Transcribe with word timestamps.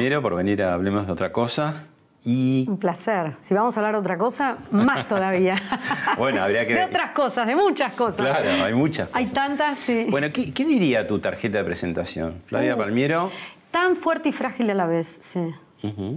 Por 0.00 0.34
venir 0.34 0.62
a 0.62 0.72
Hablemos 0.72 1.06
de 1.06 1.12
otra 1.12 1.30
cosa. 1.30 1.84
Y 2.24 2.64
Un 2.68 2.78
placer. 2.78 3.36
Si 3.40 3.52
vamos 3.54 3.76
a 3.76 3.80
hablar 3.80 3.94
de 3.94 4.00
otra 4.00 4.16
cosa, 4.16 4.56
más 4.70 5.06
todavía. 5.06 5.56
Bueno, 6.18 6.42
habría 6.42 6.66
que- 6.66 6.74
De 6.74 6.84
otras 6.86 7.10
cosas, 7.10 7.46
de 7.46 7.54
muchas 7.54 7.92
cosas. 7.94 8.20
claro, 8.20 8.64
hay 8.64 8.72
muchas 8.74 9.10
Hay 9.12 9.24
cosas. 9.24 9.34
tantas, 9.34 9.78
sí. 9.78 10.06
Bueno, 10.10 10.28
¿qué, 10.32 10.52
qué 10.54 10.64
diría 10.64 11.06
tu 11.06 11.18
tarjeta 11.18 11.58
de 11.58 11.64
presentación? 11.64 12.40
Flavia 12.46 12.74
Uh. 12.76 12.78
Palmiero. 12.78 13.30
Tan 13.70 13.94
fuerte 13.96 14.30
y 14.30 14.32
frágil 14.32 14.70
a 14.70 14.74
la 14.74 14.86
vez, 14.86 15.18
sí. 15.20 15.40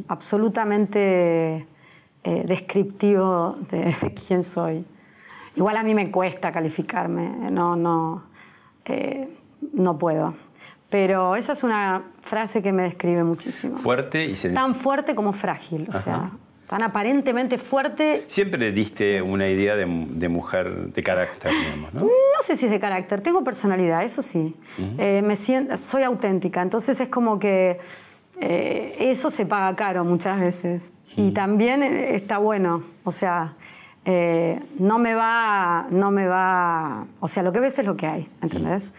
Absolutamente 0.08 1.66
eh, 2.24 2.44
descriptivo 2.46 3.58
de, 3.70 3.86
de 4.02 4.14
quién 4.14 4.44
soy. 4.44 4.86
Igual 5.56 5.78
a 5.78 5.84
mí 5.84 5.94
me 5.94 6.10
cuesta 6.10 6.52
calificarme, 6.52 7.30
no, 7.52 7.76
no, 7.76 8.24
eh, 8.86 9.28
no 9.74 9.98
puedo. 9.98 10.34
Pero 10.94 11.36
esa 11.36 11.54
es 11.54 11.64
una 11.64 12.04
frase 12.22 12.62
que 12.62 12.72
me 12.72 12.84
describe 12.84 13.24
muchísimo. 13.24 13.78
Fuerte 13.78 14.26
y 14.26 14.36
sencilla. 14.36 14.62
Tan 14.62 14.76
fuerte 14.76 15.16
como 15.16 15.34
frágil, 15.34 15.88
o 15.88 15.90
Ajá. 15.90 16.00
sea, 16.00 16.32
tan 16.68 16.84
aparentemente 16.84 17.58
fuerte 17.58 18.24
Siempre 18.28 18.72
diste 18.72 19.20
una 19.24 19.48
idea 19.50 19.76
de, 19.76 19.88
de 19.88 20.30
mujer 20.30 20.94
de 20.94 21.02
carácter, 21.02 21.52
digamos, 21.52 21.96
¿no? 21.96 22.02
No 22.02 22.42
sé 22.42 22.56
si 22.58 22.68
es 22.68 22.72
de 22.72 22.80
carácter, 22.80 23.22
tengo 23.22 23.44
personalidad, 23.44 24.04
eso 24.04 24.22
sí. 24.22 24.56
Eh, 25.00 25.24
me 25.24 25.36
siento, 25.36 25.76
soy 25.78 26.04
auténtica, 26.04 26.62
entonces 26.62 27.00
es 27.00 27.10
como 27.10 27.40
que 27.40 27.80
eh, 28.40 28.96
eso 29.00 29.32
se 29.32 29.48
paga 29.48 29.76
caro 29.76 30.06
muchas 30.06 30.40
veces. 30.40 30.94
Y 31.18 31.32
también 31.32 31.82
eh, 31.82 32.16
está 32.16 32.38
bueno, 32.38 32.84
o 33.04 33.10
sea, 33.10 33.56
eh, 34.06 34.60
no 34.78 35.00
me 35.00 35.16
va, 35.16 35.88
no 35.90 36.12
me 36.12 36.28
va, 36.28 37.08
o 37.20 37.28
sea, 37.28 37.42
lo 37.42 37.52
que 37.52 37.62
ves 37.62 37.80
es 37.80 37.86
lo 37.86 37.98
que 37.98 38.06
hay, 38.06 38.30
¿entendés? 38.44 38.94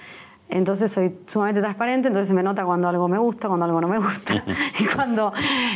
Entonces 0.55 0.93
soy 0.93 1.13
sumamente 1.27 1.61
transparente, 1.61 2.07
entonces 2.09 2.29
se 2.29 2.35
me 2.35 2.43
nota 2.43 2.65
cuando 2.65 2.89
algo 2.89 3.09
me 3.09 3.19
gusta, 3.19 3.49
cuando 3.49 3.67
algo 3.67 3.81
no 3.81 3.89
me 3.89 3.99
gusta. 3.99 4.45
y 4.79 4.85
cuando, 4.85 5.33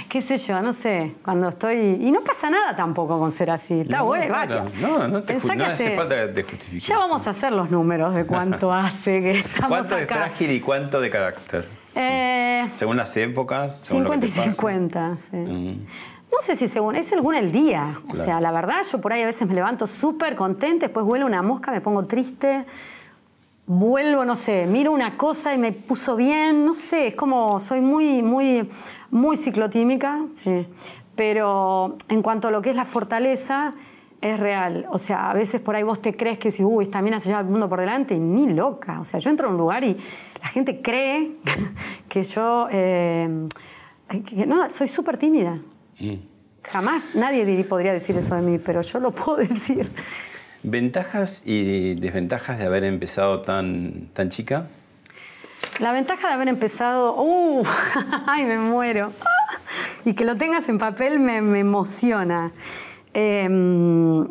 qué 0.08 0.22
sé 0.22 0.38
yo, 0.38 0.62
no 0.62 0.72
sé, 0.72 1.16
cuando 1.24 1.48
estoy... 1.48 1.98
Y 2.00 2.12
no 2.12 2.22
pasa 2.22 2.48
nada 2.48 2.76
tampoco 2.76 3.18
con 3.18 3.32
ser 3.32 3.50
así. 3.50 3.80
Está 3.80 3.98
No, 3.98 4.04
bueno, 4.06 4.26
claro. 4.26 4.70
No, 4.80 5.08
no 5.08 5.22
te 5.22 5.34
pensá 5.34 5.54
no 5.56 5.64
que 5.64 5.70
hace 5.72 5.96
falta 5.96 6.14
que 6.26 6.32
te 6.32 6.42
justifiques. 6.44 6.86
Ya 6.86 6.96
vamos 6.96 7.26
a 7.26 7.30
hacer 7.30 7.52
los 7.52 7.70
números 7.72 8.14
de 8.14 8.24
cuánto 8.24 8.72
hace 8.72 9.20
que 9.20 9.30
estamos 9.40 9.68
¿Cuánto 9.68 9.96
de 9.96 10.02
acá. 10.04 10.14
frágil 10.14 10.50
y 10.52 10.60
cuánto 10.60 11.00
de 11.00 11.10
carácter? 11.10 11.68
Eh, 11.96 12.70
Según 12.74 12.96
las 12.96 13.16
épocas, 13.16 13.80
según 13.80 14.04
lo 14.04 14.12
50 14.12 14.26
que 14.26 14.30
y 14.30 14.34
te 14.34 14.38
pasa. 14.38 14.50
50, 14.52 15.16
sí. 15.16 15.36
Mm. 15.36 15.86
No 16.30 16.38
sé 16.40 16.54
si 16.54 16.68
según, 16.68 16.94
es 16.94 17.06
según 17.08 17.34
el 17.34 17.50
día. 17.50 17.94
O 18.04 18.12
Claro. 18.12 18.24
sea, 18.24 18.40
la 18.40 18.52
verdad, 18.52 18.82
yo 18.92 19.00
por 19.00 19.12
ahí 19.12 19.22
a 19.22 19.26
veces 19.26 19.48
me 19.48 19.54
levanto 19.54 19.88
súper 19.88 20.36
contenta, 20.36 20.86
después 20.86 21.04
vuelo 21.04 21.26
una 21.26 21.42
mosca, 21.42 21.72
me 21.72 21.80
pongo 21.80 22.04
triste, 22.04 22.64
vuelvo, 23.68 24.24
no 24.24 24.34
sé, 24.34 24.66
miro 24.66 24.92
una 24.92 25.16
cosa 25.16 25.54
y 25.54 25.58
me 25.58 25.72
puso 25.72 26.16
bien, 26.16 26.64
no 26.64 26.72
sé, 26.72 27.08
es 27.08 27.14
como, 27.14 27.60
soy 27.60 27.80
muy, 27.80 28.22
muy, 28.22 28.68
muy 29.10 29.36
ciclotímica, 29.36 30.24
sí. 30.34 30.66
Pero 31.14 31.96
en 32.08 32.22
cuanto 32.22 32.48
a 32.48 32.50
lo 32.50 32.62
que 32.62 32.70
es 32.70 32.76
la 32.76 32.86
fortaleza, 32.86 33.74
es 34.20 34.40
real. 34.40 34.86
O 34.90 34.98
sea, 34.98 35.30
a 35.30 35.34
veces 35.34 35.60
por 35.60 35.76
ahí 35.76 35.82
vos 35.82 36.00
te 36.00 36.16
crees 36.16 36.38
que 36.38 36.50
si, 36.50 36.64
uy, 36.64 36.84
esta 36.84 37.02
mina 37.02 37.20
se 37.20 37.28
lleva 37.28 37.40
el 37.40 37.46
mundo 37.46 37.68
por 37.68 37.80
delante, 37.80 38.14
y 38.14 38.18
ni 38.18 38.48
loca. 38.48 39.00
O 39.00 39.04
sea, 39.04 39.20
yo 39.20 39.28
entro 39.28 39.48
a 39.48 39.50
un 39.50 39.58
lugar 39.58 39.84
y 39.84 39.96
la 40.40 40.48
gente 40.48 40.80
cree 40.80 41.36
que 42.08 42.22
yo, 42.22 42.68
eh, 42.70 43.48
que 44.24 44.46
no, 44.46 44.68
soy 44.70 44.88
súper 44.88 45.18
tímida. 45.18 45.60
Mm. 46.00 46.14
Jamás 46.62 47.14
nadie 47.14 47.64
podría 47.64 47.92
decir 47.92 48.16
eso 48.16 48.34
de 48.34 48.42
mí, 48.42 48.58
pero 48.58 48.80
yo 48.80 48.98
lo 48.98 49.10
puedo 49.10 49.36
decir. 49.48 49.92
¿Ventajas 50.62 51.42
y 51.44 51.94
desventajas 51.94 52.58
de 52.58 52.64
haber 52.64 52.84
empezado 52.84 53.42
tan, 53.42 54.08
tan 54.12 54.28
chica? 54.28 54.68
La 55.78 55.92
ventaja 55.92 56.28
de 56.28 56.34
haber 56.34 56.48
empezado, 56.48 57.14
¡uh! 57.16 57.64
¡Ay, 58.26 58.44
me 58.44 58.58
muero! 58.58 59.12
Y 60.04 60.14
que 60.14 60.24
lo 60.24 60.36
tengas 60.36 60.68
en 60.68 60.78
papel 60.78 61.20
me, 61.20 61.40
me 61.42 61.60
emociona. 61.60 62.52
Em, 63.14 64.26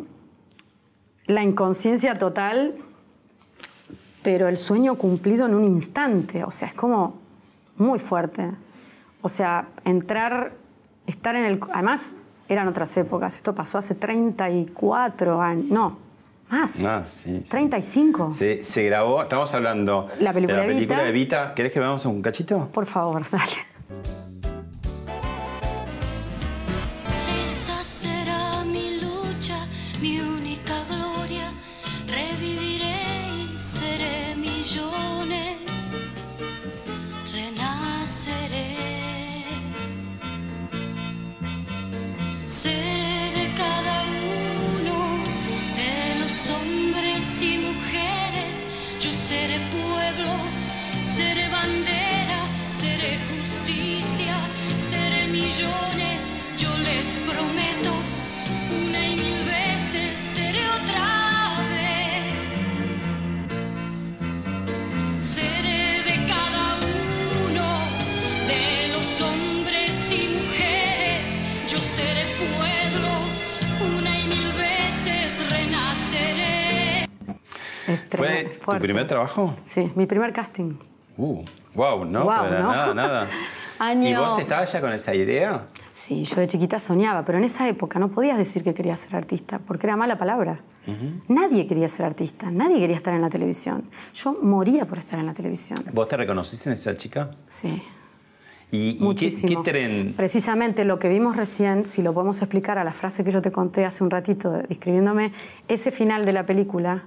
la 1.26 1.42
inconsciencia 1.42 2.14
total, 2.14 2.76
pero 4.22 4.48
el 4.48 4.56
sueño 4.56 4.96
cumplido 4.96 5.46
en 5.46 5.54
un 5.54 5.64
instante. 5.64 6.44
O 6.44 6.50
sea, 6.50 6.68
es 6.68 6.74
como 6.74 7.18
muy 7.76 7.98
fuerte. 7.98 8.50
O 9.22 9.28
sea, 9.28 9.68
entrar, 9.84 10.52
estar 11.06 11.36
en 11.36 11.44
el... 11.44 11.60
Además, 11.72 12.16
eran 12.48 12.68
otras 12.68 12.94
épocas. 12.96 13.36
Esto 13.36 13.54
pasó 13.54 13.78
hace 13.78 13.94
34 13.94 15.40
años. 15.40 15.70
No, 15.70 16.07
más. 16.50 16.84
Ah, 16.84 17.02
sí, 17.04 17.42
sí. 17.44 17.50
35. 17.50 18.32
Se, 18.32 18.64
se 18.64 18.84
grabó, 18.84 19.22
estamos 19.22 19.52
hablando 19.54 20.08
La 20.20 20.32
película 20.32 20.60
de 20.60 20.66
la 20.68 20.74
película 20.74 20.98
Evita. 21.00 21.04
de 21.04 21.12
Vita. 21.12 21.54
¿Querés 21.54 21.72
que 21.72 21.80
veamos 21.80 22.04
un 22.06 22.22
cachito? 22.22 22.68
Por 22.72 22.86
favor, 22.86 23.24
dale. 23.30 23.66
Esa 27.46 27.82
¿Fue 78.10 78.44
tu 78.44 78.60
fuerte. 78.64 78.82
primer 78.82 79.06
trabajo? 79.06 79.54
Sí, 79.64 79.90
mi 79.94 80.06
primer 80.06 80.32
casting. 80.32 80.74
Uh, 81.16 81.42
wow, 81.74 82.04
¿no? 82.04 82.26
Para 82.26 82.60
¿no? 82.62 82.70
Nada, 82.72 82.94
nada. 82.94 83.26
Año- 83.80 84.08
¿Y 84.08 84.14
vos 84.14 84.38
estabas 84.40 84.72
ya 84.72 84.80
con 84.80 84.92
esa 84.92 85.14
idea? 85.14 85.66
Sí, 85.92 86.24
yo 86.24 86.36
de 86.36 86.48
chiquita 86.48 86.80
soñaba, 86.80 87.24
pero 87.24 87.38
en 87.38 87.44
esa 87.44 87.68
época 87.68 87.98
no 88.00 88.08
podías 88.08 88.36
decir 88.36 88.64
que 88.64 88.74
querías 88.74 88.98
ser 89.00 89.14
artista, 89.14 89.60
porque 89.60 89.86
era 89.86 89.96
mala 89.96 90.18
palabra. 90.18 90.60
Nadie 91.28 91.66
quería 91.66 91.86
ser 91.86 92.06
artista, 92.06 92.50
nadie 92.50 92.78
quería 92.78 92.96
estar 92.96 93.12
en 93.14 93.20
la 93.20 93.28
televisión. 93.28 93.84
Yo 94.14 94.32
moría 94.42 94.86
por 94.86 94.96
estar 94.98 95.18
en 95.20 95.26
la 95.26 95.34
televisión. 95.34 95.78
¿Vos 95.92 96.08
te 96.08 96.16
reconociste 96.16 96.70
en 96.70 96.74
esa 96.74 96.96
chica? 96.96 97.30
Sí, 97.46 97.82
¿Y, 98.70 98.96
y 99.00 99.14
qué, 99.14 99.30
qué 99.46 99.56
tren? 99.64 100.14
Precisamente 100.16 100.84
lo 100.84 100.98
que 100.98 101.08
vimos 101.08 101.36
recién, 101.36 101.84
si 101.86 102.02
lo 102.02 102.12
podemos 102.14 102.40
explicar 102.42 102.78
a 102.78 102.84
la 102.84 102.92
frase 102.92 103.22
que 103.24 103.30
yo 103.30 103.40
te 103.42 103.50
conté 103.52 103.84
hace 103.84 104.02
un 104.04 104.10
ratito 104.10 104.50
describiéndome, 104.68 105.32
ese 105.68 105.90
final 105.90 106.24
de 106.24 106.32
la 106.32 106.44
película, 106.46 107.04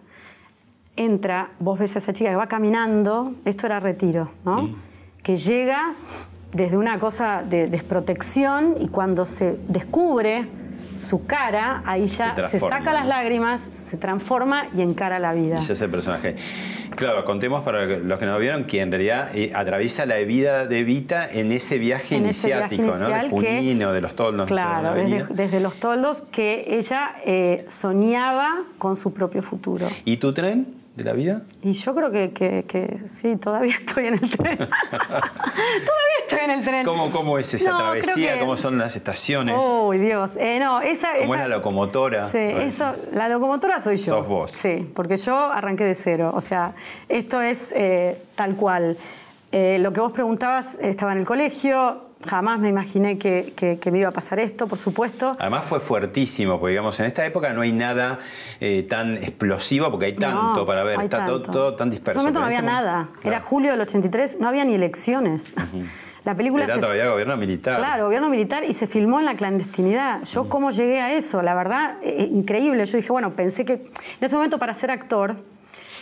entra, 0.96 1.52
vos 1.60 1.80
ves 1.80 1.96
a 1.96 2.00
esa 2.00 2.14
chica 2.14 2.30
que 2.30 2.36
va 2.36 2.48
caminando, 2.48 3.34
esto 3.46 3.66
era 3.66 3.80
retiro, 3.80 4.32
¿no? 4.46 4.70
Que 5.24 5.38
llega 5.38 5.96
desde 6.54 6.78
una 6.78 7.00
cosa 7.00 7.44
de 7.44 7.68
desprotección 7.68 8.76
y 8.80 8.90
cuando 8.90 9.26
se 9.26 9.58
descubre 9.68 10.48
su 11.00 11.26
cara, 11.26 11.82
ahí 11.86 12.06
ya 12.06 12.48
Se 12.50 12.60
saca 12.60 12.94
las 12.94 13.08
lágrimas, 13.08 13.60
se 13.62 13.98
transforma 13.98 14.68
y 14.76 14.82
encara 14.82 15.18
la 15.18 15.34
vida. 15.34 15.56
Y 15.56 15.60
ese 15.60 15.74
es 15.74 15.82
el 15.82 15.90
personaje. 15.90 16.36
Claro, 16.96 17.24
contemos 17.26 17.64
para 17.64 17.86
los 17.86 18.20
que 18.20 18.26
no 18.26 18.34
lo 18.34 18.40
vieron 18.40 18.66
que 18.66 18.82
en 18.82 18.92
realidad 18.92 19.30
eh, 19.34 19.52
atraviesa 19.56 20.06
la 20.06 20.18
vida 20.18 20.68
de 20.68 20.84
Vita 20.84 21.28
en 21.28 21.52
ese 21.54 21.80
viaje 21.80 22.18
En 22.18 22.26
ese 22.28 22.48
viaje 22.48 22.76
iniciático, 22.76 22.98
¿no? 22.98 23.08
De 23.08 23.18
inicial 23.26 23.30
que- 23.42 23.58
Junín 23.58 23.84
o 23.84 23.94
de 23.94 24.02
los 24.02 24.14
toldos. 24.16 24.48
Claro, 24.48 24.94
desde 25.30 25.60
los 25.60 25.78
toldos 25.78 26.22
que 26.22 26.66
ella 26.68 27.16
eh, 27.26 27.66
soñaba 27.70 28.64
con 28.78 28.96
su 28.96 29.14
propio 29.14 29.42
futuro. 29.42 29.88
¿Y 30.06 30.18
tu 30.18 30.34
tren 30.34 30.81
de 30.96 31.04
la 31.06 31.14
vida? 31.14 31.44
Y 31.64 31.72
yo 31.74 31.96
creo 31.96 32.12
que, 32.12 32.32
que- 32.34 32.64
que 32.68 33.02
sí, 33.08 33.36
todavía 33.38 33.74
estoy 33.80 34.08
en 34.08 34.14
el 34.16 34.30
tren. 34.30 34.58
todavía 34.92 36.18
estoy 36.22 36.40
en 36.44 36.52
el 36.52 36.64
tren. 36.64 36.86
¿Cómo, 36.86 37.10
cómo 37.12 37.38
es 37.38 37.54
esa 37.54 37.72
No, 37.72 37.78
travesía? 37.78 38.34
que- 38.34 38.40
¿Cómo 38.40 38.58
son 38.58 38.78
las 38.78 38.96
estaciones? 38.96 39.56
Oh, 39.58 39.92
Dios. 39.94 40.36
Eh, 40.38 40.60
no, 40.60 40.82
esa, 40.82 41.14
¿Cómo 41.20 41.34
esa- 41.36 41.44
es 41.44 41.50
la 41.50 41.56
locomotora? 41.58 42.30
Sí, 42.30 42.38
eso, 42.38 42.92
la 43.14 43.30
locomotora 43.30 43.80
soy 43.80 43.98
yo. 43.98 44.06
Sos 44.18 44.28
vos. 44.28 44.52
Sí, 44.52 44.90
porque 44.94 45.18
yo 45.18 45.36
arranqué 45.38 45.84
de 45.86 45.96
cero. 45.96 46.32
O 46.34 46.42
sea, 46.42 46.74
esto 47.10 47.42
es 47.42 47.74
eh, 47.76 48.22
tal 48.36 48.56
cual. 48.56 48.98
Eh, 49.54 49.78
lo 49.80 49.92
que 49.94 50.00
vos 50.00 50.12
preguntabas, 50.14 50.78
estaba 50.82 51.12
en 51.14 51.20
el 51.20 51.26
colegio, 51.26 52.11
jamás 52.28 52.60
me 52.60 52.70
imaginé 52.70 53.18
que, 53.18 53.54
que- 53.56 53.78
que 53.80 53.92
me 53.92 54.00
iba 54.00 54.10
a 54.10 54.12
pasar 54.14 54.40
esto, 54.40 54.68
por 54.68 54.78
supuesto. 54.78 55.36
Además 55.40 55.64
fue 55.66 55.80
fuertísimo, 55.80 56.60
porque 56.60 56.72
digamos, 56.72 57.00
en 57.00 57.06
esta 57.08 57.26
época 57.26 57.54
no 57.54 57.62
hay 57.62 57.72
nada 57.72 58.20
eh, 58.60 58.84
tan 58.84 59.18
explosivo, 59.18 59.90
porque 59.92 60.08
hay 60.08 60.14
tanto 60.14 60.60
No, 60.62 60.66
para 60.66 60.84
ver, 60.84 61.00
está 61.02 61.26
todo, 61.26 61.42
tanto. 61.42 61.52
todo 61.60 61.76
tan 61.76 61.88
En 61.88 61.92
disperso. 61.92 62.20
ese 62.20 62.24
momento 62.24 62.40
no 62.40 62.46
había 62.46 62.60
en 62.60 62.66
nada. 62.66 63.10
Era 63.24 63.40
julio 63.42 63.72
del 63.72 63.82
83, 63.82 64.38
no 64.40 64.48
había 64.48 64.66
ni 64.66 64.74
elecciones. 64.74 65.54
La 66.24 66.36
película 66.36 66.66
Era 66.66 66.76
se 66.76 66.82
todavía 66.82 67.08
gobierno 67.10 67.36
militar. 67.36 67.78
Claro, 67.78 68.06
gobierno 68.06 68.30
militar 68.30 68.64
y 68.64 68.74
se 68.74 68.86
filmó 68.86 69.20
en 69.20 69.26
la 69.26 69.36
clandestinidad. 69.36 70.24
Yo 70.26 70.48
cómo 70.50 70.70
llegué 70.70 71.02
a 71.02 71.12
eso, 71.14 71.42
la 71.42 71.56
verdad, 71.56 71.96
eh, 72.04 72.30
increíble. 72.32 72.86
Yo 72.86 72.98
dije, 72.98 73.12
bueno, 73.12 73.32
pensé 73.32 73.66
que 73.66 73.74
en 73.74 73.90
ese 74.22 74.36
momento 74.36 74.60
para 74.60 74.76
ser 74.76 74.92
actor, 74.92 75.38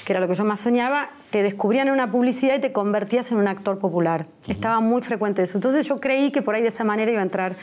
que 0.09 0.13
era 0.13 0.21
lo 0.21 0.27
que 0.27 0.33
yo 0.33 0.43
más 0.43 0.59
soñaba, 0.59 1.11
te 1.29 1.43
descubrían 1.43 1.87
en 1.87 1.93
una 1.93 2.09
publicidad 2.09 2.55
y 2.55 2.59
te 2.59 2.71
convertías 2.71 3.31
en 3.31 3.37
un 3.37 3.47
actor 3.47 3.77
popular. 3.77 4.25
Estaba 4.47 4.79
muy 4.79 5.03
frecuente 5.03 5.43
eso. 5.43 5.59
Entonces 5.59 5.87
yo 5.87 5.99
creí 5.99 6.31
que 6.31 6.41
por 6.41 6.55
ahí 6.55 6.63
de 6.63 6.69
esa 6.69 6.83
manera 6.83 7.11
iba 7.11 7.19
a 7.19 7.23
entrar 7.23 7.57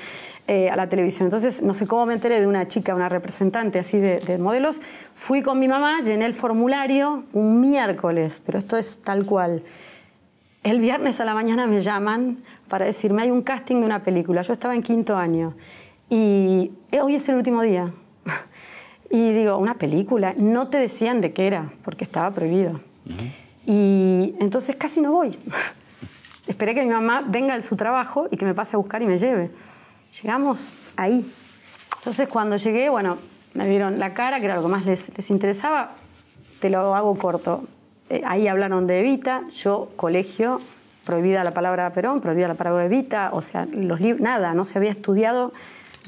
eh, 0.46 0.70
a 0.70 0.76
la 0.76 0.88
televisión. 0.88 1.26
Entonces 1.26 1.60
no 1.60 1.74
sé 1.74 1.88
cómo 1.88 2.06
me 2.06 2.14
enteré 2.14 2.38
de 2.38 2.46
una 2.46 2.68
chica, 2.68 2.94
una 2.94 3.08
representante 3.08 3.80
así 3.80 3.98
de, 3.98 4.20
de 4.20 4.38
modelos. 4.38 4.80
Fui 5.12 5.42
con 5.42 5.58
mi 5.58 5.66
mamá, 5.66 6.02
llené 6.02 6.24
el 6.24 6.34
formulario 6.34 7.24
un 7.32 7.60
miércoles, 7.60 8.40
pero 8.46 8.58
esto 8.58 8.76
es 8.76 8.98
tal 8.98 9.26
cual. 9.26 9.64
El 10.62 10.78
viernes 10.78 11.18
a 11.18 11.24
la 11.24 11.34
mañana 11.34 11.66
me 11.66 11.80
llaman 11.80 12.42
para 12.68 12.84
decirme 12.84 13.22
hay 13.22 13.32
un 13.32 13.42
casting 13.42 13.80
de 13.80 13.86
una 13.86 14.04
película. 14.04 14.42
Yo 14.42 14.52
estaba 14.52 14.76
en 14.76 14.82
quinto 14.82 15.16
año 15.16 15.56
y 16.08 16.70
eh, 16.92 17.00
hoy 17.00 17.16
es 17.16 17.28
el 17.28 17.34
último 17.34 17.62
día. 17.62 17.92
Y 19.16 19.32
digo, 19.32 19.56
¿una 19.56 19.78
película? 19.78 20.34
No 20.36 20.68
te 20.68 20.76
decían 20.76 21.22
de 21.22 21.32
qué 21.32 21.46
era, 21.46 21.72
porque 21.82 22.04
estaba 22.04 22.32
prohibido. 22.32 22.80
Y 23.64 24.34
entonces 24.40 24.76
casi 24.76 25.00
no 25.00 25.10
voy. 25.10 25.38
Esperé 26.46 26.74
que 26.74 26.84
mi 26.84 26.90
mamá 26.90 27.24
venga 27.26 27.56
de 27.56 27.62
su 27.62 27.76
trabajo 27.76 28.28
y 28.30 28.36
que 28.36 28.44
me 28.44 28.52
pase 28.52 28.76
a 28.76 28.78
buscar 28.78 29.00
y 29.00 29.06
me 29.06 29.16
lleve. 29.16 29.52
Llegamos 30.20 30.74
ahí. 30.98 31.32
Entonces 31.96 32.28
cuando 32.28 32.56
llegué, 32.56 32.90
bueno, 32.90 33.16
me 33.54 33.66
vieron 33.66 33.98
la 33.98 34.12
cara, 34.12 34.38
que 34.38 34.44
era 34.44 34.56
lo 34.56 34.60
que 34.60 34.68
más 34.68 34.84
les, 34.84 35.10
les 35.16 35.30
interesaba. 35.30 35.92
Te 36.60 36.68
lo 36.68 36.94
hago 36.94 37.16
corto. 37.16 37.66
Eh, 38.10 38.20
ahí 38.26 38.48
hablaron 38.48 38.86
de 38.86 39.00
Evita, 39.00 39.44
yo, 39.48 39.92
colegio, 39.96 40.60
prohibida 41.06 41.42
la 41.42 41.54
palabra 41.54 41.90
Perón, 41.90 42.20
prohibida 42.20 42.48
la 42.48 42.54
palabra 42.54 42.84
Evita, 42.84 43.30
o 43.32 43.40
sea, 43.40 43.66
los 43.72 43.98
libros, 43.98 44.20
nada, 44.20 44.52
no 44.52 44.64
se 44.64 44.76
había 44.76 44.90
estudiado 44.90 45.54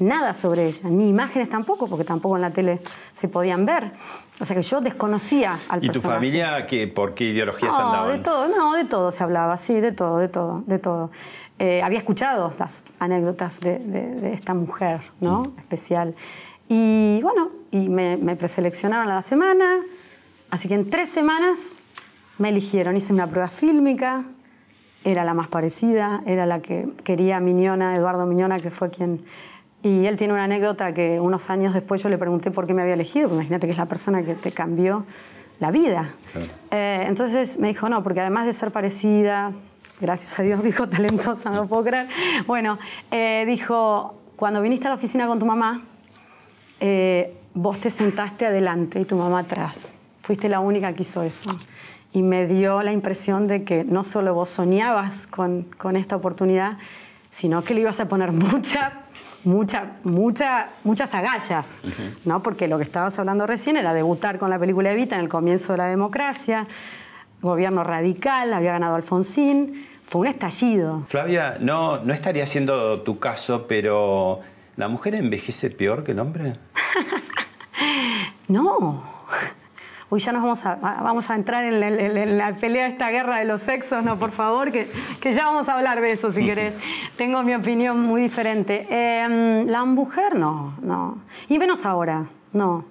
nada 0.01 0.33
sobre 0.33 0.67
ella, 0.67 0.89
ni 0.89 1.09
imágenes 1.09 1.49
tampoco, 1.49 1.87
porque 1.87 2.03
tampoco 2.05 2.35
en 2.35 2.41
la 2.41 2.51
tele 2.51 2.81
se 3.13 3.27
podían 3.27 3.65
ver. 3.65 3.91
O 4.39 4.45
sea 4.45 4.55
que 4.55 4.61
yo 4.61 4.81
desconocía 4.81 5.59
al 5.69 5.83
¿Y 5.83 5.87
tu 5.87 5.93
personaje. 5.93 6.15
familia 6.17 6.65
qué, 6.67 6.87
por 6.87 7.13
qué 7.13 7.25
ideologías 7.25 7.77
No, 7.77 7.87
andaban? 7.87 8.11
de 8.17 8.19
todo, 8.23 8.47
no, 8.47 8.73
de 8.75 8.85
todo 8.85 9.11
se 9.11 9.23
hablaba, 9.23 9.57
sí, 9.57 9.79
de 9.79 9.91
todo, 9.91 10.17
de 10.17 10.27
todo, 10.29 10.63
de 10.65 10.79
todo. 10.79 11.11
Eh, 11.59 11.81
había 11.83 11.97
escuchado 11.97 12.53
las 12.57 12.83
anécdotas 12.99 13.59
de, 13.59 13.79
de- 13.79 14.15
de 14.21 14.33
esta 14.33 14.53
mujer, 14.53 15.01
¿no? 15.19 15.41
Mm. 15.43 15.59
Especial. 15.59 16.15
Y 16.69 17.19
bueno, 17.21 17.49
y 17.71 17.89
me, 17.89 18.15
me 18.17 18.35
preseleccionaron 18.35 19.09
a 19.09 19.15
la 19.15 19.21
semana, 19.21 19.81
así 20.51 20.67
que 20.69 20.75
en 20.75 20.89
tres 20.89 21.09
semanas 21.09 21.77
me 22.37 22.49
eligieron, 22.49 22.95
hice 22.95 23.11
una 23.11 23.27
prueba 23.27 23.49
fílmica, 23.49 24.23
era 25.03 25.23
la 25.25 25.33
más 25.33 25.47
parecida, 25.47 26.21
era 26.25 26.45
la 26.45 26.61
que 26.61 26.85
quería 27.03 27.39
Miñona, 27.39 27.95
Eduardo 27.95 28.25
Miñona, 28.25 28.57
que 28.59 28.69
fue 28.71 28.89
quien... 28.89 29.23
Y 29.81 30.05
él 30.05 30.17
tiene 30.17 30.33
una 30.33 30.43
anécdota 30.43 30.93
que 30.93 31.19
unos 31.19 31.49
años 31.49 31.73
después 31.73 32.03
yo 32.03 32.09
le 32.09 32.17
pregunté 32.17 32.51
por 32.51 32.67
qué 32.67 32.73
me 32.73 32.81
había 32.81 32.95
elegido, 32.95 33.29
porque 33.29 33.43
imagínate 33.43 33.67
que 33.67 33.71
es 33.71 33.77
la 33.77 33.87
persona 33.87 34.23
que 34.23 34.35
te 34.35 34.51
cambió 34.51 35.05
la 35.59 35.71
vida. 35.71 36.09
Eh, 36.71 37.05
entonces 37.07 37.59
me 37.59 37.69
dijo, 37.69 37.87
no, 37.87 38.03
porque 38.03 38.19
además 38.19 38.45
de 38.45 38.53
ser 38.53 38.71
parecida, 38.71 39.53
gracias 40.01 40.37
a 40.39 40.43
Dios 40.43 40.63
dijo 40.63 40.89
talentosa, 40.89 41.49
no 41.49 41.61
lo 41.61 41.67
puedo 41.67 41.83
creer, 41.83 42.07
bueno, 42.45 42.77
eh, 43.11 43.45
dijo, 43.47 44.19
cuando 44.35 44.61
viniste 44.61 44.87
a 44.87 44.89
la 44.89 44.95
oficina 44.95 45.27
con 45.27 45.39
tu 45.39 45.45
mamá, 45.45 45.81
eh, 46.79 47.37
vos 47.53 47.79
te 47.79 47.89
sentaste 47.89 48.45
adelante 48.45 48.99
y 48.99 49.05
tu 49.05 49.15
mamá 49.15 49.39
atrás. 49.39 49.95
Fuiste 50.21 50.47
la 50.49 50.59
única 50.59 50.93
que 50.93 51.01
hizo 51.01 51.23
eso. 51.23 51.49
Y 52.11 52.21
me 52.21 52.47
dio 52.47 52.81
la 52.81 52.91
impresión 52.91 53.47
de 53.47 53.63
que 53.63 53.83
no 53.83 54.03
solo 54.03 54.33
vos 54.33 54.49
soñabas 54.49 55.27
con, 55.27 55.63
con 55.77 55.95
esta 55.95 56.15
oportunidad, 56.15 56.77
sino 57.29 57.63
que 57.63 57.73
le 57.73 57.81
ibas 57.81 57.99
a 57.99 58.07
poner 58.07 58.31
mucha, 58.33 59.03
mucha, 59.43 59.97
mucha, 60.03 60.69
muchas 60.83 61.13
agallas, 61.13 61.81
¿no? 62.25 62.41
Porque 62.43 62.67
lo 62.67 62.77
que 62.77 62.83
estabas 62.83 63.17
hablando 63.19 63.47
recién 63.47 63.77
era 63.77 63.93
debutar 63.93 64.39
con 64.39 64.49
la 64.49 64.59
película 64.59 64.91
Evita 64.91 65.15
en 65.15 65.21
el 65.21 65.29
comienzo 65.29 65.73
de 65.73 65.77
la 65.77 65.87
democracia, 65.87 66.67
gobierno 67.41 67.83
radical, 67.83 68.53
había 68.53 68.73
ganado 68.73 68.95
Alfonsín, 68.95 69.87
fue 70.03 70.21
un 70.21 70.27
estallido. 70.27 71.03
Flavia, 71.07 71.57
no, 71.59 71.99
no 71.99 72.13
estaría 72.13 72.45
siendo 72.45 73.01
tu 73.01 73.19
caso, 73.19 73.67
pero 73.67 74.39
¿la 74.75 74.87
mujer 74.87 75.15
envejece 75.15 75.69
peor 75.69 76.03
que 76.03 76.11
el 76.11 76.19
hombre? 76.19 76.53
No. 78.49 79.03
Uy, 80.11 80.19
ya 80.19 80.31
nos 80.31 80.41
vamos 80.41 80.65
a, 80.65 80.75
vamos 80.75 81.29
a 81.29 81.35
entrar 81.35 81.63
en 81.65 81.79
la, 81.79 81.87
en 81.89 82.13
la- 82.15 82.23
en 82.23 82.37
la 82.37 82.53
pelea 82.53 82.85
de 82.85 82.89
esta 82.89 83.09
guerra 83.09 83.37
de 83.37 83.45
los 83.45 83.61
sexos, 83.61 84.03
no, 84.03 84.17
por 84.17 84.31
favor, 84.31 84.71
que, 84.71 84.89
que 85.21 85.31
ya 85.33 85.45
vamos 85.45 85.69
a 85.69 85.75
hablar 85.75 86.01
de 86.01 86.11
eso 86.11 86.31
si 86.31 86.43
querés. 86.45 86.75
Tengo 87.15 87.43
mi 87.43 87.53
opinión 87.53 87.99
muy 88.01 88.21
diferente. 88.23 88.87
Eh, 88.89 89.65
la 89.67 89.85
mujer, 89.85 90.35
no, 90.35 90.73
no. 90.81 91.19
Y 91.47 91.59
menos 91.59 91.85
ahora, 91.85 92.25
no. 92.53 92.85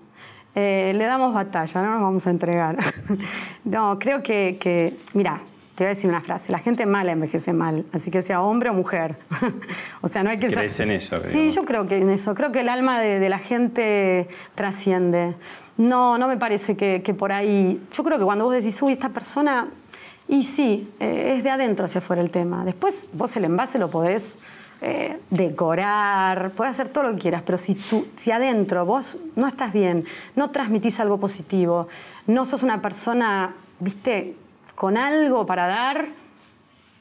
Eh, 0.55 0.93
le 0.95 1.05
damos 1.07 1.35
batalla, 1.35 1.83
no 1.83 1.91
nos 1.95 2.03
vamos 2.03 2.27
a 2.27 2.31
entregar. 2.31 2.77
no, 3.65 3.99
creo 3.99 4.23
que, 4.23 4.57
que, 4.61 4.97
mira, 5.15 5.41
te 5.79 5.85
voy 5.85 5.93
a 5.93 5.95
decir 5.95 6.11
una 6.11 6.21
frase, 6.23 6.51
la 6.51 6.59
gente 6.59 6.87
mala 6.87 7.13
envejece 7.13 7.53
mal, 7.53 7.85
así 7.93 8.11
que 8.11 8.21
sea 8.21 8.43
hombre 8.43 8.69
o 8.69 8.75
mujer. 8.75 9.17
o 10.01 10.09
sea, 10.09 10.25
no 10.25 10.31
hay 10.31 10.37
que 10.39 10.49
ser- 10.49 10.59
¿Crees 10.59 10.81
en 10.81 10.91
eso, 10.91 11.25
Sí, 11.25 11.35
digamos? 11.39 11.55
yo 11.55 11.65
creo 11.65 11.87
que 11.87 11.99
en 11.99 12.11
eso, 12.11 12.35
creo 12.35 12.51
que 12.51 12.61
el 12.63 12.69
alma 12.69 12.99
de, 13.01 13.21
de 13.21 13.29
la 13.29 13.39
gente 13.39 14.27
trasciende. 14.57 15.37
No, 15.77 16.19
no 16.19 16.27
me 16.27 16.37
parece 16.37 16.77
que, 16.77 17.03
que 17.05 17.15
por 17.15 17.31
ahí. 17.31 17.81
Yo 17.93 18.03
creo 18.03 18.19
que 18.19 18.25
cuando 18.25 18.45
vos 18.45 18.55
decís, 18.55 18.83
uy, 18.83 18.93
esta 18.93 19.11
persona. 19.11 19.69
Y 20.27 20.43
sí, 20.43 20.93
eh, 20.99 21.35
es 21.37 21.45
de 21.45 21.51
adentro 21.51 21.87
hacia 21.87 22.01
afuera 22.01 22.21
el 22.21 22.31
tema. 22.31 22.65
Después 22.65 23.09
vos 23.13 23.37
el 23.37 23.45
envase 23.45 23.79
lo 23.79 23.89
podés 23.89 24.39
eh, 24.83 25.19
decorar, 25.31 26.51
podés 26.51 26.71
hacer 26.73 26.89
todo 26.89 27.05
lo 27.05 27.13
que 27.15 27.19
quieras, 27.23 27.43
pero 27.47 27.57
si, 27.57 27.75
tú, 27.77 28.09
si 28.17 28.31
adentro 28.33 28.85
vos 28.85 29.21
no 29.37 29.47
estás 29.47 29.73
bien, 29.73 30.05
no 30.37 30.51
transmitís 30.51 30.99
algo 31.01 31.19
positivo, 31.19 31.87
no 32.27 32.45
sos 32.45 32.63
una 32.63 32.83
persona, 32.83 33.55
viste, 33.81 34.35
con 34.79 34.97
algo 34.97 35.45
para 35.45 35.67
dar, 35.67 36.07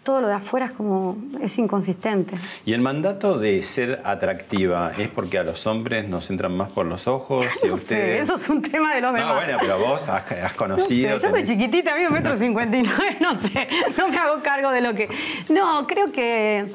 todo 0.02 0.20
lo 0.20 0.28
de 0.30 0.34
afuera 0.34 0.66
es 0.66 0.72
como. 0.72 1.16
es 1.40 1.60
inconsistente. 1.60 2.36
Y 2.66 2.74
el 2.74 2.82
mandato 2.82 3.38
de 3.38 3.62
ser 3.62 4.02
atractiva 4.04 4.94
es 4.98 5.10
porque 5.10 5.38
a 5.38 5.44
los 5.44 5.68
hombres 5.68 6.10
nos 6.10 6.32
entran 6.32 6.58
más 6.58 6.72
por 6.72 6.88
los 6.88 7.06
ojos 7.08 7.46
y 7.46 7.50
No 7.68 7.78
sé, 7.78 7.84
ustedes. 7.84 8.22
eso 8.24 8.36
es 8.36 8.50
un 8.50 8.64
tema 8.64 8.96
de 8.96 9.02
los 9.02 9.14
demás. 9.14 9.30
No, 9.30 9.36
bueno, 9.36 9.58
pero 9.62 9.78
vos 9.78 10.10
has, 10.10 10.24
has 10.24 10.42
No 10.42 10.50
sé, 10.50 10.56
conocido. 10.56 11.20
yo 11.20 11.30
soy 11.30 11.44
chiquitita, 11.44 11.96
mido 11.96 12.10
metro 12.10 12.36
cincuenta 12.36 12.76
y 12.78 12.82
nueve, 12.82 13.18
no 13.22 13.40
sé, 13.40 13.68
no 13.96 14.08
me 14.08 14.18
hago 14.18 14.42
cargo 14.42 14.72
de 14.72 14.82
lo 14.82 14.96
que... 14.96 15.08
No, 15.50 15.86
creo 15.86 16.12
que... 16.12 16.74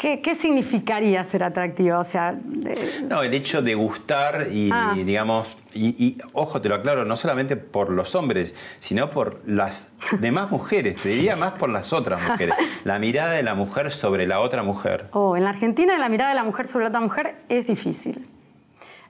¿Qué, 0.00 0.22
qué 0.22 0.34
significaría 0.34 1.22
ser 1.24 1.44
atractiva? 1.44 1.98
O 1.98 2.04
sea, 2.04 2.32
de- 2.32 3.02
No, 3.06 3.22
el 3.22 3.34
hecho 3.34 3.60
de 3.60 3.74
gustar 3.74 4.46
y, 4.50 4.70
Ah. 4.72 4.94
digamos, 4.96 5.58
y, 5.74 5.88
y, 6.02 6.16
ojo, 6.32 6.62
te 6.62 6.70
lo 6.70 6.76
aclaro, 6.76 7.04
no 7.04 7.16
solamente 7.16 7.54
por 7.56 7.90
los 7.90 8.14
hombres, 8.14 8.54
sino 8.78 9.10
por 9.10 9.42
las 9.46 9.88
demás 10.18 10.50
mujeres, 10.50 11.02
te 11.02 11.10
diría 11.10 11.36
más 11.36 11.52
por 11.52 11.68
las 11.68 11.92
otras 11.92 12.26
mujeres. 12.26 12.54
La 12.84 12.98
mirada 12.98 13.32
de 13.32 13.42
la 13.42 13.54
mujer 13.54 13.92
sobre 13.92 14.26
la 14.26 14.40
otra 14.40 14.62
mujer. 14.62 15.08
oh, 15.12 15.36
en 15.36 15.44
la 15.44 15.50
Argentina 15.50 15.98
la 15.98 16.08
mirada 16.08 16.30
de 16.30 16.36
la 16.36 16.44
mujer 16.44 16.66
sobre 16.66 16.84
la 16.84 16.88
otra 16.88 17.00
mujer 17.02 17.36
es 17.50 17.66
difícil. 17.66 18.26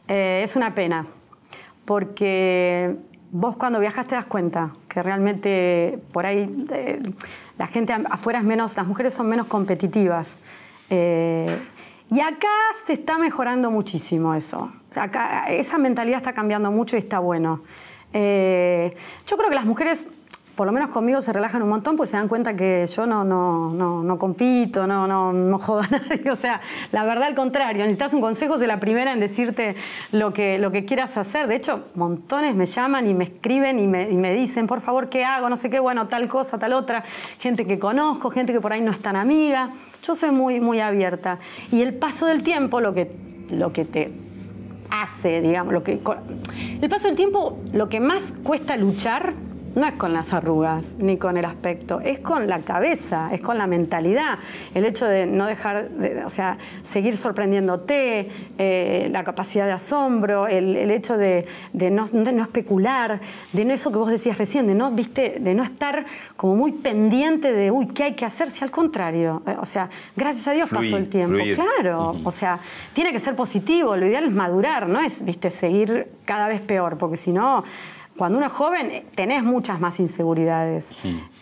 Eh, 0.09 0.41
es 0.43 0.57
una 0.57 0.75
pena, 0.75 1.07
porque 1.85 2.97
vos 3.31 3.57
cuando 3.57 3.79
viajas 3.79 4.09
te 4.09 4.17
das 4.17 4.27
cuenta 4.27 4.71
que 4.89 5.05
realmente 5.05 6.01
por 6.13 6.27
ahí 6.27 6.67
eh, 6.73 7.01
la 7.59 7.69
gente 7.69 7.93
afuera 8.11 8.41
es 8.41 8.45
menos, 8.45 8.77
las 8.77 8.89
mujeres 8.89 9.15
son 9.15 9.29
menos 9.29 9.47
competitivas. 9.47 10.41
Eh, 10.91 11.59
Y 12.13 12.21
acá 12.21 12.49
se 12.85 12.95
está 12.95 13.19
mejorando 13.19 13.71
muchísimo 13.71 14.35
eso. 14.35 14.63
O 14.63 14.93
sea, 14.93 15.05
acá 15.05 15.45
esa 15.49 15.79
mentalidad 15.79 16.19
está 16.19 16.33
cambiando 16.33 16.73
mucho 16.73 16.97
y 16.97 16.99
está 16.99 17.21
bueno. 17.21 17.63
Eh, 18.13 18.97
yo 19.27 19.37
creo 19.37 19.49
que 19.49 19.55
las 19.55 19.65
mujeres, 19.65 20.09
por 20.55 20.67
lo 20.67 20.73
menos 20.73 20.91
conmigo, 20.91 21.21
se 21.23 21.33
relajan 21.33 21.63
un 21.63 21.69
montón 21.69 21.97
porque 21.97 22.11
se 22.11 22.17
dan 22.17 22.29
cuenta 22.29 22.55
que 22.55 22.87
yo 22.87 23.07
no, 23.07 23.25
no, 23.25 23.71
no, 23.71 24.03
no 24.03 24.19
compito, 24.19 24.87
no, 24.87 25.07
no, 25.07 25.33
no 25.33 25.59
jodo 25.59 25.81
a 25.81 25.87
nadie. 25.91 26.31
O 26.31 26.35
sea, 26.35 26.61
la 26.93 27.05
verdad 27.05 27.29
al 27.29 27.35
contrario, 27.35 27.83
necesitas 27.83 28.15
un 28.15 28.21
consejo, 28.21 28.59
soy 28.59 28.67
la 28.67 28.81
primera 28.81 29.13
en 29.13 29.21
decirte 29.21 29.77
lo 30.13 30.33
que, 30.33 30.59
lo 30.59 30.71
que 30.71 30.85
quieras 30.85 31.17
hacer. 31.17 31.47
De 31.47 31.57
hecho, 31.57 31.85
montones 31.95 32.55
me 32.55 32.67
llaman 32.67 33.07
y 33.07 33.15
me 33.15 33.25
escriben 33.25 33.79
y 33.79 33.87
me, 33.87 34.11
y 34.11 34.17
me 34.17 34.33
dicen, 34.33 34.67
por 34.67 34.81
favor, 34.81 35.09
¿qué 35.09 35.25
hago? 35.25 35.49
No 35.49 35.57
sé 35.57 35.71
qué, 35.71 35.81
bueno, 35.81 36.09
tal 36.09 36.29
cosa, 36.29 36.59
tal 36.59 36.73
otra. 36.73 37.05
Gente 37.39 37.67
que 37.67 37.79
conozco, 37.79 38.31
gente 38.31 38.53
que 38.53 38.61
por 38.61 38.73
ahí 38.73 38.81
no 38.81 38.93
es 38.93 39.01
tan 39.01 39.17
amiga. 39.17 39.71
Yo 40.03 40.15
soy 40.15 40.31
muy, 40.31 40.61
muy 40.61 40.81
abierta. 40.81 41.39
Y 41.71 41.83
el 41.83 41.95
paso 41.95 42.27
del 42.27 42.43
tiempo, 42.43 42.81
lo 42.81 42.93
que, 42.95 43.11
lo 43.51 43.73
que 43.73 43.85
te 43.85 44.13
hace, 44.91 45.41
digamos, 45.41 45.73
lo 45.73 45.83
que. 45.83 46.01
El 46.81 46.89
paso 46.89 47.09
del 47.09 47.17
tiempo, 47.17 47.59
lo 47.73 47.89
que 47.89 48.01
más 48.01 48.35
cuesta 48.43 48.77
luchar 48.77 49.35
no 49.75 49.87
es 49.87 49.93
con 49.93 50.13
las 50.13 50.33
arrugas 50.33 50.97
ni 50.99 51.17
con 51.17 51.37
el 51.37 51.45
aspecto, 51.45 52.01
es 52.01 52.19
con 52.19 52.47
la 52.49 52.61
cabeza, 52.61 53.31
es 53.33 53.41
con 53.41 53.59
la 53.59 53.67
mentalidad. 53.67 54.39
El 54.75 54.85
hecho 54.85 55.07
de 55.07 55.27
no 55.27 55.47
dejar, 55.47 55.91
de, 55.91 56.25
o 56.25 56.31
sea, 56.31 56.59
seguir 56.83 57.17
sorprendiéndote, 57.17 58.29
eh, 58.59 59.09
la 59.13 59.25
capacidad 59.25 59.67
de 59.67 59.73
asombro, 59.73 60.47
el, 60.47 60.77
el 60.77 60.91
hecho 60.91 61.17
de, 61.17 61.47
de 61.73 61.91
no, 61.91 62.05
de 62.07 62.33
no 62.33 62.43
especular, 62.43 63.21
de 63.53 63.65
no 63.65 63.73
eso 63.73 63.91
que 63.93 63.99
vos 63.99 64.11
decías 64.11 64.39
recién, 64.39 64.67
de 64.67 64.75
no, 64.75 64.91
viste, 64.91 65.37
de 65.41 65.55
no 65.55 65.63
estar 65.63 66.05
como 66.37 66.57
muy 66.57 66.73
pendiente 66.73 67.53
de, 67.53 67.71
uy, 67.71 67.87
¿qué 67.87 68.05
hay 68.05 68.15
que 68.15 68.25
hacer? 68.25 68.51
Si 68.51 68.65
al 68.65 68.71
contrario, 68.71 69.43
eh, 69.47 69.57
o 69.61 69.67
sea, 69.67 69.89
gracias 70.17 70.49
a 70.49 70.53
Dios 70.53 70.69
pasó 70.69 70.97
el 70.97 71.09
tiempo, 71.09 71.37
fluir. 71.37 71.57
claro, 71.57 72.17
o 72.25 72.31
sea, 72.31 72.59
tiene 72.93 73.13
que 73.13 73.19
ser 73.19 73.37
positivo, 73.37 73.97
lo 73.97 74.07
ideal 74.07 74.25
es 74.25 74.33
madurar, 74.33 74.89
no 74.89 75.01
es, 75.01 75.25
viste, 75.25 75.51
seguir 75.51 76.09
cada 76.25 76.49
vez 76.49 76.61
peor, 76.61 76.99
porque 76.99 77.17
si 77.17 77.33
no, 77.33 77.65
cuando 78.17 78.39
uno 78.39 78.47
es 78.47 78.53
joven 78.53 78.91
eh, 78.91 79.07
tenés 79.15 79.43
muchas 79.43 79.81
más 79.81 79.99
inseguridades. 80.01 80.91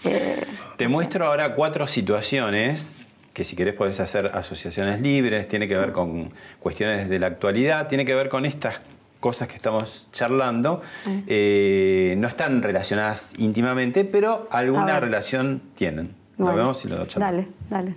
Eh, 0.05 0.45
Te 0.77 0.89
muestro 0.89 1.27
ahora 1.27 1.55
cuatro 1.55 1.87
situaciones 1.87 2.99
que 3.33 3.45
si 3.45 3.55
querés 3.55 3.75
podés 3.75 4.01
hacer 4.01 4.27
asociaciones 4.35 5.01
libres, 5.01 5.47
tiene 5.47 5.69
que 5.69 5.77
ver 5.77 5.93
con 5.93 6.33
cuestiones 6.59 7.09
de 7.09 7.19
la 7.21 7.29
actualidad, 7.29 7.87
tiene 7.87 8.05
que 8.05 8.15
ver 8.15 8.29
con 8.29 8.45
estas 8.45 8.81
cosas 9.21 9.47
que 9.47 9.55
estamos 9.55 10.09
charlando. 10.13 10.83
Sí. 10.89 11.25
Eh, 11.29 12.15
no 12.19 12.27
están 12.27 12.63
relacionadas 12.63 13.33
íntimamente, 13.39 14.05
pero 14.05 14.49
alguna 14.51 14.99
relación 14.99 15.63
tienen. 15.77 16.17
Lo 16.37 16.47
bueno, 16.47 16.59
vemos 16.59 16.85
y 16.85 16.89
lo 16.89 17.07
charlamos. 17.07 17.47
Dale, 17.47 17.49
dale. 17.71 17.95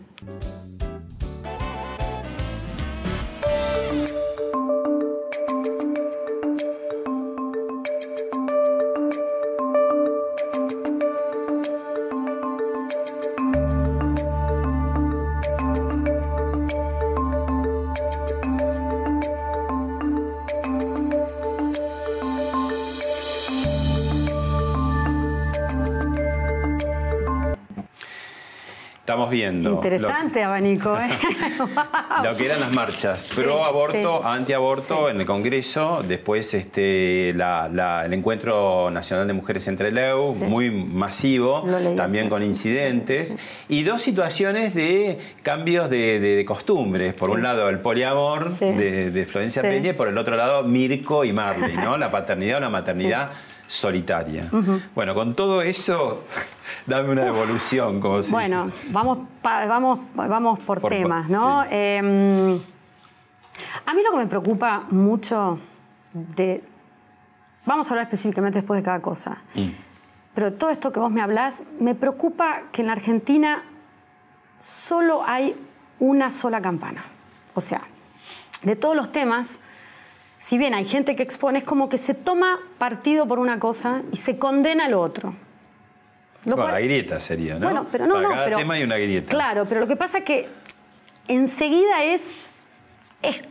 Interesante 29.69 30.43
abanico, 30.43 30.97
¿eh? 30.97 31.07
Lo, 32.23 32.35
que 32.35 32.45
eran 32.45 32.59
las 32.59 32.71
marchas, 32.71 33.19
pro 33.35 33.63
aborto, 33.65 34.19
sí. 34.21 34.27
anti-aborto 34.27 35.09
en 35.09 35.21
el 35.21 35.25
Congreso, 35.27 36.03
después 36.07 36.53
este, 36.53 37.33
la- 37.35 37.69
la- 37.71 38.05
el 38.05 38.13
Encuentro 38.13 38.89
Nacional 38.91 39.27
de 39.27 39.33
Mujeres 39.33 39.67
entre 39.67 39.91
Leu, 39.91 40.33
muy 40.47 40.71
masivo, 40.71 41.63
leí 41.65 41.95
también 41.95 42.29
con 42.29 42.43
incidentes, 42.43 43.37
y 43.69 43.83
dos 43.83 44.01
situaciones 44.01 44.73
de 44.73 45.19
cambios 45.43 45.89
de, 45.89 46.19
de- 46.19 46.35
de 46.35 46.45
costumbres. 46.45 47.13
Por 47.13 47.29
un 47.29 47.43
lado, 47.43 47.69
el 47.69 47.79
poliamor 47.79 48.49
de, 48.57 49.11
de 49.11 49.25
Florencia. 49.25 49.61
Peña, 49.61 49.91
y 49.91 49.93
por 49.93 50.07
el 50.07 50.17
otro 50.17 50.35
lado, 50.35 50.63
Mirko 50.63 51.23
y 51.25 51.33
Marley, 51.33 51.75
¿no? 51.75 51.97
la 52.01 52.11
paternidad 52.11 52.57
o 52.57 52.61
la 52.61 52.69
maternidad 52.69 53.31
solitaria. 53.67 54.49
Bueno, 54.95 55.13
con 55.15 55.33
todo 55.33 55.61
eso, 55.61 56.23
dame 56.85 57.11
una 57.11 57.23
devolución, 57.25 57.99
como 57.99 58.15
se 58.15 58.19
dice. 58.21 58.31
Bueno, 58.31 58.71
vamos, 58.89 59.19
pa- 59.41 59.65
vamos, 59.65 59.99
vamos 60.15 60.59
por, 60.59 60.81
Por- 60.81 60.91
temas, 60.91 61.29
¿no? 61.29 61.63
sí. 61.63 61.69
Eh, 61.71 62.61
a 63.85 63.93
mí 63.93 64.01
lo 64.03 64.11
que 64.11 64.17
me 64.17 64.27
preocupa 64.27 64.83
mucho 64.89 65.59
de... 66.13 66.63
Vamos 67.65 67.87
a 67.87 67.91
hablar 67.91 68.05
específicamente 68.05 68.59
después 68.59 68.79
de 68.79 68.83
cada 68.83 69.01
cosa. 69.01 69.37
Mm. 69.53 69.69
Pero 70.33 70.53
todo 70.53 70.69
esto 70.69 70.91
que 70.91 70.99
vos 70.99 71.11
me 71.11 71.21
hablás, 71.21 71.63
me 71.79 71.93
preocupa 71.93 72.63
que 72.71 72.81
en 72.81 72.87
la 72.87 72.93
Argentina 72.93 73.63
solo 74.59 75.23
hay 75.25 75.55
una 75.99 76.31
sola 76.31 76.61
campana. 76.61 77.03
O 77.53 77.61
sea, 77.61 77.81
de 78.63 78.75
todos 78.75 78.95
los 78.95 79.11
temas, 79.11 79.59
si 80.37 80.57
bien 80.57 80.73
hay 80.73 80.85
gente 80.85 81.15
que 81.15 81.23
expone, 81.23 81.59
es 81.59 81.65
como 81.65 81.89
que 81.89 81.97
se 81.97 82.13
toma 82.13 82.59
partido 82.77 83.27
por 83.27 83.39
una 83.39 83.59
cosa 83.59 84.01
y 84.11 84.17
se 84.17 84.39
condena 84.39 84.87
lo 84.87 85.01
otro. 85.01 85.33
Lo 86.45 86.55
Bueno, 86.55 86.71
cual- 86.71 86.73
la 86.73 86.79
grieta 86.87 87.19
sería, 87.19 87.53
¿no? 87.55 87.65
bueno, 87.65 87.87
pero 87.91 88.07
no, 88.07 88.15
Para 88.15 88.23
no, 88.27 88.33
cada 88.33 88.45
pero- 88.45 88.57
tema 88.57 88.73
hay 88.73 88.83
una 88.83 88.97
grieta. 88.97 89.31
Claro, 89.31 89.65
pero 89.67 89.81
lo 89.81 89.87
que 89.87 89.95
pasa 89.95 90.19
es 90.19 90.23
que 90.23 90.49
enseguida 91.27 92.03
es, 92.03 92.37
es 93.21 93.41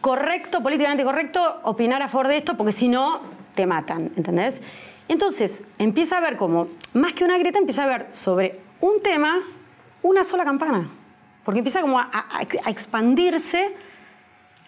correcto, 0.00 0.62
políticamente 0.62 1.04
correcto, 1.04 1.60
opinar 1.64 2.02
a 2.02 2.08
favor 2.08 2.28
de 2.28 2.36
esto, 2.38 2.56
porque 2.56 2.72
si 2.72 2.88
no, 2.88 3.20
te 3.54 3.66
matan, 3.66 4.12
¿entendés? 4.16 4.62
Entonces, 5.08 5.64
empieza 5.78 6.18
a 6.18 6.20
ver 6.20 6.36
como, 6.36 6.68
más 6.94 7.12
que 7.14 7.24
una 7.24 7.36
grieta, 7.38 7.58
empieza 7.58 7.82
a 7.84 7.86
ver 7.86 8.06
sobre 8.12 8.60
un 8.80 9.02
tema 9.02 9.38
una 10.02 10.24
sola 10.24 10.44
campana. 10.44 10.88
Porque 11.44 11.58
empieza 11.58 11.80
como 11.80 11.98
a, 11.98 12.08
a- 12.12 12.40
a 12.64 12.70
expandirse 12.70 13.74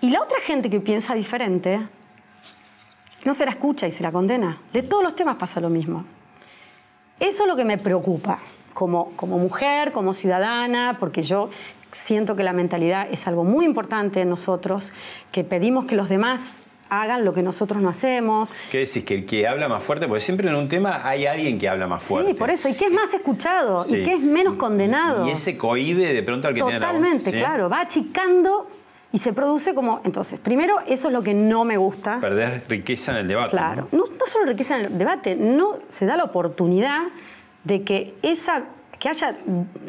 y 0.01 0.11
la 0.11 0.21
otra 0.21 0.39
gente 0.41 0.69
que 0.69 0.81
piensa 0.81 1.15
diferente 1.15 1.79
no 3.25 3.35
se 3.35 3.45
la 3.45 3.53
escucha 3.53 3.87
y 3.87 3.91
se 3.93 4.03
la 4.03 4.11
condena. 4.11 4.59
De 4.73 4.83
todos 4.83 5.03
los 5.05 5.15
temas 5.15 5.37
pasa 5.37 5.61
lo 5.61 5.69
mismo. 5.71 6.05
Eso 7.23 7.45
es 7.45 7.49
lo 7.49 7.55
que 7.55 7.65
me 7.65 7.79
preocupa 7.79 8.41
como, 8.75 9.13
como 9.15 9.39
mujer, 9.39 9.93
como 9.93 10.13
ciudadana, 10.13 10.97
porque 10.99 11.23
yo 11.23 11.51
siento 11.93 12.35
que 12.35 12.43
la 12.43 12.53
mentalidad 12.53 13.07
es 13.13 13.29
algo 13.29 13.45
muy 13.45 13.65
importante 13.65 14.23
en 14.23 14.29
nosotros, 14.29 14.93
que 15.31 15.45
pedimos 15.45 15.85
que 15.85 15.95
los 15.95 16.09
demás 16.09 16.65
hagan 16.89 17.25
lo 17.25 17.33
que 17.33 17.45
nosotros 17.45 17.81
no 17.81 17.91
hacemos. 17.91 18.55
¿Qué 18.73 18.79
decís? 18.79 19.05
Que 19.05 19.15
el 19.15 19.25
que 19.25 19.47
habla 19.47 19.69
más 19.69 19.85
fuerte, 19.85 20.09
porque 20.09 20.21
siempre 20.21 20.49
en 20.49 20.57
un 20.57 20.69
tema 20.69 21.01
hay 21.05 21.27
alguien 21.27 21.59
que 21.59 21.69
habla 21.69 21.87
más 21.87 22.03
fuerte. 22.03 22.33
Sí, 22.33 22.37
por 22.37 22.51
eso. 22.51 22.69
¿Y 22.69 22.75
qué 22.75 22.87
es 22.87 22.93
más 22.93 23.15
escuchado? 23.15 23.85
Sí. 23.85 23.99
¿Y 23.99 24.03
qué 24.03 24.15
es 24.15 24.21
menos 24.21 24.55
condenado? 24.55 25.29
Y 25.29 25.31
ese 25.31 25.57
cohibe 25.57 26.13
de 26.13 26.23
pronto 26.25 26.49
al 26.49 26.55
que 26.55 26.61
tiene 26.61 26.81
la 26.81 26.87
voz. 26.87 26.87
Totalmente, 26.87 27.31
¿sí? 27.31 27.39
claro. 27.39 27.71
Va 27.71 27.83
achicando 27.83 28.67
y 29.13 29.19
se 29.19 29.33
produce 29.33 29.75
como... 29.75 30.01
Entonces, 30.05 30.41
primero, 30.41 30.81
eso 30.87 31.09
es 31.09 31.13
lo 31.13 31.23
que 31.23 31.35
no 31.35 31.65
me 31.65 31.77
gusta. 31.77 32.19
Perder 32.19 32.65
riqueza 32.69 33.13
en 33.13 33.19
el 33.19 33.29
debate. 33.29 33.51
Claro, 33.51 33.89
¿no? 33.93 33.99
no, 33.99 34.05
no 34.05 34.27
solo 34.27 34.47
riqueza 34.47 34.79
en 34.79 34.87
el 34.87 34.99
debate, 34.99 35.37
no 35.37 35.79
se 35.89 36.07
da 36.07 36.17
la 36.17 36.25
oportunidad 36.25 37.03
de 37.65 37.83
que 37.83 38.15
esa 38.23 38.65
que 39.03 39.09
haya, 39.09 39.37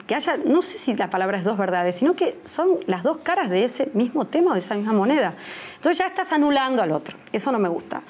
que 0.08 0.16
haya, 0.16 0.38
no 0.38 0.64
sé 0.64 0.80
si 0.80 0.96
la 0.96 1.12
palabra 1.12 1.38
es 1.38 1.44
dos 1.44 1.56
verdades, 1.56 1.98
sino 1.98 2.16
que 2.16 2.40
son 2.46 2.80
las 2.88 3.04
dos 3.04 3.18
caras 3.18 3.48
de 3.48 3.64
ese 3.64 3.92
mismo 3.94 4.26
tema 4.26 4.50
o 4.50 4.54
de 4.56 4.60
esa 4.60 4.74
misma 4.74 4.92
moneda. 4.92 5.36
Entonces 5.76 6.00
ya 6.00 6.08
estás 6.08 6.32
anulando 6.32 6.82
al 6.82 6.92
otro. 6.92 7.16
Eso 7.32 7.52
no 7.52 7.60
me 7.60 7.70
gusta. 7.70 8.02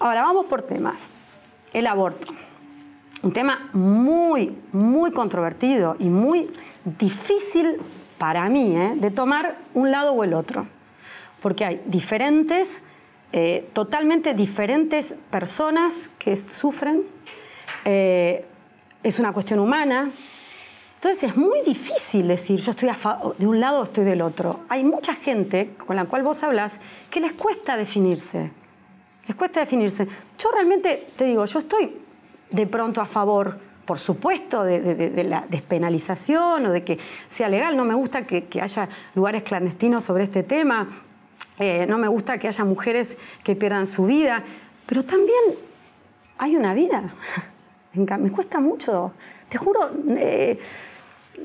Ahora 0.00 0.22
vamos 0.22 0.46
por 0.46 0.62
temas. 0.62 1.10
El 1.74 1.86
aborto. 1.86 2.32
Un 3.22 3.34
tema 3.34 3.68
muy, 3.74 4.56
muy 4.72 5.10
controvertido 5.10 5.96
y 5.98 6.08
muy 6.08 6.48
difícil 6.98 7.76
para 8.18 8.48
mí 8.48 8.76
¿eh? 8.76 8.94
de 8.96 9.10
tomar 9.10 9.58
un 9.74 9.90
lado 9.90 10.12
o 10.12 10.24
el 10.24 10.34
otro. 10.34 10.66
Porque 11.40 11.64
hay 11.64 11.82
diferentes, 11.86 12.82
eh, 13.32 13.68
totalmente 13.72 14.34
diferentes 14.34 15.14
personas 15.30 16.10
que 16.18 16.36
sufren. 16.36 17.04
Eh, 17.84 18.44
es 19.02 19.18
una 19.18 19.32
cuestión 19.32 19.60
humana. 19.60 20.10
Entonces 20.94 21.22
es 21.22 21.36
muy 21.36 21.60
difícil 21.62 22.26
decir 22.26 22.58
yo 22.58 22.72
estoy 22.72 22.90
de 23.38 23.46
un 23.46 23.60
lado 23.60 23.80
o 23.80 23.84
estoy 23.84 24.04
del 24.04 24.20
otro. 24.20 24.60
Hay 24.68 24.82
mucha 24.82 25.14
gente 25.14 25.74
con 25.86 25.94
la 25.94 26.06
cual 26.06 26.24
vos 26.24 26.42
hablas 26.42 26.80
que 27.08 27.20
les 27.20 27.34
cuesta 27.34 27.76
definirse. 27.76 28.50
Les 29.28 29.36
cuesta 29.36 29.60
definirse. 29.60 30.08
Yo 30.38 30.50
realmente 30.50 31.08
te 31.16 31.24
digo, 31.24 31.44
yo 31.44 31.58
estoy 31.60 31.96
de 32.50 32.66
pronto 32.66 33.00
a 33.00 33.06
favor, 33.06 33.60
por 33.88 33.98
supuesto, 33.98 34.64
de, 34.64 35.24
la 35.24 35.46
despenalización 35.48 36.66
o 36.66 36.70
de 36.70 36.84
que 36.84 36.98
sea 37.30 37.48
legal. 37.48 37.74
No 37.74 37.86
me 37.86 37.94
gusta 37.94 38.26
que, 38.26 38.46
haya 38.60 38.86
lugares 39.14 39.44
clandestinos 39.44 40.04
sobre 40.04 40.24
este 40.24 40.42
tema. 40.42 40.86
Eh, 41.58 41.86
no 41.88 41.96
me 41.96 42.06
gusta 42.06 42.36
que 42.36 42.48
haya 42.48 42.64
mujeres 42.66 43.16
que 43.42 43.56
pierdan 43.56 43.86
su 43.86 44.04
vida. 44.04 44.44
Pero 44.84 45.06
también 45.06 45.40
hay 46.36 46.54
una 46.54 46.74
vida. 46.74 47.14
Me 47.94 48.30
cuesta 48.30 48.60
mucho, 48.60 49.12
te 49.48 49.56
juro, 49.56 49.90
eh, 50.10 50.58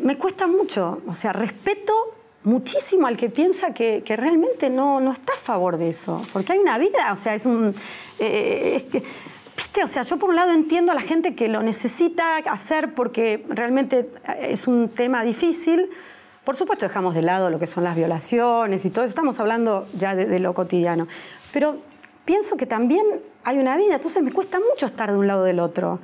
me 0.01 0.17
cuesta 0.17 0.45
mucho. 0.45 1.01
O 1.07 1.13
sea, 1.13 1.31
respeto 1.31 1.93
muchísimo 2.43 3.07
al 3.07 3.15
que 3.15 3.29
piensa 3.29 3.73
que, 3.73 4.03
que 4.03 4.17
realmente 4.17 4.69
no, 4.69 4.99
no 4.99 5.13
está 5.13 5.33
a 5.33 5.37
favor 5.37 5.77
de 5.77 5.89
eso. 5.89 6.21
Porque 6.33 6.51
hay 6.51 6.59
una 6.59 6.77
vida, 6.77 7.11
o 7.13 7.15
sea, 7.15 7.33
es 7.33 7.45
un. 7.45 7.73
eh, 8.19 8.73
es 8.75 8.83
que- 8.83 9.03
¿Viste? 9.55 9.83
O 9.83 9.87
sea, 9.87 10.01
yo 10.03 10.17
por 10.17 10.29
un 10.29 10.35
lado 10.35 10.51
entiendo 10.51 10.91
a 10.91 10.95
la 10.95 11.01
gente 11.01 11.35
que 11.35 11.47
lo 11.47 11.61
necesita 11.61 12.37
hacer 12.37 12.93
porque 12.93 13.45
realmente 13.49 14.09
eh, 14.27 14.47
es 14.49 14.67
un 14.67 14.89
tema 14.89 15.23
difícil. 15.23 15.89
Por 16.43 16.55
supuesto, 16.55 16.85
dejamos 16.87 17.13
de 17.15 17.21
lado 17.21 17.49
lo 17.49 17.59
que 17.59 17.65
son 17.65 17.83
las 17.83 17.95
violaciones 17.95 18.83
y 18.85 18.89
todo 18.89 19.05
eso. 19.05 19.09
Estamos 19.11 19.39
hablando 19.39 19.85
ya 19.97 20.15
de, 20.15 20.25
de 20.25 20.39
lo 20.39 20.53
cotidiano. 20.53 21.07
Pero 21.53 21.77
pienso 22.25 22.57
que 22.57 22.65
también 22.65 23.03
hay 23.45 23.57
una 23.59 23.77
vida, 23.77 23.95
entonces 23.95 24.21
me 24.23 24.31
cuesta 24.31 24.59
mucho 24.59 24.85
estar 24.85 25.11
de 25.11 25.17
un 25.17 25.27
lado 25.27 25.43
del 25.43 25.59
otro. 25.59 25.99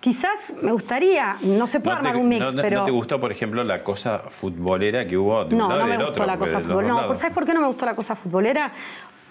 Quizás 0.00 0.54
me 0.60 0.70
gustaría, 0.70 1.38
no 1.42 1.66
se 1.66 1.80
puede 1.80 1.96
¿No 1.96 2.02
te- 2.02 2.08
armar 2.08 2.22
un 2.22 2.28
mix, 2.28 2.40
no- 2.44 2.52
no- 2.52 2.62
pero. 2.62 2.80
¿No 2.80 2.84
te 2.84 2.90
gustó, 2.90 3.18
por 3.20 3.32
ejemplo, 3.32 3.64
la 3.64 3.82
cosa 3.82 4.18
futbolera 4.28 5.06
que 5.06 5.16
hubo 5.16 5.44
de 5.46 5.54
un 5.54 5.58
No, 5.60 5.68
lado 5.68 5.80
no 5.80 5.86
y 5.86 5.90
me 5.90 5.96
del 5.96 6.06
gustó 6.06 6.12
otro? 6.22 6.26
la 6.26 6.38
porque 6.38 6.50
cosa 6.52 6.60
de 6.62 6.64
los 6.64 6.66
futbolera. 6.76 6.94
dos 6.94 7.08
No. 7.08 7.14
¿sabes 7.14 7.34
por 7.34 7.46
qué 7.46 7.54
no 7.54 7.60
me 7.62 7.66
gustó 7.66 7.86
la 7.86 7.94
cosa 7.94 8.14
futbolera? 8.14 8.72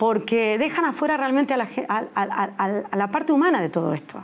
Porque 0.04 0.58
dejan 0.58 0.84
afuera 0.84 1.16
realmente 1.16 1.54
a 1.54 1.58
la, 1.58 1.66
ge- 1.66 1.86
a- 1.88 2.04
a- 2.14 2.52
a- 2.58 2.84
a 2.92 2.98
la 2.98 3.08
parte 3.08 3.32
humana 3.32 3.62
de 3.62 3.70
todo 3.70 3.94
esto. 3.94 4.18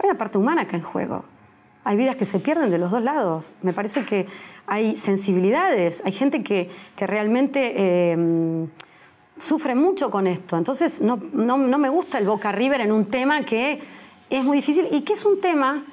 Hay 0.00 0.08
una 0.08 0.16
parte 0.16 0.38
humana 0.38 0.62
acá 0.62 0.78
en 0.78 0.82
juego. 0.82 1.24
Hay 1.84 1.98
vidas 1.98 2.16
que 2.16 2.24
se 2.24 2.38
pierden 2.40 2.70
de 2.70 2.78
los 2.78 2.90
dos 2.90 3.02
lados. 3.02 3.54
Me 3.60 3.74
parece 3.74 4.06
que 4.06 4.26
hay 4.66 4.96
sensibilidades, 4.96 6.00
hay 6.06 6.12
gente 6.12 6.42
que, 6.42 6.70
que 6.96 7.06
realmente 7.06 7.74
eh, 7.76 8.66
sufre 9.38 9.74
mucho 9.74 10.10
con 10.10 10.26
esto. 10.26 10.56
Entonces, 10.56 11.02
no, 11.02 11.20
no- 11.34 11.58
no 11.58 11.76
me 11.78 11.90
gusta 11.90 12.16
el 12.16 12.26
Boca 12.26 12.50
River 12.50 12.80
en 12.80 12.90
un 12.90 13.04
tema 13.04 13.42
que 13.42 13.82
es 14.30 14.42
muy 14.42 14.56
difícil 14.56 14.88
y 14.90 15.02
que 15.02 15.12
es 15.12 15.24
un 15.26 15.38
tema 15.38 15.84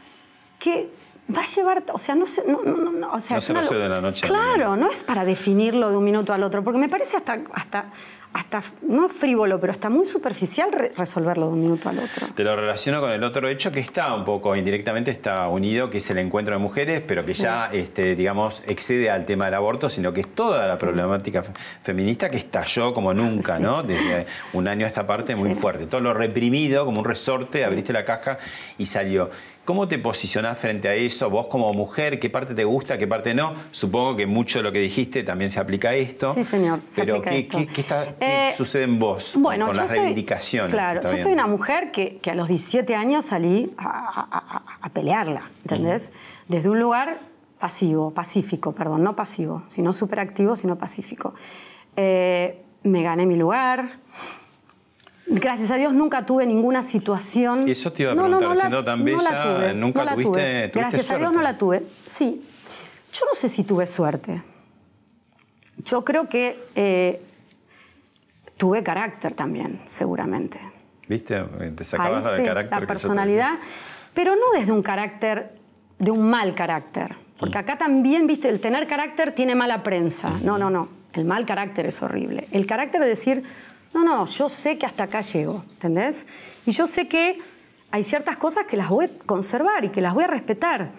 que 0.58 0.90
va 1.36 1.42
a 1.42 1.46
llevar, 1.48 1.84
o 1.94 1.98
sea, 1.98 2.16
no 2.16 2.26
sé, 2.26 2.44
no, 2.48 2.62
no, 2.64 2.78
no, 2.78 2.92
no, 2.94 3.12
o 3.14 3.20
sea, 3.20 3.36
No 3.36 3.40
es 3.40 3.44
se 3.44 3.52
una 3.52 3.62
lo- 3.62 3.70
de 3.78 3.90
la 3.90 4.00
noche 4.00 4.26
Claro, 4.26 4.78
no 4.78 4.90
es 4.90 5.04
para 5.04 5.26
definirlo 5.26 5.90
de 5.90 5.98
un 5.98 6.04
minuto 6.06 6.32
al 6.34 6.44
otro, 6.44 6.64
porque 6.64 6.80
me 6.80 6.88
parece 6.88 7.18
hasta, 7.18 7.40
hasta, 7.54 7.86
hasta 8.34 8.64
no 8.88 9.10
frívolo, 9.10 9.60
pero 9.60 9.74
hasta 9.74 9.90
muy 9.90 10.06
superficial 10.06 10.72
re- 10.72 10.92
resolverlo 10.96 11.48
de 11.48 11.52
un 11.54 11.60
minuto 11.60 11.90
al 11.90 12.00
otro. 12.00 12.28
Te 12.34 12.44
lo 12.44 12.56
relaciono 12.56 13.02
con 13.02 13.12
el 13.12 13.24
otro 13.24 13.48
hecho 13.50 13.72
que 13.72 13.80
está 13.82 14.14
un 14.14 14.24
poco 14.24 14.56
indirectamente 14.56 15.12
está 15.12 15.48
unido, 15.50 15.90
que 15.90 15.98
es 15.98 16.10
el 16.12 16.18
encuentro 16.18 16.54
de 16.54 16.60
mujeres, 16.60 17.02
pero 17.06 17.24
que 17.24 17.34
Sí. 17.34 17.44
ya, 17.44 17.70
este, 17.74 18.16
digamos, 18.16 18.64
excede 18.68 19.10
al 19.10 19.26
tema 19.26 19.46
del 19.46 19.56
aborto, 19.56 19.90
sino 19.90 20.14
que 20.14 20.22
es 20.22 20.34
toda 20.34 20.66
la 20.68 20.78
problemática 20.78 21.44
fe- 21.44 21.52
feminista 21.84 22.30
que 22.32 22.38
estalló 22.38 22.94
como 22.94 23.14
nunca, 23.14 23.58
Sí. 23.58 23.64
¿no? 23.64 23.84
Desde 23.84 24.26
un 24.54 24.68
año 24.68 24.86
a 24.86 24.88
esta 24.90 25.06
parte 25.06 25.36
muy 25.36 25.54
fuerte. 25.56 25.86
Todo 25.88 26.00
lo 26.02 26.14
reprimido, 26.14 26.86
como 26.86 27.00
un 27.00 27.06
resorte, 27.06 27.66
abriste 27.66 27.92
la 27.92 28.06
caja 28.06 28.38
y 28.78 28.86
salió. 28.86 29.30
¿Cómo 29.72 29.88
te 29.88 29.98
posicionás 30.00 30.58
frente 30.60 30.90
a 30.90 30.96
eso? 30.96 31.30
Vos 31.30 31.46
como 31.48 31.72
mujer, 31.72 32.20
¿qué 32.20 32.30
parte 32.30 32.54
te 32.54 32.66
gusta, 32.66 32.98
qué 32.98 33.08
parte 33.08 33.34
no? 33.34 33.54
Supongo 33.72 34.18
que 34.18 34.26
mucho 34.28 34.60
de 34.60 34.64
lo 34.64 34.74
que 34.74 34.80
dijiste 34.80 35.24
también 35.24 35.50
se 35.50 35.62
aplica 35.62 35.92
a 35.92 35.96
esto. 35.96 36.34
Sí, 36.34 36.44
señor, 36.44 36.82
se 36.82 37.00
Pero 37.06 37.16
aplica 37.20 37.30
¿qué, 37.30 37.40
esto. 37.40 37.58
qué- 37.58 37.68
qué 37.68 37.80
está- 37.82 38.16
qué 38.20 38.50
Eh, 38.50 38.54
sucede 38.58 38.84
en 38.84 39.00
vos 39.00 39.32
Bueno, 39.38 39.68
con 39.68 39.78
las 39.78 39.88
soy- 39.88 40.00
reivindicaciones? 40.00 40.74
Claro, 40.74 41.00
yo 41.10 41.18
soy 41.18 41.32
una 41.32 41.48
mujer 41.48 41.92
que, 41.92 42.18
que 42.18 42.32
a 42.32 42.36
los 42.36 42.50
17 42.50 42.96
años 42.96 43.24
salí 43.28 43.74
a, 43.78 43.88
a- 43.88 44.28
a- 44.58 44.64
a 44.82 44.90
pelearla, 44.90 45.50
¿entendés? 45.62 46.12
Desde 46.50 46.68
un 46.68 46.78
lugar 46.82 47.22
pasivo, 47.58 48.12
pacífico, 48.14 48.74
perdón, 48.74 49.04
no 49.04 49.16
pasivo, 49.16 49.64
sino 49.68 49.94
superactivo, 49.94 50.58
sino 50.58 50.76
pacífico. 50.78 51.34
Eh, 51.96 52.62
me 52.84 53.04
gané 53.04 53.26
mi 53.26 53.38
lugar. 53.38 53.86
Gracias 55.34 55.72
a 55.72 55.76
Dios 55.78 55.94
nunca 55.94 56.26
tuve 56.26 56.46
ninguna 56.46 56.84
situación. 56.84 57.68
Eso 57.70 57.92
te 57.94 58.04
iba 58.04 58.12
a 58.12 58.16
preguntar, 58.16 58.58
siendo 58.58 58.84
tan 58.84 59.04
bella, 59.06 59.74
¿nunca 59.74 60.04
la 60.04 60.14
tuviste- 60.16 60.24
tuve. 60.32 60.42
tuviste 60.70 60.80
Gracias 60.80 61.12
a 61.12 61.18
Dios 61.18 61.32
no 61.34 61.42
la 61.42 61.58
tuve. 61.58 61.84
Sí. 62.06 62.46
Yo 63.14 63.26
no 63.26 63.34
sé 63.34 63.48
si 63.50 63.64
tuve 63.64 63.88
suerte. 63.88 64.44
Yo 65.86 66.04
creo 66.04 66.28
que 66.28 66.66
eh, 66.76 67.22
tuve 68.58 68.84
carácter 68.84 69.34
también, 69.34 69.82
seguramente. 69.86 70.60
¿Viste? 71.08 71.42
Te 71.76 71.84
sacabas 71.84 72.26
Ahí 72.26 72.32
la 72.34 72.38
de 72.38 72.46
carácter. 72.46 72.82
la 72.82 72.88
personalidad, 72.88 73.52
pero 74.14 74.36
no 74.36 74.52
desde 74.58 74.72
un 74.72 74.82
carácter, 74.84 75.54
de 75.98 76.12
un 76.12 76.30
mal 76.30 76.56
carácter. 76.56 77.16
Porque 77.40 77.58
acá 77.58 77.78
también, 77.78 78.28
viste, 78.28 78.50
el 78.50 78.60
tener 78.60 78.86
carácter 78.88 79.34
tiene 79.34 79.56
mala 79.56 79.82
prensa. 79.82 80.30
No, 80.44 80.58
no, 80.58 80.70
no. 80.70 80.90
El 81.14 81.26
mal 81.26 81.46
carácter 81.46 81.86
es 81.88 82.02
horrible. 82.02 82.48
El 82.52 82.66
carácter 82.66 83.02
de 83.02 83.08
decir, 83.08 83.44
no, 83.94 84.04
no, 84.04 84.18
no, 84.18 84.26
yo 84.26 84.50
sé 84.50 84.78
que 84.78 84.86
hasta 84.86 85.04
acá 85.04 85.22
llego, 85.22 85.64
¿entendés? 85.74 86.28
Y 86.66 86.72
yo 86.72 86.88
sé 86.88 87.08
que 87.08 87.40
hay 87.92 88.04
ciertas 88.04 88.38
cosas 88.38 88.66
que 88.66 88.78
las 88.78 88.90
voy 88.90 89.06
a 89.06 89.10
conservar 89.26 89.84
y 89.84 89.90
que 89.90 90.02
las 90.02 90.14
voy 90.14 90.24
a 90.24 90.28
respetar. 90.28 90.92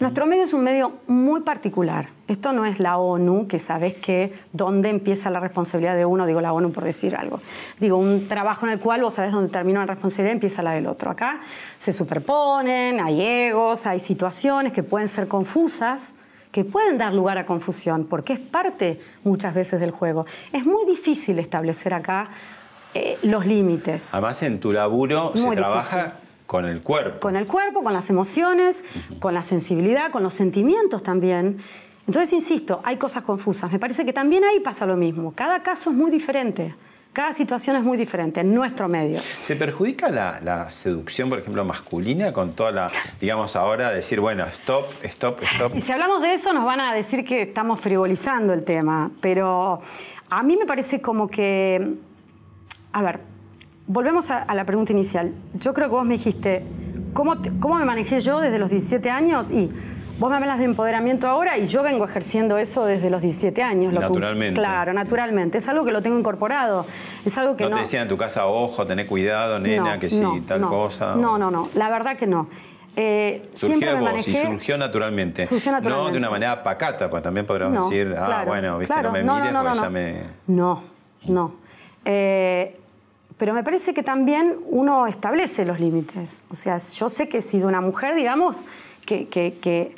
Nuestro 0.00 0.26
medio 0.26 0.44
es 0.44 0.52
un 0.52 0.62
medio 0.62 1.00
muy 1.08 1.40
particular. 1.40 2.10
Esto 2.28 2.52
no 2.52 2.66
es 2.66 2.78
la 2.78 2.98
ONU, 2.98 3.48
que 3.48 3.58
sabes 3.58 3.94
que 3.94 4.32
dónde 4.52 4.90
empieza 4.90 5.28
la 5.28 5.40
responsabilidad 5.40 5.96
de 5.96 6.04
uno, 6.04 6.24
digo 6.24 6.40
la 6.40 6.52
ONU 6.52 6.70
por 6.70 6.84
decir 6.84 7.16
algo. 7.16 7.40
Digo, 7.80 7.96
un 7.96 8.28
trabajo 8.28 8.64
en 8.66 8.72
el 8.72 8.78
cual 8.78 9.02
vos 9.02 9.14
sabés 9.14 9.32
dónde 9.32 9.50
termina 9.50 9.80
una 9.80 9.86
responsabilidad 9.86 10.34
empieza 10.34 10.62
la 10.62 10.70
del 10.70 10.86
otro. 10.86 11.10
Acá 11.10 11.40
se 11.78 11.92
superponen, 11.92 13.00
hay 13.00 13.22
egos, 13.22 13.86
hay 13.86 13.98
situaciones 13.98 14.72
que 14.72 14.84
pueden 14.84 15.08
ser 15.08 15.26
confusas, 15.26 16.14
que 16.58 16.64
pueden 16.64 16.98
dar 16.98 17.14
lugar 17.14 17.38
a 17.38 17.46
confusión, 17.46 18.04
porque 18.06 18.32
es 18.32 18.40
parte 18.40 19.00
muchas 19.22 19.54
veces 19.54 19.78
del 19.78 19.92
juego. 19.92 20.26
Es 20.52 20.66
muy 20.66 20.84
difícil 20.86 21.38
establecer 21.38 21.94
acá 21.94 22.30
eh, 22.94 23.16
los 23.22 23.46
límites. 23.46 24.12
Además, 24.12 24.42
en 24.42 24.58
tu 24.58 24.72
laburo 24.72 25.26
Muy 25.26 25.30
se 25.34 25.38
difícil. 25.50 25.56
trabaja 25.62 26.16
con 26.46 26.64
el 26.64 26.82
cuerpo. 26.82 27.20
con 27.20 27.36
el 27.36 27.46
cuerpo, 27.46 27.84
con 27.84 27.92
las 27.92 28.10
emociones, 28.10 28.82
con 29.20 29.34
la 29.34 29.44
sensibilidad, 29.44 30.10
con 30.10 30.24
los 30.24 30.34
sentimientos 30.34 31.04
también. 31.04 31.58
Entonces, 32.08 32.32
insisto, 32.32 32.80
hay 32.82 32.96
cosas 32.96 33.22
confusas. 33.22 33.70
Me 33.70 33.78
parece 33.78 34.04
que 34.04 34.12
también 34.12 34.42
ahí 34.42 34.58
pasa 34.58 34.84
lo 34.84 34.96
mismo. 34.96 35.32
Cada 35.36 35.62
caso 35.62 35.90
es 35.90 35.96
muy 35.96 36.10
diferente. 36.10 36.74
Cada 37.18 37.32
situación 37.32 37.74
es 37.74 37.82
muy 37.82 37.96
diferente 37.96 38.38
en 38.42 38.54
nuestro 38.54 38.86
medio. 38.86 39.18
¿Se 39.40 39.56
perjudica 39.56 40.08
la, 40.08 40.40
la 40.40 40.70
seducción, 40.70 41.28
por 41.28 41.40
ejemplo, 41.40 41.64
masculina 41.64 42.32
con 42.32 42.52
toda 42.52 42.70
la, 42.70 42.90
digamos, 43.20 43.56
ahora 43.56 43.90
decir, 43.90 44.20
bueno, 44.20 44.44
stop, 44.46 44.84
stop, 45.02 45.42
stop? 45.42 45.74
Y 45.74 45.80
si 45.80 45.90
hablamos 45.90 46.22
de 46.22 46.34
eso, 46.34 46.52
nos 46.52 46.64
van 46.64 46.78
a 46.78 46.94
decir 46.94 47.24
que 47.24 47.42
estamos 47.42 47.80
frivolizando 47.80 48.52
el 48.52 48.62
tema. 48.62 49.10
Pero 49.20 49.80
a 50.30 50.42
mí 50.44 50.56
me 50.56 50.64
parece 50.64 51.00
como 51.00 51.26
que. 51.26 51.94
A 52.92 53.02
ver, 53.02 53.18
volvemos 53.88 54.30
a, 54.30 54.38
a 54.44 54.54
la 54.54 54.64
pregunta 54.64 54.92
inicial. 54.92 55.32
Yo 55.54 55.74
creo 55.74 55.88
que 55.88 55.96
vos 55.96 56.04
me 56.04 56.14
dijiste, 56.14 56.62
¿cómo, 57.14 57.40
te- 57.42 57.50
¿cómo 57.58 57.74
me 57.80 57.84
manejé 57.84 58.20
yo 58.20 58.38
desde 58.38 58.60
los 58.60 58.70
17 58.70 59.10
años? 59.10 59.50
Y 59.50 59.72
vos 60.18 60.30
me 60.30 60.36
hablas 60.36 60.58
de 60.58 60.64
empoderamiento 60.64 61.28
ahora 61.28 61.56
y 61.58 61.66
yo 61.66 61.82
vengo 61.82 62.04
ejerciendo 62.04 62.58
eso 62.58 62.84
desde 62.84 63.10
los 63.10 63.22
17 63.22 63.62
años. 63.62 63.92
lo 63.92 64.00
Naturalmente. 64.00 64.60
claro, 64.60 64.92
naturalmente. 64.92 65.58
Es 65.58 65.68
algo 65.68 65.84
que 65.84 65.92
lo 65.92 66.02
tengo 66.02 66.18
incorporado. 66.18 66.86
Es 67.24 67.36
algo 67.38 67.56
que 67.56 67.64
¿No 67.64 67.70
no. 67.70 67.76
te 67.76 67.82
decían 67.82 68.02
en 68.02 68.08
tu 68.08 68.16
casa, 68.16 68.46
ojo, 68.46 68.86
tené 68.86 69.06
cuidado, 69.06 69.58
nena, 69.58 69.94
No, 69.94 70.00
que 70.00 70.10
sí, 70.10 70.20
no, 70.20 70.40
tal 70.46 70.60
no. 70.62 70.68
cosa? 70.68 71.14
No, 71.16 71.38
no, 71.38 71.50
no. 71.50 71.68
La 71.74 71.88
verdad 71.90 72.16
que 72.16 72.26
no. 72.26 72.48
Eh, 72.96 73.48
Surgió 73.54 73.90
de 73.90 73.94
vos 73.94 74.02
manejé. 74.04 74.30
y 74.32 74.36
surgió 74.36 74.76
naturalmente. 74.76 75.46
Surgió 75.46 75.70
No 75.70 75.78
naturalmente. 75.78 76.12
de 76.14 76.18
una 76.18 76.30
manera 76.30 76.62
pacata, 76.64 77.08
pues 77.08 77.22
también 77.22 77.46
podríamos 77.46 77.78
No, 77.78 77.84
decir, 77.88 78.12
ah, 78.18 78.24
claro, 78.26 78.46
bueno, 78.48 78.78
viste, 78.78 78.92
claro. 78.92 79.08
no 79.10 79.12
me 79.12 79.22
No, 79.22 79.34
no, 79.34 79.38
mires 79.38 79.52
no, 79.52 79.58
porque 79.62 79.68
no, 79.76 79.82
ya 79.82 79.84
no. 79.84 79.90
me... 79.90 80.22
No, 80.48 80.82
no. 81.28 81.54
Eh, 82.04 82.76
pero 83.36 83.54
me 83.54 83.62
parece 83.62 83.94
que 83.94 84.02
también 84.02 84.56
uno 84.66 85.06
establece 85.06 85.64
los 85.64 85.78
límites. 85.78 86.42
O 86.50 86.54
sea, 86.54 86.78
yo 86.78 87.08
sé 87.08 87.28
que 87.28 87.38
he 87.38 87.42
sido 87.42 87.68
una 87.68 87.80
mujer, 87.80 88.16
digamos, 88.16 88.64
que, 89.06 89.28
que- 89.28 89.58
que- 89.60 89.94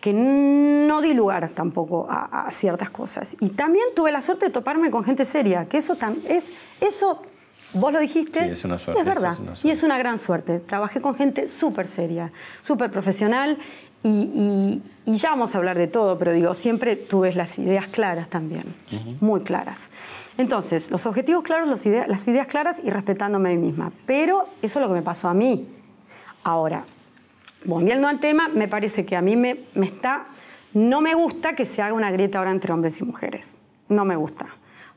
que 0.00 0.12
no 0.14 1.00
di 1.02 1.12
lugar 1.14 1.48
tampoco 1.50 2.06
a, 2.10 2.46
a 2.46 2.50
ciertas 2.50 2.90
cosas. 2.90 3.36
Y 3.40 3.50
también 3.50 3.84
tuve 3.94 4.10
la 4.12 4.20
suerte 4.22 4.46
de 4.46 4.52
toparme 4.52 4.90
con 4.90 5.04
gente 5.04 5.24
seria, 5.24 5.66
que 5.66 5.76
eso 5.78 5.96
es, 6.28 6.52
eso 6.80 7.22
vos 7.74 7.92
lo 7.92 8.00
dijiste, 8.00 8.44
Sí, 8.46 8.50
es 8.52 8.64
una 8.64 8.78
suerte, 8.78 9.00
es 9.00 9.06
verdad, 9.06 9.32
es 9.34 9.38
una 9.40 9.54
y 9.62 9.70
es 9.70 9.82
una 9.82 9.98
gran 9.98 10.18
suerte. 10.18 10.58
Trabajé 10.60 11.00
con 11.00 11.14
gente 11.14 11.48
súper 11.48 11.86
seria, 11.86 12.32
súper 12.62 12.90
profesional 12.90 13.58
y, 14.02 14.08
y- 14.08 14.82
y 15.04 15.16
ya 15.16 15.30
vamos 15.30 15.54
a 15.54 15.58
hablar 15.58 15.76
de 15.76 15.86
todo, 15.88 16.18
pero 16.18 16.32
digo, 16.32 16.54
siempre 16.54 16.96
tuve 16.96 17.32
las 17.34 17.58
ideas 17.58 17.88
claras 17.88 18.28
también, 18.30 18.64
muy 19.20 19.40
claras. 19.42 19.90
Entonces, 20.38 20.90
los 20.90 21.04
objetivos 21.04 21.42
claros, 21.42 21.68
los 21.68 21.84
las 22.08 22.26
ideas 22.28 22.46
claras 22.46 22.80
y 22.82 22.88
respetándome 22.90 23.50
a 23.50 23.52
mí 23.54 23.58
misma. 23.58 23.92
Pero 24.06 24.46
eso 24.62 24.78
es 24.78 24.82
lo 24.82 24.88
que 24.88 24.94
me 24.94 25.02
pasó 25.02 25.28
a 25.28 25.34
mí. 25.34 25.68
Ahora, 26.44 26.84
volviendo 27.64 28.08
al 28.08 28.20
tema, 28.20 28.48
me 28.48 28.68
parece 28.68 29.04
que 29.04 29.16
a 29.16 29.22
mí 29.22 29.36
me, 29.36 29.60
me 29.74 29.86
está... 29.86 30.26
No 30.72 31.00
me 31.00 31.14
gusta 31.14 31.54
que 31.56 31.64
se 31.64 31.82
haga 31.82 31.94
una 31.94 32.12
grieta 32.12 32.38
ahora 32.38 32.52
entre 32.52 32.72
hombres 32.72 33.00
y 33.00 33.04
mujeres. 33.04 33.60
No 33.88 34.04
me 34.04 34.14
gusta. 34.14 34.46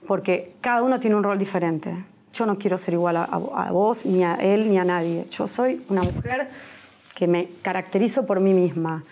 Porque 0.07 0.53
cada 0.61 0.83
uno 0.83 0.99
tiene 0.99 1.15
un 1.15 1.23
rol 1.23 1.39
diferente. 1.39 1.95
Yo 2.31 2.45
no 2.45 2.59
quiero 2.59 2.77
ser 2.77 2.93
igual 2.93 3.17
a, 3.17 3.23
a- 3.23 3.67
a 3.67 3.71
vos, 3.71 4.05
ni 4.05 4.23
a 4.23 4.35
él, 4.35 4.69
ni 4.69 4.77
a 4.77 4.83
nadie. 4.83 5.25
Yo 5.31 5.47
soy 5.47 5.83
una 5.89 6.03
mujer 6.03 6.49
que 7.15 7.25
me 7.27 7.49
caracterizo 7.63 8.27
por 8.27 8.39
mí 8.39 8.53
misma. 8.53 9.03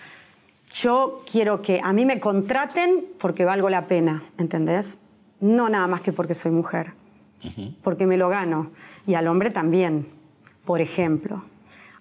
Yo 0.73 1.23
quiero 1.29 1.61
que 1.63 1.81
a 1.83 1.91
mí 1.93 2.05
me 2.05 2.19
contraten 2.19 3.05
porque 3.19 3.43
valgo 3.43 3.69
la 3.69 3.87
pena, 3.87 4.23
¿entendés? 4.37 4.99
No 5.39 5.67
nada 5.67 5.87
más 5.87 6.01
que 6.01 6.13
porque 6.13 6.33
soy 6.35 6.51
mujer, 6.51 6.93
porque 7.83 8.05
me 8.05 8.17
lo 8.17 8.29
gano. 8.29 8.69
Y 9.07 9.15
al 9.15 9.27
hombre 9.27 9.49
también, 9.49 10.07
por 10.63 10.79
ejemplo. 10.79 11.43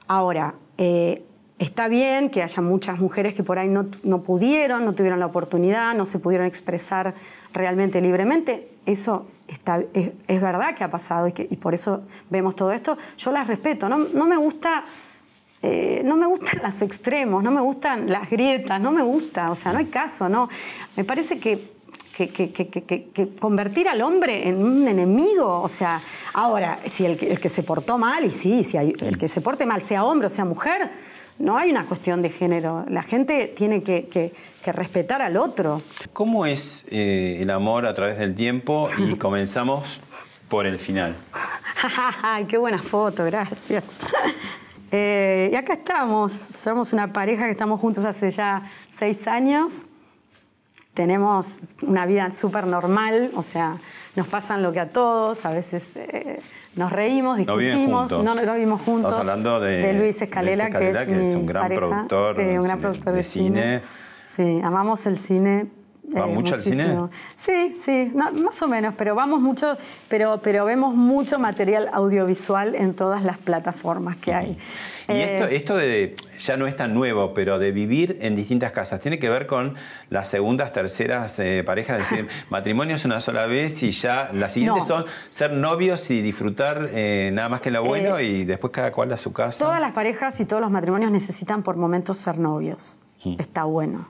Ahora, 0.07 0.55
eh, 0.77 1.25
está 1.61 1.87
bien 1.89 2.31
que 2.31 2.43
haya 2.43 2.61
muchas 2.63 2.99
mujeres 2.99 3.35
que 3.35 3.45
por 3.45 3.59
ahí 3.59 3.69
no, 3.69 3.87
no 4.03 4.23
pudieron, 4.23 4.85
no 4.85 4.95
tuvieron 4.95 5.21
la 5.21 5.27
oportunidad, 5.27 5.95
no 5.95 6.05
se 6.07 6.19
pudieron 6.19 6.47
expresar 6.49 7.15
realmente 7.53 8.01
libremente. 8.01 8.69
Eso 8.87 9.27
es, 10.27 10.41
verdad 10.41 10.75
que 10.75 10.83
ha 10.85 10.91
pasado 10.91 11.29
y, 11.29 11.33
que, 11.33 11.47
y 11.49 11.57
por 11.57 11.75
eso 11.75 12.03
vemos 12.31 12.57
todo 12.57 12.73
esto. 12.73 12.97
Yo 13.19 13.31
las 13.31 13.47
respeto. 13.47 13.89
No, 13.89 13.99
no 13.99 14.25
me 14.27 14.37
gusta. 14.37 14.85
eh, 15.63 16.01
no 16.05 16.17
me 16.17 16.27
gustan 16.27 16.61
los 16.65 16.81
extremos, 16.83 17.45
no 17.45 17.51
me 17.51 17.61
gustan 17.61 18.11
las 18.11 18.31
grietas, 18.31 18.81
no 18.81 18.91
me 18.91 19.03
gusta, 19.03 19.51
o 19.51 19.55
sea, 19.55 19.73
no 19.73 19.79
hay 19.79 19.87
caso, 19.87 20.29
¿no? 20.31 20.49
Me 20.97 21.05
parece 21.05 21.39
que, 21.39 21.73
que, 22.17 22.31
que- 22.33 23.29
convertir 23.39 23.87
al 23.89 24.01
hombre 24.01 24.49
en 24.49 24.63
un 24.63 24.89
enemigo, 24.89 25.61
o 25.61 25.69
sea, 25.69 26.01
ahora, 26.33 26.81
si 26.87 27.05
el, 27.05 27.19
que- 27.19 27.31
el 27.33 27.39
que 27.41 27.51
se 27.51 27.63
portó 27.63 27.99
mal, 27.99 28.25
y 28.25 28.31
sí, 28.31 28.65
si 28.65 28.79
el 28.79 29.19
que 29.19 29.29
se 29.29 29.41
porte 29.43 29.67
mal, 29.67 29.83
sea 29.83 30.05
hombre 30.05 30.27
o 30.27 30.31
sea 30.31 30.45
mujer, 30.47 30.91
no 31.41 31.59
hay 31.59 31.71
una 31.71 31.87
cuestión 31.87 32.23
de 32.23 32.31
género, 32.31 32.85
la 32.89 33.03
gente 33.03 33.53
tiene 33.57 33.83
que, 33.83 34.07
que- 34.09 34.33
que 34.63 34.73
respetar 34.73 35.23
al 35.23 35.37
otro. 35.39 35.83
¿Cómo 36.13 36.45
es 36.47 36.85
eh, 36.91 37.39
el 37.41 37.49
amor 37.51 37.87
a 37.87 37.95
través 37.95 38.19
del 38.19 38.35
tiempo? 38.35 38.89
Y 38.99 39.15
comenzamos 39.17 40.01
por 40.49 40.67
el 40.67 40.79
final. 40.79 41.17
Ay, 42.23 42.45
qué 42.45 42.59
buena 42.59 42.79
foto, 42.79 43.25
gracias. 43.25 43.85
Eh, 44.93 45.51
y 45.53 45.55
acá 45.55 45.75
estamos, 45.75 46.33
somos 46.33 46.93
una 46.93 47.13
pareja 47.13 47.45
que 47.45 47.53
estamos 47.53 47.79
juntos 47.81 48.05
hace 48.05 48.29
ya 48.33 48.65
seis 48.91 49.29
años. 49.29 49.87
Tenemos 50.95 51.61
una 51.83 52.07
vida 52.07 52.33
súper 52.33 52.67
normal, 52.67 53.31
o 53.37 53.43
sea, 53.43 53.79
nos 54.17 54.27
pasan 54.27 54.65
lo 54.65 54.73
que 54.73 54.81
a 54.81 54.89
todos, 54.91 55.45
a 55.47 55.51
veces 55.53 55.93
eh, 55.95 56.41
nos 56.77 56.91
reímos, 56.93 57.39
No 57.47 57.57
discutimos, 57.57 58.13
juntos. 58.13 58.25
no, 58.25 58.35
no 58.35 58.55
vivimos 58.55 58.81
juntos. 58.83 59.13
Estamos 59.13 59.29
hablando 59.29 59.61
de 59.61 59.93
Luis 59.95 60.21
Escalera, 60.23 60.65
Luis 60.65 60.75
Escalera, 60.75 61.07
que, 61.07 61.13
es, 61.13 61.23
que 61.25 61.31
es 61.31 61.37
un 61.37 61.47
gran 61.47 61.63
pareja. 61.65 61.81
productor 61.81 62.37
sí, 62.37 62.41
un 62.43 62.47
gran 62.63 62.65
cine- 62.65 62.81
productor 62.81 63.13
de, 63.13 63.19
de 63.19 63.25
cine. 63.25 63.83
Sí, 64.25 64.61
amamos 64.63 65.07
el 65.07 65.19
cine. 65.19 65.67
¿Va 66.19 66.27
mucho 66.27 66.55
al 66.55 66.61
cine? 66.61 66.85
muchísimo. 66.85 67.11
Sí, 67.37 67.75
sí, 67.77 68.11
no, 68.15 68.33
más 68.33 68.61
o 68.63 68.69
menos, 68.69 68.95
pero 68.97 69.15
vamos 69.15 69.41
mucho, 69.41 69.77
pero, 70.09 70.41
pero 70.43 70.65
vemos 70.65 70.95
mucho 70.95 71.39
material 71.39 71.89
audiovisual 71.93 72.75
en 72.75 72.95
todas 72.95 73.23
las 73.25 73.39
plataformas 73.39 74.17
que 74.17 74.35
hay. 74.35 74.59
Y 75.09 75.13
Eh, 75.13 75.35
esto, 75.35 75.49
esto 75.49 75.77
de, 75.77 76.15
ya 76.39 76.57
no 76.57 76.67
es 76.67 76.77
tan 76.77 76.95
nuevo, 76.95 77.35
pero 77.35 77.59
de 77.59 77.73
vivir 77.73 78.19
en 78.21 78.37
distintas 78.37 78.73
casas, 78.73 79.01
tiene 79.01 79.19
que 79.19 79.29
ver 79.29 79.47
con 79.47 79.75
las 80.09 80.29
segundas, 80.29 80.73
terceras 80.73 81.39
eh, 81.41 81.63
parejas, 81.65 82.01
es 82.01 82.11
decir, 82.11 82.29
matrimonio 82.51 82.95
es 82.97 83.05
una 83.05 83.21
sola 83.21 83.47
vez 83.47 83.83
y 83.83 83.91
ya 83.91 84.31
las 84.33 84.53
siguientes 84.53 84.89
No. 84.89 84.97
son 84.99 85.07
ser 85.29 85.53
novios 85.53 86.11
y 86.11 86.23
disfrutar 86.23 86.89
eh, 86.93 87.31
nada 87.33 87.49
más 87.49 87.61
que 87.61 87.71
lo 87.71 87.83
bueno 87.83 88.19
Eh, 88.19 88.25
y 88.25 88.45
después 88.45 88.73
cada 88.73 88.93
cual 88.93 89.13
a 89.13 89.17
su 89.17 89.33
casa. 89.33 89.65
Todas 89.65 89.81
las 89.81 89.93
parejas 89.93 90.39
y 90.41 90.45
todos 90.45 90.61
los 90.63 90.71
matrimonios 90.71 91.11
necesitan 91.11 91.63
por 91.63 91.77
momentos 91.77 92.17
ser 92.17 92.39
novios. 92.39 92.99
Está 93.39 93.65
bueno. 93.65 94.09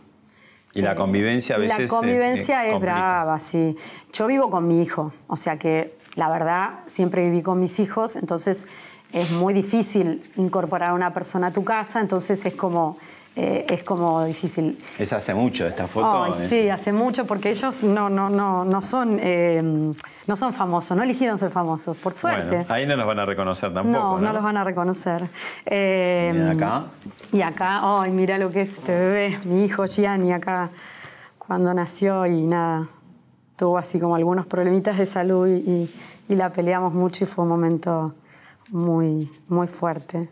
Y 0.75 0.83
la 0.83 0.93
Eh, 0.93 0.95
convivencia 0.97 1.57
a 1.57 1.59
veces... 1.59 1.79
La 1.79 1.85
eh, 1.85 1.89
convivencia 1.89 2.67
eh, 2.67 2.75
es 2.75 2.81
brava, 2.81 3.39
sí. 3.39 3.77
Yo 4.13 4.27
vivo 4.27 4.51
con 4.51 4.67
mi 4.69 4.83
hijo, 4.83 5.13
o 5.27 5.37
sea 5.37 5.57
que 5.59 5.99
la 6.15 6.29
verdad 6.29 6.81
siempre 6.87 7.25
viví 7.25 7.43
con 7.43 7.59
mis 7.61 7.79
hijos, 7.81 8.17
entonces 8.17 8.67
es 9.13 9.31
muy 9.33 9.53
difícil 9.55 10.23
incorporar 10.37 10.91
a 10.91 10.95
una 10.95 11.13
persona 11.13 11.49
a 11.49 11.53
tu 11.53 11.65
casa, 11.65 12.01
entonces 12.01 12.45
es 12.45 12.55
como, 12.55 12.97
eh, 13.37 13.65
es 13.69 13.83
como 13.83 14.25
difícil. 14.25 14.79
Es 14.99 15.13
hace 15.13 15.35
mucho 15.35 15.67
esta 15.67 15.87
foto. 15.89 16.27
Es- 16.37 16.49
sí, 16.49 16.69
hace 16.69 16.93
mucho 16.93 17.27
porque 17.27 17.51
ellos 17.51 17.83
no, 17.85 18.09
no, 18.11 18.29
no, 18.31 18.65
no, 18.65 18.83
son, 18.83 19.19
eh, 19.21 19.63
no 20.27 20.37
son 20.37 20.53
famosos, 20.53 20.97
no 20.97 21.03
eligieron 21.03 21.39
ser 21.39 21.51
famosos, 21.51 21.97
por 21.97 22.13
suerte. 22.13 22.57
Bueno, 22.59 22.65
ahí 22.69 22.87
no 22.87 22.97
los 22.97 23.07
van 23.07 23.19
a 23.21 23.27
reconocer 23.27 23.73
tampoco. 23.75 23.99
no, 23.99 24.19
No, 24.19 24.27
no, 24.29 24.33
los 24.33 24.43
van 24.43 24.57
a 24.57 24.65
reconocer. 24.65 25.29
Eh, 25.67 26.51
acá. 26.53 26.85
Y 27.33 27.43
acá, 27.43 27.81
ay, 27.83 28.11
mira 28.11 28.39
lo 28.39 28.51
que 28.51 28.63
es 28.63 28.75
este 28.79 28.93
bebé, 28.93 29.39
mi 29.45 29.65
hijo 29.65 29.87
Gianni 29.87 30.33
acá, 30.33 30.71
cuando 31.39 31.73
nació 31.75 32.27
y 32.27 32.47
nada, 32.47 32.89
tuvo 33.57 33.79
así 33.79 34.01
como 34.01 34.15
algunos 34.17 34.47
problemitas 34.47 34.99
de 34.99 35.07
salud 35.07 35.47
y, 35.47 35.53
y- 35.71 35.95
y 36.29 36.37
la 36.37 36.51
peleamos 36.53 36.93
mucho 36.95 37.25
y 37.25 37.27
fue 37.27 37.43
un 37.45 37.51
momento 37.51 38.15
muy, 38.71 39.31
muy 39.49 39.67
fuerte. 39.67 40.29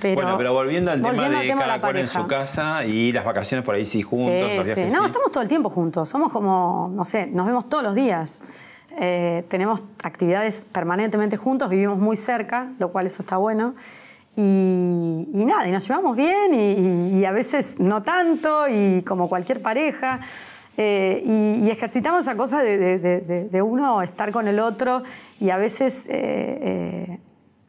Pero, 0.00 0.14
bueno, 0.16 0.36
pero 0.36 0.52
volviendo 0.52 0.90
al 0.90 1.00
tema 1.00 1.12
volviendo 1.12 1.36
de 1.38 1.40
al 1.42 1.46
tema 1.48 1.62
cada 1.62 1.80
cual 1.80 1.96
en 1.98 2.08
su 2.08 2.26
casa 2.26 2.84
y 2.84 3.12
las 3.12 3.24
vacaciones 3.24 3.64
por 3.64 3.74
ahí 3.74 3.86
sí 3.86 4.02
juntos, 4.02 4.50
Sí, 4.50 4.56
los 4.56 4.68
sí. 4.68 4.82
No, 4.84 4.88
sí. 5.00 5.06
estamos 5.06 5.30
todo 5.30 5.42
el 5.42 5.48
tiempo 5.48 5.70
juntos. 5.70 6.08
Somos 6.08 6.30
como, 6.32 6.90
no 6.94 7.04
sé, 7.04 7.26
nos 7.26 7.46
vemos 7.46 7.68
todos 7.68 7.82
los 7.84 7.94
días. 7.94 8.42
Eh, 9.00 9.44
tenemos 9.48 9.84
actividades 10.02 10.66
permanentemente 10.70 11.36
juntos, 11.38 11.70
vivimos 11.70 11.98
muy 11.98 12.16
cerca, 12.16 12.72
lo 12.78 12.90
cual 12.90 13.06
eso 13.06 13.22
está 13.22 13.36
bueno. 13.38 13.74
Y, 14.34 15.44
nada, 15.44 15.68
y 15.68 15.72
nos 15.72 15.86
llevamos 15.86 16.16
bien 16.16 16.54
y, 16.54 17.24
a 17.24 17.32
veces 17.32 17.78
no 17.78 18.02
tanto, 18.02 18.66
y 18.68 19.02
como 19.02 19.28
cualquier 19.28 19.60
pareja. 19.60 20.20
Eh, 20.76 21.22
y, 21.62 21.70
ejercitamos 21.70 22.22
esa 22.22 22.36
cosa 22.36 22.62
de, 22.62 23.62
uno 23.62 24.00
estar 24.02 24.32
con 24.32 24.48
el 24.48 24.58
otro 24.58 25.02
y 25.38 25.50
a 25.50 25.58
veces, 25.58 26.06
eh, 26.08 26.10
eh, 26.12 27.18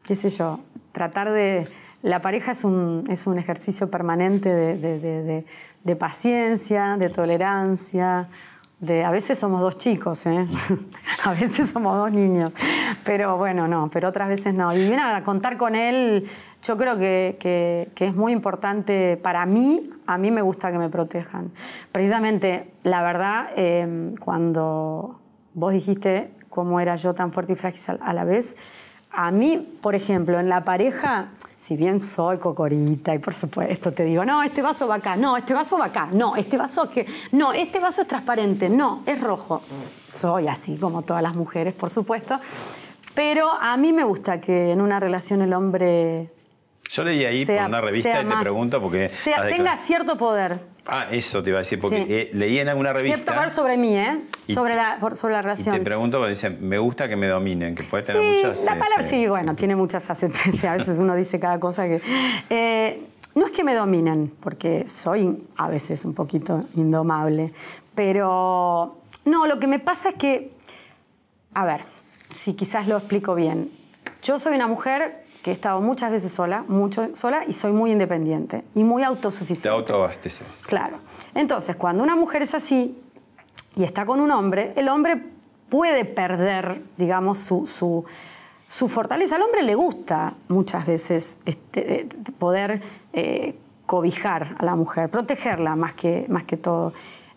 qué 0.02 0.14
sé 0.14 0.30
yo, 0.30 0.60
tratar 0.92 1.30
de... 1.30 1.68
La 2.02 2.20
pareja 2.20 2.52
es 2.52 2.64
un, 2.64 3.04
es 3.08 3.26
un 3.26 3.38
ejercicio 3.38 3.90
permanente 3.90 4.50
de 4.50 5.96
paciencia, 5.96 6.98
de 6.98 7.08
tolerancia. 7.08 8.28
A 8.90 9.10
veces 9.10 9.38
somos 9.38 9.60
dos 9.60 9.76
chicos, 9.76 10.26
¿eh? 10.26 10.46
a 11.24 11.32
veces 11.32 11.70
somos 11.70 11.96
dos 11.96 12.10
niños. 12.12 12.52
Pero 13.04 13.36
bueno, 13.36 13.66
no, 13.68 13.88
pero 13.90 14.08
otras 14.08 14.28
veces 14.28 14.54
no. 14.54 14.76
Y 14.76 14.88
nada, 14.90 15.22
contar 15.22 15.56
con 15.56 15.74
él, 15.74 16.28
yo 16.62 16.76
creo 16.76 16.96
que, 16.98 17.36
que- 17.40 18.06
es 18.06 18.14
muy 18.14 18.32
importante 18.32 19.16
para 19.16 19.46
mí. 19.46 19.80
A 20.06 20.18
mí 20.18 20.30
me 20.30 20.42
gusta 20.42 20.70
que 20.70 20.78
me 20.78 20.88
protejan. 20.90 21.50
Precisamente, 21.92 22.72
la 22.82 23.02
verdad, 23.02 23.46
eh, 23.56 24.12
cuando 24.20 25.14
vos 25.54 25.72
dijiste 25.72 26.32
cómo 26.50 26.80
era 26.80 26.96
yo 26.96 27.14
tan 27.14 27.32
fuerte 27.32 27.54
y 27.54 27.56
frágil 27.56 27.98
a 28.00 28.12
la 28.12 28.24
vez, 28.24 28.56
a 29.10 29.30
mí, 29.30 29.76
por 29.80 29.94
ejemplo, 29.94 30.38
en 30.40 30.48
la 30.48 30.64
pareja, 30.64 31.28
si 31.64 31.76
bien 31.76 31.98
soy 31.98 32.36
cocorita 32.36 33.14
y 33.14 33.18
por 33.20 33.32
supuesto 33.32 33.90
te 33.90 34.04
digo, 34.04 34.22
no, 34.22 34.42
este 34.42 34.60
vaso 34.60 34.86
va 34.86 34.96
acá, 34.96 35.16
no, 35.16 35.34
este 35.38 35.54
vaso 35.54 35.78
va 35.78 35.86
acá, 35.86 36.08
no, 36.12 36.36
este 36.36 36.58
vaso 36.58 36.90
que, 36.90 37.06
no, 37.32 37.54
este 37.54 37.78
vaso 37.78 38.02
es 38.02 38.06
transparente, 38.06 38.68
no, 38.68 39.02
es 39.06 39.18
rojo. 39.18 39.62
Soy 40.06 40.46
así 40.46 40.76
como 40.76 41.00
todas 41.02 41.22
las 41.22 41.34
mujeres, 41.34 41.72
por 41.72 41.88
supuesto. 41.88 42.38
Pero 43.14 43.50
a 43.50 43.78
mí 43.78 43.94
me 43.94 44.04
gusta 44.04 44.42
que 44.42 44.72
en 44.72 44.82
una 44.82 45.00
relación 45.00 45.40
el 45.40 45.54
hombre 45.54 46.30
Yo 46.90 47.02
leí 47.02 47.24
ahí 47.24 47.46
sea, 47.46 47.62
por 47.62 47.68
una 47.70 47.80
revista 47.80 48.10
y 48.10 48.24
te 48.24 48.24
más- 48.24 48.42
pregunto 48.42 48.82
porque... 48.82 49.08
sea- 49.14 49.48
tenga 49.48 49.74
cierto 49.78 50.18
poder. 50.18 50.73
Ah, 50.86 51.06
eso 51.10 51.42
te 51.42 51.50
iba 51.50 51.58
a 51.58 51.62
decir, 51.62 51.78
porque 51.78 52.04
Sí. 52.04 52.06
eh, 52.12 52.30
leí 52.34 52.58
en 52.58 52.68
alguna 52.68 52.92
revista... 52.92 53.16
Cierto 53.16 53.34
poder 53.34 53.50
sobre 53.50 53.76
mí, 53.78 53.96
¿eh? 53.96 54.20
Sobre 54.48 54.74
la, 54.74 54.98
por- 55.00 55.16
sobre 55.16 55.32
la 55.32 55.38
Y 55.40 55.42
relación. 55.42 55.76
te 55.76 55.80
pregunto, 55.82 56.18
porque 56.18 56.30
dicen, 56.30 56.58
me 56.60 56.78
gusta 56.78 57.08
que 57.08 57.16
me 57.16 57.26
dominen, 57.26 57.74
que 57.74 57.84
puede 57.84 58.02
tener 58.04 58.20
Sí, 58.22 58.28
muchas... 58.36 58.64
la 58.64 58.72
palabra 58.78 59.00
este, 59.00 59.10
sí, 59.16 59.26
bueno, 59.26 59.54
tiene 59.56 59.76
muchas 59.76 60.10
asentencias. 60.10 60.64
A 60.72 60.76
veces 60.76 60.98
uno 60.98 61.14
dice 61.16 61.40
cada 61.40 61.58
cosa 61.58 61.84
que. 61.86 62.02
Eh, 62.50 63.02
no 63.34 63.46
es 63.46 63.52
que 63.52 63.64
me 63.64 63.74
dominen, 63.74 64.32
porque 64.40 64.86
soy 64.88 65.42
a 65.56 65.68
veces 65.68 66.04
un 66.04 66.12
poquito 66.14 66.64
indomable, 66.76 67.52
pero 67.94 68.98
no, 69.24 69.46
lo 69.46 69.58
que 69.58 69.66
me 69.66 69.78
pasa 69.78 70.10
es 70.10 70.14
que, 70.16 70.52
a 71.54 71.64
ver, 71.64 71.80
si 72.34 72.52
quizás 72.54 72.86
lo 72.86 72.98
explico 72.98 73.34
bien. 73.34 73.70
Yo 74.22 74.38
soy 74.38 74.54
una 74.54 74.66
mujer 74.68 75.23
que 75.44 75.50
he 75.50 75.54
estado 75.54 75.82
muchas 75.82 76.10
veces 76.10 76.32
sola, 76.32 76.64
mucho 76.68 77.14
sola, 77.14 77.42
y 77.46 77.52
soy 77.52 77.70
muy 77.72 77.92
independiente 77.92 78.62
y 78.74 78.82
muy 78.82 79.02
Te 79.02 79.06
autosuficiente. 79.08 79.68
autoabasteces. 79.68 80.62
Claro. 80.66 80.96
Entonces, 81.34 81.76
cuando 81.76 82.02
una 82.02 82.16
mujer 82.16 82.40
es 82.40 82.54
así 82.54 82.98
y 83.76 83.84
está 83.84 84.06
con 84.06 84.20
un 84.20 84.30
hombre, 84.30 84.72
el 84.74 84.88
hombre 84.88 85.22
puede 85.68 86.06
perder, 86.06 86.80
digamos, 86.96 87.40
su, 87.40 87.66
su, 87.66 88.06
su 88.66 88.88
fortaleza. 88.88 89.36
Al 89.36 89.42
hombre 89.42 89.62
le 89.62 89.74
gusta 89.74 90.32
muchas 90.48 90.86
veces 90.86 91.40
este, 91.44 92.00
eh, 92.00 92.08
poder 92.38 92.80
eh, 93.12 93.54
cobijar 93.84 94.56
a 94.58 94.64
la 94.64 94.74
mujer, 94.76 95.10
protegerla 95.10 95.76
más 95.76 95.92
que, 95.92 96.24
más 96.30 96.44
que 96.44 96.56
todo. 96.56 96.94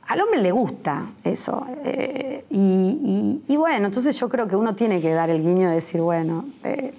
Al 0.07 0.21
hombre 0.21 0.41
le 0.41 0.51
gusta 0.53 1.07
eso. 1.25 1.67
eh, 1.83 2.45
y, 2.51 3.41
y- 3.49 3.53
y 3.53 3.57
bueno, 3.57 3.87
entonces 3.87 4.17
yo 4.17 4.29
creo 4.29 4.47
que 4.47 4.55
uno 4.55 4.75
tiene 4.75 5.01
que 5.01 5.11
dar 5.11 5.29
el 5.29 5.41
guiño 5.41 5.67
de 5.67 5.75
decir, 5.75 5.99
bueno, 5.99 6.45
eh, 6.63 6.93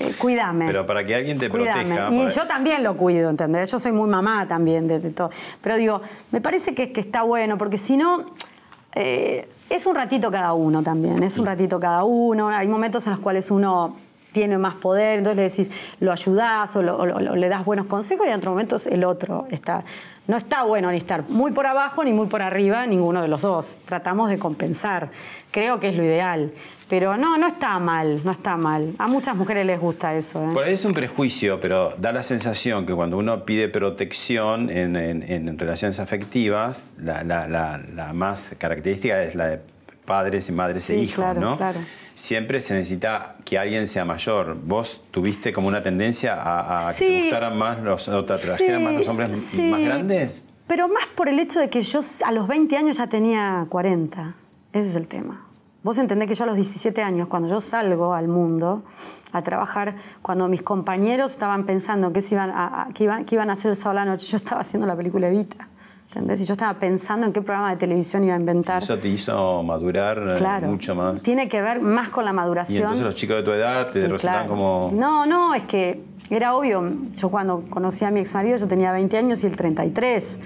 eh, 0.00 0.14
cuídame. 0.18 0.66
Pero 0.66 0.84
para 0.86 1.04
que 1.04 1.14
alguien 1.14 1.38
te 1.38 1.48
Cuídame. 1.48 1.84
proteja... 1.94 2.08
Y 2.12 2.18
para- 2.18 2.30
yo 2.30 2.46
también 2.46 2.82
lo 2.82 2.96
cuido, 2.96 3.30
¿entendés? 3.30 3.70
Yo 3.70 3.78
soy 3.78 3.92
muy 3.92 4.08
mamá 4.08 4.48
también 4.48 4.88
de, 4.88 4.98
de 4.98 5.10
todo. 5.10 5.30
Pero 5.60 5.76
digo, 5.76 6.00
me 6.32 6.40
parece 6.40 6.74
que, 6.74 6.90
que 6.90 7.00
está 7.00 7.22
bueno, 7.22 7.56
porque 7.58 7.78
si 7.78 7.96
no, 7.96 8.24
eh, 8.94 9.48
es 9.68 9.86
un 9.86 9.94
ratito 9.94 10.30
cada 10.30 10.52
uno 10.54 10.82
también, 10.82 11.22
es 11.22 11.38
un 11.38 11.46
ratito 11.46 11.78
cada 11.78 12.02
uno. 12.04 12.48
Hay 12.48 12.66
momentos 12.66 13.06
en 13.06 13.12
los 13.12 13.20
cuales 13.20 13.50
uno 13.50 13.96
tiene 14.32 14.58
más 14.58 14.74
poder, 14.76 15.18
entonces 15.18 15.36
le 15.36 15.42
decís, 15.48 15.70
lo 16.00 16.12
ayudás 16.12 16.74
o, 16.76 16.82
lo- 16.82 17.36
le 17.36 17.48
das 17.48 17.64
buenos 17.64 17.86
consejos 17.86 18.26
y 18.26 18.30
en 18.30 18.36
otro 18.36 18.50
momento 18.50 18.76
el 18.90 19.04
otro 19.04 19.46
está. 19.50 19.84
No 20.28 20.36
está 20.36 20.62
bueno 20.62 20.90
ni 20.92 20.98
estar 20.98 21.28
muy 21.28 21.50
por 21.50 21.66
abajo 21.66 22.04
ni 22.04 22.12
muy 22.12 22.28
por 22.28 22.40
arriba, 22.40 22.86
ninguno 22.86 23.20
de 23.22 23.26
los 23.26 23.42
dos. 23.42 23.78
Tratamos 23.84 24.30
de 24.30 24.38
compensar. 24.38 25.10
Creo 25.50 25.80
que 25.80 25.88
es 25.88 25.96
lo 25.96 26.04
ideal. 26.04 26.52
Pero 26.88 27.16
no, 27.16 27.36
no 27.38 27.46
está 27.48 27.78
mal, 27.80 28.20
no 28.24 28.30
está 28.30 28.56
mal. 28.56 28.94
A 28.98 29.06
muchas 29.08 29.34
mujeres 29.34 29.64
les 29.66 29.80
gusta 29.80 30.14
eso. 30.14 30.40
¿eh? 30.44 30.50
Por 30.52 30.64
ahí 30.64 30.74
es 30.74 30.84
un 30.84 30.92
prejuicio, 30.92 31.58
pero 31.60 31.90
da 31.98 32.12
la 32.12 32.22
sensación 32.22 32.84
que 32.86 32.94
cuando 32.94 33.16
uno 33.18 33.44
pide 33.44 33.68
protección 33.68 34.70
en, 34.70 34.94
en- 34.96 35.58
relaciones 35.58 35.98
afectivas, 36.00 36.90
la- 36.98 37.24
la- 37.24 37.48
la 37.48 38.12
más 38.12 38.54
característica 38.58 39.22
es 39.24 39.34
la 39.34 39.46
de 39.48 39.60
padres 40.04 40.48
y 40.48 40.52
madres 40.52 40.88
e 40.90 40.96
hijos, 40.96 41.16
claro, 41.16 41.40
¿no? 41.40 41.56
claro. 41.56 41.80
Siempre 42.14 42.60
se 42.60 42.74
necesita 42.74 43.36
que 43.44 43.58
alguien 43.58 43.86
sea 43.86 44.04
mayor. 44.04 44.56
¿Vos 44.62 45.02
tuviste 45.10 45.52
como 45.52 45.68
una 45.68 45.82
tendencia 45.82 46.34
a, 46.34 46.88
a 46.90 46.94
que 46.94 47.06
te 47.06 47.20
gustaran 47.22 47.56
más 47.56 47.80
los, 47.80 48.08
o 48.08 48.24
te 48.24 48.32
atrajeran 48.34 48.84
más 48.84 48.92
los 48.94 49.08
hombres 49.08 49.38
sí. 49.40 49.62
más 49.70 49.80
grandes? 49.80 50.44
Pero 50.66 50.86
más 50.88 51.06
por 51.16 51.28
el 51.28 51.38
hecho 51.40 51.58
de 51.60 51.70
que 51.70 51.80
yo 51.80 52.00
a 52.26 52.32
los 52.32 52.46
20 52.46 52.76
años 52.76 52.98
ya 52.98 53.06
tenía 53.08 53.66
40. 53.70 54.34
Ese 54.72 54.90
es 54.90 54.96
el 54.96 55.08
tema. 55.08 55.46
Vos 55.82 55.96
entendés 55.96 56.28
que 56.28 56.34
yo 56.34 56.44
a 56.44 56.46
los 56.46 56.56
17 56.56 57.02
años, 57.02 57.26
cuando 57.26 57.48
yo 57.48 57.58
salgo 57.62 58.12
al 58.12 58.28
mundo 58.28 58.84
a 59.32 59.40
trabajar, 59.40 59.94
cuando 60.20 60.46
mis 60.46 60.60
compañeros 60.62 61.30
estaban 61.30 61.64
pensando 61.64 62.12
que, 62.12 62.20
se 62.20 62.34
iban, 62.34 62.50
a, 62.50 62.82
a- 62.82 62.88
que 62.92 63.04
iban, 63.04 63.24
que 63.24 63.34
iban 63.36 63.48
a 63.48 63.54
hacer 63.54 63.70
el 63.70 63.76
sábado 63.76 64.00
a 64.00 64.04
la 64.04 64.10
noche, 64.10 64.26
yo 64.26 64.36
estaba 64.36 64.60
haciendo 64.60 64.86
la 64.86 64.94
película 64.94 65.28
Evita. 65.28 65.69
¿Entendés? 66.10 66.40
Y 66.40 66.44
yo 66.44 66.54
estaba 66.54 66.76
pensando 66.76 67.24
en 67.26 67.32
qué 67.32 67.40
programa 67.40 67.70
de 67.70 67.76
televisión 67.76 68.24
iba 68.24 68.34
a 68.34 68.36
inventar. 68.38 68.82
Eso 68.82 68.98
te 68.98 69.06
hizo 69.06 69.62
madurar 69.62 70.18
eh, 70.18 70.34
claro. 70.38 70.66
mucho 70.66 70.96
más. 70.96 71.22
Tiene 71.22 71.48
que 71.48 71.62
ver 71.62 71.80
más 71.80 72.08
con 72.10 72.24
la 72.24 72.32
Y 72.32 72.34
maduración. 72.34 72.78
entonces 72.82 73.04
los 73.04 73.14
chicos 73.14 73.36
de 73.36 73.42
tu 73.44 73.52
edad 73.52 73.90
te 73.90 74.00
Y 74.00 74.02
resultan 74.08 74.46
claro. 74.46 74.48
como... 74.48 74.88
No, 74.92 75.24
no, 75.24 75.54
es 75.54 75.62
que 75.64 76.02
era 76.28 76.56
obvio. 76.56 76.82
Yo 77.14 77.28
cuando 77.28 77.62
conocí 77.70 78.04
a 78.04 78.10
mi 78.10 78.18
ex 78.20 78.34
marido, 78.34 78.56
yo 78.56 78.66
tenía 78.66 78.90
20 78.90 79.18
años 79.18 79.44
y 79.44 79.46
él 79.46 79.54
33. 79.54 80.38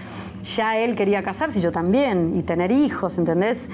Ya 0.54 0.76
él 0.76 0.94
quería 0.96 1.22
casarse 1.22 1.58
y 1.58 1.62
yo 1.62 1.72
también, 1.72 2.36
y 2.36 2.42
tener 2.42 2.70
hijos, 2.70 3.16
¿entendés? 3.16 3.70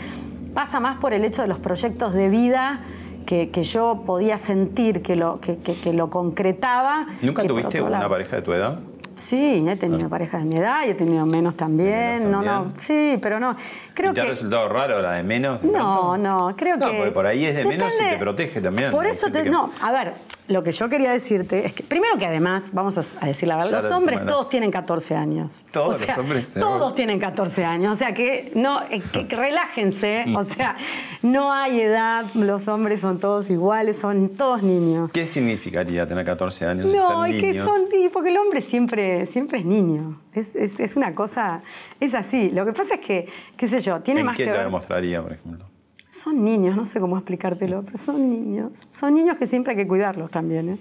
Pasa 0.55 0.79
más 0.79 0.97
por 0.99 1.13
el 1.13 1.25
hecho 1.25 1.43
de 1.43 1.49
los 1.49 1.59
proyectos 1.59 2.15
de 2.15 2.29
vida 2.29 2.83
que, 3.27 3.51
que 3.51 3.65
yo 3.65 4.05
podía 4.07 4.39
sentir 4.39 5.03
que 5.03 5.17
lo, 5.17 5.41
que, 5.41 5.59
que- 5.59 5.75
que 5.75 5.93
lo 5.93 6.09
concretaba. 6.09 7.07
¿Nunca 7.21 7.43
tuviste 7.45 7.83
una 7.83 8.09
pareja 8.09 8.37
de 8.37 8.43
tu 8.43 8.53
edad? 8.53 8.79
Sí, 9.21 9.65
he 9.69 9.77
tenido 9.77 10.09
parejas 10.09 10.43
de 10.43 10.49
mi 10.49 10.57
edad 10.57 10.81
y 10.87 10.91
he 10.91 10.95
tenido 10.95 11.27
menos 11.27 11.55
también. 11.55 12.25
Menos 12.25 12.43
No, 12.45 12.65
no. 12.65 12.73
Sí, 12.79 13.19
pero 13.21 13.39
no. 13.39 13.55
Creo 13.93 14.13
¿Y 14.13 14.15
¿Te 14.15 14.21
que. 14.23 14.27
ha 14.27 14.31
resultado 14.31 14.69
raro 14.71 15.03
la 15.03 15.13
de 15.13 15.23
menos? 15.23 15.61
de 15.61 15.69
No, 15.69 15.73
pronto? 16.13 16.17
no, 16.19 16.57
creo 16.57 16.77
No, 16.79 16.91
que. 16.91 16.97
porque 16.97 17.13
por 17.13 17.27
ahí 17.27 17.45
es 17.45 17.55
de 17.55 17.65
menos 17.67 17.93
y 18.01 18.11
te 18.11 18.17
protege 18.19 18.61
también. 18.63 18.91
Por 18.91 19.05
eso 19.07 19.31
te. 19.31 19.45
que- 19.45 19.51
No, 19.51 19.71
a 19.83 19.93
ver, 19.93 20.15
lo 20.51 20.63
que 20.63 20.73
yo 20.73 20.89
quería 20.89 21.13
decirte 21.13 21.65
es 21.67 21.73
que, 21.73 21.83
primero 21.83 22.19
que 22.19 22.27
además, 22.27 22.71
vamos 22.73 22.99
a, 22.99 23.05
a 23.21 23.27
decir 23.27 23.49
la 23.49 23.57
verdad, 23.57 23.71
Ya 23.71 23.77
los 23.83 23.91
hombres 23.93 24.25
todos 24.27 24.49
tienen 24.49 24.71
14 24.71 25.15
años. 25.17 25.65
Todos 25.71 25.97
O 25.97 25.99
sea, 25.99 26.17
los 26.17 26.19
hombres, 26.25 26.47
Todos 26.59 26.95
tienen 26.95 27.19
14 27.19 27.65
años. 27.65 27.95
O 27.95 27.99
sea 27.99 28.13
que, 28.13 28.53
no, 28.55 28.83
eh, 28.91 29.01
que- 29.13 29.27
que 29.29 29.37
relájense. 29.37 30.25
Mm. 30.27 30.37
O 30.37 30.43
sea, 30.45 30.77
no 31.23 31.53
hay 31.53 31.81
edad, 31.81 32.27
los 32.35 32.69
hombres 32.69 33.01
son 33.01 33.19
todos 33.21 33.49
iguales, 33.51 33.99
son 33.99 34.31
todos 34.31 34.63
niños. 34.63 35.13
¿Qué 35.13 35.25
significaría 35.27 36.07
tener 36.07 36.25
14 36.25 36.67
años 36.67 36.93
y 36.93 36.97
No, 36.97 37.25
ser 37.25 37.35
es 37.35 37.41
que 37.43 37.63
son, 37.63 37.83
y 37.93 38.09
porque 38.09 38.31
el 38.31 38.37
hombre 38.37 38.61
siempre, 38.61 39.27
siempre 39.27 39.61
es 39.61 39.65
niño. 39.65 40.21
Es, 40.35 40.57
es- 40.57 40.81
es 40.81 40.97
una 40.97 41.15
cosa, 41.15 41.61
es 42.01 42.15
así. 42.15 42.51
Lo 42.51 42.65
que 42.65 42.73
pasa 42.73 42.95
es 42.95 43.01
que, 43.01 43.29
qué 43.57 43.67
sé 43.69 43.79
yo, 43.81 44.01
tiene 44.01 44.21
¿En 44.21 44.27
más 44.27 44.37
qué 44.37 44.45
que 44.45 44.51
te 44.51 44.57
ver. 44.57 44.65
demostraría, 44.67 45.23
por 45.23 45.33
ejemplo? 45.33 45.65
Son 46.11 46.45
niños, 46.45 46.77
no 46.77 46.85
sé 46.85 46.99
cómo 46.99 47.17
explicártelo, 47.17 47.83
pero 47.85 47.97
son 47.97 48.29
niños. 48.29 48.87
Son 48.91 49.15
niños 49.15 49.37
que 49.37 49.47
siempre 49.47 49.73
hay 49.73 49.77
que 49.77 49.87
cuidarlos 49.87 50.29
también. 50.31 50.71
¿eh? 50.71 50.79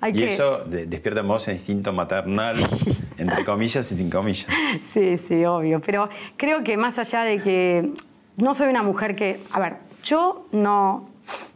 Hay 0.00 0.10
Y 0.10 0.14
que... 0.16 0.34
eso 0.34 0.64
de- 0.64 0.86
despierta 0.86 1.20
en 1.20 1.28
vos 1.28 1.46
el 1.46 1.54
instinto 1.56 1.92
maternal, 1.92 2.68
entre 3.16 3.44
comillas 3.44 3.90
y 3.92 3.96
sin 3.96 4.10
comillas. 4.10 4.46
Sí, 4.80 5.16
sí, 5.18 5.44
obvio. 5.44 5.80
Pero 5.80 6.08
creo 6.36 6.64
que 6.64 6.76
más 6.76 6.98
allá 6.98 7.22
de 7.22 7.40
que 7.40 7.92
no 8.38 8.54
soy 8.54 8.68
una 8.70 8.82
mujer 8.82 9.14
que. 9.14 9.40
A 9.52 9.60
ver, 9.60 9.76
yo 10.02 10.48
no, 10.50 11.06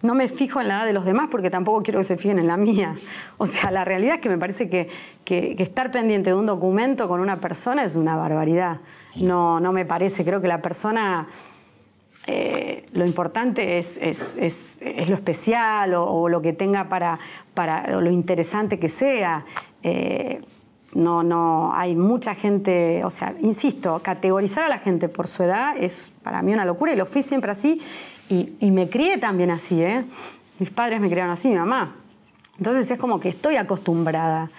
no 0.02 0.14
me 0.14 0.28
fijo 0.28 0.60
en 0.60 0.68
la 0.68 0.76
edad 0.76 0.86
de 0.86 0.92
los 0.92 1.04
demás 1.04 1.26
porque 1.28 1.50
tampoco 1.50 1.82
quiero 1.82 1.98
que 1.98 2.04
se 2.04 2.16
fijen 2.16 2.38
en 2.38 2.46
la 2.46 2.56
mía. 2.56 2.94
O 3.38 3.46
sea, 3.46 3.72
la 3.72 3.84
realidad 3.84 4.14
es 4.16 4.20
que 4.20 4.28
me 4.28 4.38
parece 4.38 4.68
que, 4.68 4.88
que- 5.24 5.56
que 5.56 5.62
estar 5.64 5.90
pendiente 5.90 6.30
de 6.30 6.36
un 6.36 6.46
documento 6.46 7.08
con 7.08 7.18
una 7.20 7.40
persona 7.40 7.82
es 7.82 7.96
una 7.96 8.14
barbaridad. 8.14 8.78
No, 9.16 9.58
no 9.58 9.72
me 9.72 9.84
parece. 9.84 10.24
Creo 10.24 10.40
que 10.40 10.46
la 10.48 10.62
persona. 10.62 11.26
Eh, 12.26 12.84
lo 12.92 13.04
importante 13.06 13.78
es, 13.78 13.98
es- 14.00 14.36
es- 14.36 14.80
lo 15.08 15.14
especial 15.14 15.94
o, 15.94 16.28
lo 16.28 16.42
que 16.42 16.52
tenga 16.52 16.88
para, 16.88 17.18
para 17.54 18.00
lo 18.00 18.10
interesante 18.10 18.78
que 18.78 18.88
sea. 18.88 19.44
Eh, 19.82 20.40
no, 20.94 21.22
no, 21.22 21.72
hay 21.74 21.94
mucha 21.94 22.34
gente, 22.34 23.02
o 23.04 23.10
sea, 23.10 23.34
insisto, 23.40 24.00
categorizar 24.02 24.64
a 24.64 24.68
la 24.68 24.78
gente 24.78 25.08
por 25.08 25.26
su 25.28 25.42
edad 25.42 25.76
es 25.76 26.12
para 26.22 26.40
mí 26.42 26.52
una 26.54 26.64
locura 26.64 26.92
y 26.92 26.96
lo 26.96 27.04
fui 27.06 27.22
siempre 27.22 27.50
así 27.50 27.80
y, 28.30 28.54
y 28.60 28.70
me 28.70 28.88
crié 28.88 29.18
también 29.18 29.50
así, 29.50 29.82
¿eh? 29.82 30.04
Mis 30.58 30.70
padres 30.70 31.00
me 31.00 31.10
criaron 31.10 31.32
así, 31.32 31.48
mi 31.48 31.56
mamá. 31.56 31.96
Entonces 32.56 32.90
es 32.90 32.98
como 32.98 33.20
que 33.20 33.28
estoy 33.28 33.56
acostumbrada. 33.56 34.50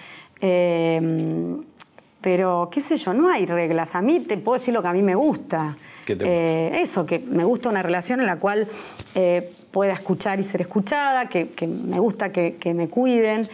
Pero, 2.27 2.67
qué 2.69 2.81
sé 2.81 2.97
yo, 2.97 3.13
no 3.13 3.29
hay 3.29 3.45
reglas. 3.45 3.95
A 3.95 4.01
mí 4.01 4.19
te 4.19 4.35
puedo 4.35 4.59
decir 4.59 4.73
lo 4.73 4.81
que 4.81 4.89
a 4.89 4.91
mí 4.91 5.01
me 5.01 5.15
gusta. 5.15 5.77
¿Qué 6.05 6.13
te 6.13 6.25
gusta? 6.25 6.29
Eh, 6.29 6.81
eso, 6.81 7.05
que 7.05 7.19
me 7.19 7.45
gusta 7.45 7.69
una 7.69 7.81
relación 7.81 8.19
en 8.19 8.25
la 8.25 8.35
cual 8.35 8.67
eh, 9.15 9.53
pueda 9.71 9.93
escuchar 9.93 10.37
y 10.37 10.43
ser 10.43 10.59
escuchada, 10.59 11.29
que, 11.29 11.51
que 11.51 11.67
me 11.67 12.01
gusta 12.01 12.33
que, 12.33 12.57
que 12.57 12.73
me 12.73 12.89
cuiden. 12.89 13.47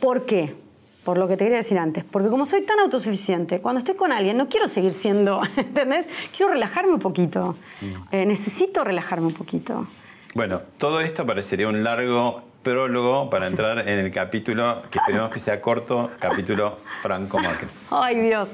¿Por 0.00 0.24
qué? 0.24 0.54
Por 1.04 1.18
lo 1.18 1.28
que 1.28 1.36
te 1.36 1.44
quería 1.44 1.58
decir 1.58 1.76
antes. 1.76 2.02
Porque 2.02 2.30
como 2.30 2.46
soy 2.46 2.62
tan 2.62 2.80
autosuficiente, 2.80 3.60
cuando 3.60 3.80
estoy 3.80 3.94
con 3.94 4.10
alguien 4.10 4.38
no 4.38 4.48
quiero 4.48 4.68
seguir 4.68 4.94
siendo, 4.94 5.42
¿entendés? 5.58 6.08
Quiero 6.34 6.50
relajarme 6.50 6.94
un 6.94 7.00
poquito. 7.00 7.56
Eh, 8.10 8.24
necesito 8.24 8.84
relajarme 8.84 9.26
un 9.26 9.34
poquito. 9.34 9.86
Bueno, 10.34 10.62
todo 10.78 11.02
esto 11.02 11.26
parecería 11.26 11.68
un 11.68 11.84
largo 11.84 12.42
prólogo 12.64 13.30
para 13.30 13.46
entrar 13.46 13.86
en 13.88 13.98
el 14.00 14.10
capítulo, 14.10 14.82
que 14.90 14.98
esperemos 14.98 15.30
que 15.30 15.38
sea 15.38 15.60
corto, 15.60 16.10
capítulo 16.18 16.78
Franco 17.02 17.38
Macri. 17.38 17.68
Ay, 17.90 18.18
Dios. 18.20 18.48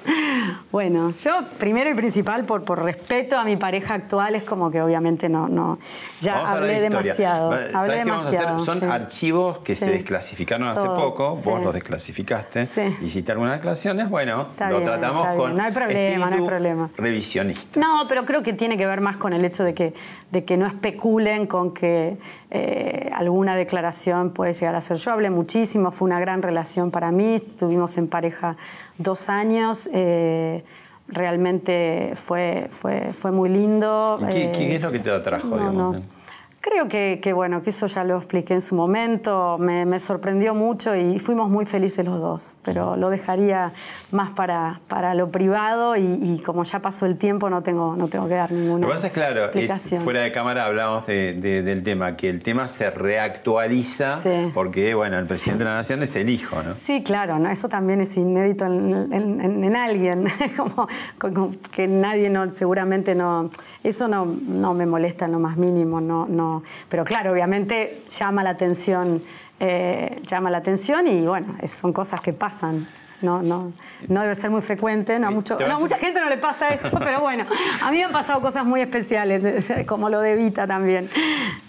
Bueno, 0.70 1.12
yo 1.12 1.30
primero 1.58 1.88
y 1.88 1.94
principal, 1.94 2.44
por, 2.44 2.64
por 2.64 2.82
respeto 2.82 3.38
a 3.38 3.44
mi 3.44 3.56
pareja 3.56 3.94
actual, 3.94 4.34
es 4.34 4.42
como 4.42 4.70
que 4.70 4.82
obviamente 4.82 5.28
no, 5.28 5.48
no 5.48 5.78
ya 6.20 6.44
hablé 6.46 6.74
de 6.74 6.80
demasiado. 6.80 7.52
Hablé 7.52 7.70
¿Sabes 7.70 8.04
qué 8.04 8.10
vamos 8.10 8.26
a 8.26 8.28
hacer? 8.28 8.58
Son 8.60 8.80
sí. 8.80 8.84
archivos 8.84 9.58
que 9.60 9.74
se 9.74 9.90
desclasificaron 9.90 10.66
hace 10.68 10.82
Todo, 10.82 10.96
poco, 10.96 11.36
sí. 11.36 11.48
vos 11.48 11.62
los 11.62 11.72
desclasificaste, 11.72 12.66
Sí. 12.66 12.82
hiciste 13.00 13.32
algunas 13.32 13.54
declaraciones, 13.54 14.10
bueno, 14.10 14.48
Está 14.50 14.68
lo 14.70 14.78
bien, 14.78 14.88
tratamos 14.90 15.26
con. 15.36 15.56
No 15.56 15.62
hay 15.62 15.72
problema, 15.72 16.30
no 16.30 16.36
hay 16.36 16.42
problema. 16.46 16.90
revisionista. 16.96 17.78
No, 17.78 18.06
pero 18.08 18.26
creo 18.26 18.42
que 18.42 18.52
tiene 18.52 18.76
que 18.76 18.86
ver 18.86 19.00
más 19.00 19.16
con 19.16 19.32
el 19.32 19.44
hecho 19.44 19.62
de 19.62 19.72
que, 19.72 19.94
de 20.32 20.44
que 20.44 20.56
no 20.56 20.66
especulen 20.66 21.46
con 21.46 21.72
que 21.72 22.18
eh, 22.50 23.08
alguna 23.14 23.54
declaración 23.54 23.99
puede 24.32 24.52
llegar 24.52 24.74
a 24.74 24.80
ser. 24.80 24.96
Yo 24.96 25.12
hablé 25.12 25.30
muchísimo, 25.30 25.92
fue 25.92 26.06
una 26.06 26.20
gran 26.20 26.42
relación 26.42 26.90
para 26.90 27.10
mí, 27.10 27.36
estuvimos 27.36 27.96
en 27.98 28.08
pareja 28.08 28.56
dos 28.98 29.28
años, 29.28 29.88
eh, 29.92 30.64
realmente 31.08 32.12
fue, 32.16 32.68
fue, 32.70 33.12
fue 33.12 33.30
muy 33.30 33.48
lindo. 33.48 34.18
¿Y 34.22 34.32
qué, 34.32 34.44
eh, 34.44 34.52
qué 34.52 34.76
es 34.76 34.82
lo 34.82 34.92
que 34.92 34.98
te 34.98 35.10
atrajo, 35.10 35.48
no, 35.48 35.56
digamos? 35.56 35.94
no. 35.96 36.19
Creo 36.62 36.88
que, 36.88 37.20
que, 37.22 37.32
bueno, 37.32 37.62
que 37.62 37.70
eso 37.70 37.86
ya 37.86 38.04
lo 38.04 38.18
expliqué 38.18 38.52
en 38.52 38.60
su 38.60 38.74
momento, 38.74 39.56
me, 39.58 39.86
me 39.86 39.98
sorprendió 39.98 40.54
mucho 40.54 40.94
y 40.94 41.18
fuimos 41.18 41.48
muy 41.48 41.64
felices 41.64 42.04
los 42.04 42.20
dos, 42.20 42.56
pero 42.62 42.96
lo 42.96 43.08
dejaría 43.08 43.72
más 44.10 44.32
para, 44.32 44.82
para 44.86 45.14
lo 45.14 45.30
privado 45.30 45.96
y, 45.96 46.02
y 46.20 46.42
como 46.44 46.64
ya 46.64 46.80
pasó 46.80 47.06
el 47.06 47.16
tiempo 47.16 47.48
no 47.48 47.62
tengo, 47.62 47.96
no 47.96 48.08
tengo 48.08 48.28
que 48.28 48.34
dar 48.34 48.52
ninguna 48.52 48.80
Lo 48.82 48.88
que 48.88 48.92
pasa 48.92 49.06
es 49.06 49.12
claro, 49.14 49.50
es, 49.54 50.04
fuera 50.04 50.20
de 50.20 50.32
cámara 50.32 50.66
hablábamos 50.66 51.06
de- 51.06 51.32
de- 51.32 51.62
del 51.62 51.82
tema, 51.82 52.14
que 52.18 52.28
el 52.28 52.42
tema 52.42 52.68
se 52.68 52.90
reactualiza 52.90 54.20
Sí. 54.22 54.50
porque, 54.52 54.92
bueno, 54.94 55.18
el 55.18 55.24
presidente 55.26 55.64
de 55.64 55.70
la 55.70 55.76
nación 55.76 56.02
es 56.02 56.14
el 56.16 56.28
hijo, 56.28 56.62
¿no? 56.62 56.74
Sí, 56.76 57.02
claro, 57.02 57.38
¿no? 57.38 57.48
eso 57.50 57.70
también 57.70 58.02
es 58.02 58.14
inédito 58.18 58.66
en, 58.66 59.10
en- 59.14 59.40
en- 59.40 59.64
en 59.64 59.76
alguien, 59.76 60.26
como, 60.58 60.86
como 61.18 61.52
que 61.70 61.88
nadie 61.88 62.28
no, 62.28 62.50
seguramente 62.50 63.14
no, 63.14 63.48
eso 63.82 64.08
no, 64.08 64.26
no 64.26 64.74
me 64.74 64.84
molesta 64.84 65.24
en 65.24 65.32
lo 65.32 65.38
más 65.38 65.56
mínimo, 65.56 66.02
no, 66.02 66.26
no, 66.28 66.49
pero 66.88 67.04
claro, 67.04 67.32
obviamente 67.32 68.02
llama 68.18 68.42
la 68.42 68.50
atención, 68.50 69.22
eh, 69.60 70.20
llama 70.24 70.50
la 70.50 70.58
atención 70.58 71.06
y 71.06 71.26
bueno, 71.26 71.54
es- 71.60 71.72
son 71.72 71.92
cosas 71.92 72.20
que 72.20 72.32
pasan. 72.32 72.86
No, 73.22 73.42
no, 73.42 73.68
no 74.08 74.22
debe 74.22 74.34
ser 74.34 74.48
muy 74.48 74.62
frecuente, 74.62 75.18
no, 75.18 75.30
mucho, 75.30 75.58
no, 75.58 75.74
a- 75.74 75.78
mucha 75.78 75.98
gente 75.98 76.20
no 76.22 76.28
le 76.30 76.38
pasa 76.38 76.70
esto, 76.70 76.90
pero 76.98 77.20
bueno, 77.20 77.44
a 77.82 77.90
mí 77.90 77.98
me 77.98 78.04
han 78.04 78.12
pasado 78.12 78.40
cosas 78.40 78.64
muy 78.64 78.80
especiales, 78.80 79.66
como 79.86 80.08
lo 80.08 80.20
de 80.20 80.36
Vita 80.36 80.66
también. 80.66 81.10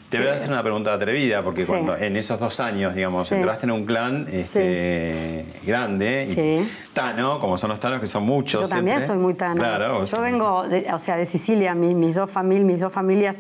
Te 0.08 0.18
voy 0.18 0.28
a 0.28 0.34
hacer 0.34 0.50
una 0.50 0.62
pregunta 0.64 0.94
atrevida, 0.94 1.42
porque 1.44 1.62
Sí. 1.66 1.68
cuando 1.72 1.96
en 1.98 2.16
esos 2.18 2.38
dos 2.40 2.60
años, 2.62 2.94
digamos, 2.96 3.28
Sí. 3.30 3.36
entraste 3.36 3.66
en 3.66 3.72
un 3.72 3.86
clan 3.86 4.28
este, 4.32 5.46
grande, 5.66 6.26
y. 6.28 6.70
Tano, 6.94 7.40
como 7.40 7.58
son 7.58 7.70
los 7.70 7.80
Tanos, 7.80 8.00
que 8.02 8.08
son 8.08 8.24
muchos. 8.24 8.62
Yo 8.62 8.68
también 8.68 8.98
siempre. 8.98 9.16
soy 9.16 9.18
muy 9.24 9.34
tana. 9.34 9.56
Claro, 9.56 10.04
Yo 10.04 10.22
vengo, 10.22 10.68
de, 10.68 10.88
o 10.94 11.00
sea, 11.00 11.16
de 11.18 11.26
Sicilia, 11.26 11.74
mi- 11.76 11.96
mis, 11.96 12.16
dos 12.16 12.30
familias, 12.30 12.66
mis 12.66 12.80
dos 12.82 12.92
familias 12.92 13.40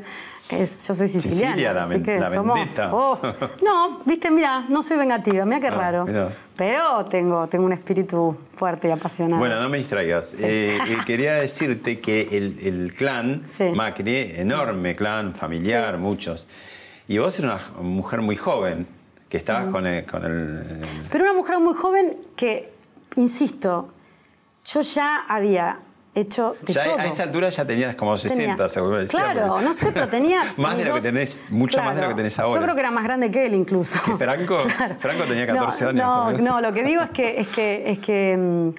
Es, 0.51 0.87
yo 0.87 0.93
soy 0.93 1.07
siciliana, 1.07 1.51
Sicilia, 1.51 1.73
la 1.73 1.81
así 1.83 2.01
que 2.01 2.19
la 2.19 2.31
somos. 2.31 2.59
oh, 2.91 3.17
no, 3.63 3.99
viste, 4.05 4.29
mira, 4.29 4.65
no 4.67 4.83
soy 4.83 4.97
vengativa, 4.97 5.45
mira 5.45 5.59
qué 5.61 5.67
Ah, 5.67 5.71
raro. 5.71 6.05
mirá. 6.05 6.27
Pero 6.57 7.05
tengo, 7.05 7.47
tengo 7.47 7.65
un 7.65 7.73
espíritu 7.73 8.35
fuerte 8.55 8.87
y 8.89 8.91
apasionado. 8.91 9.39
Bueno, 9.39 9.59
no 9.61 9.69
me 9.69 9.77
distraigas. 9.77 10.39
Eh, 10.41 10.77
eh, 10.77 10.97
quería 11.05 11.35
decirte 11.35 11.99
que 11.99 12.27
el, 12.37 12.57
el 12.61 12.93
clan 12.93 13.43
Sí. 13.47 13.63
Macri, 13.73 14.33
enorme 14.35 14.95
clan, 14.95 15.33
familiar, 15.33 15.97
muchos. 15.97 16.45
Y 17.07 17.17
vos 17.17 17.37
eras 17.39 17.63
una 17.79 17.87
mujer 17.89 18.21
muy 18.21 18.35
joven, 18.35 18.87
que 19.29 19.37
estabas 19.37 19.67
con 19.69 19.87
el... 19.87 20.05
Con 20.05 20.25
el- 20.25 20.81
Pero 21.09 21.23
una 21.23 21.33
mujer 21.33 21.59
muy 21.59 21.73
joven 21.73 22.17
que, 22.35 22.71
insisto, 23.15 23.89
yo 24.65 24.81
ya 24.81 25.21
había 25.27 25.79
hecho 26.13 26.55
de 26.61 26.73
ya 26.73 26.83
todo. 26.83 26.97
a 26.99 27.05
esa 27.05 27.23
altura 27.23 27.49
ya 27.49 27.65
tenías 27.65 27.95
como 27.95 28.17
60, 28.17 28.35
Tenía- 28.55 28.69
seguro 28.69 28.97
decía, 28.97 29.19
Claro, 29.19 29.61
no 29.61 29.73
sé, 29.73 29.91
pero 29.91 30.07
tenía. 30.09 30.53
más 30.57 30.77
de 30.77 30.85
lo 30.85 30.95
que 30.95 31.01
tenés, 31.01 31.49
mucho 31.51 31.81
más 31.81 31.95
de 31.95 32.01
lo 32.01 32.07
que 32.09 32.15
tenés 32.15 32.37
ahora. 32.39 32.59
Yo 32.59 32.63
creo 32.63 32.75
que 32.75 32.81
era 32.81 32.91
más 32.91 33.03
grande 33.03 33.31
que 33.31 33.45
él 33.45 33.53
incluso. 33.53 33.99
¿Que 34.03 34.15
Franco? 34.17 34.59
Franco 34.99 35.23
tenía 35.23 35.47
14 35.47 35.93
no, 35.93 36.25
años, 36.27 36.39
No, 36.41 36.51
no, 36.55 36.61
lo 36.61 36.73
que 36.73 36.83
digo 36.83 37.01
es 37.01 37.09
que, 37.11 37.39
es 37.39 37.47
que, 37.47 37.83
es 37.91 37.99
que 37.99 38.35
mm, 38.37 38.69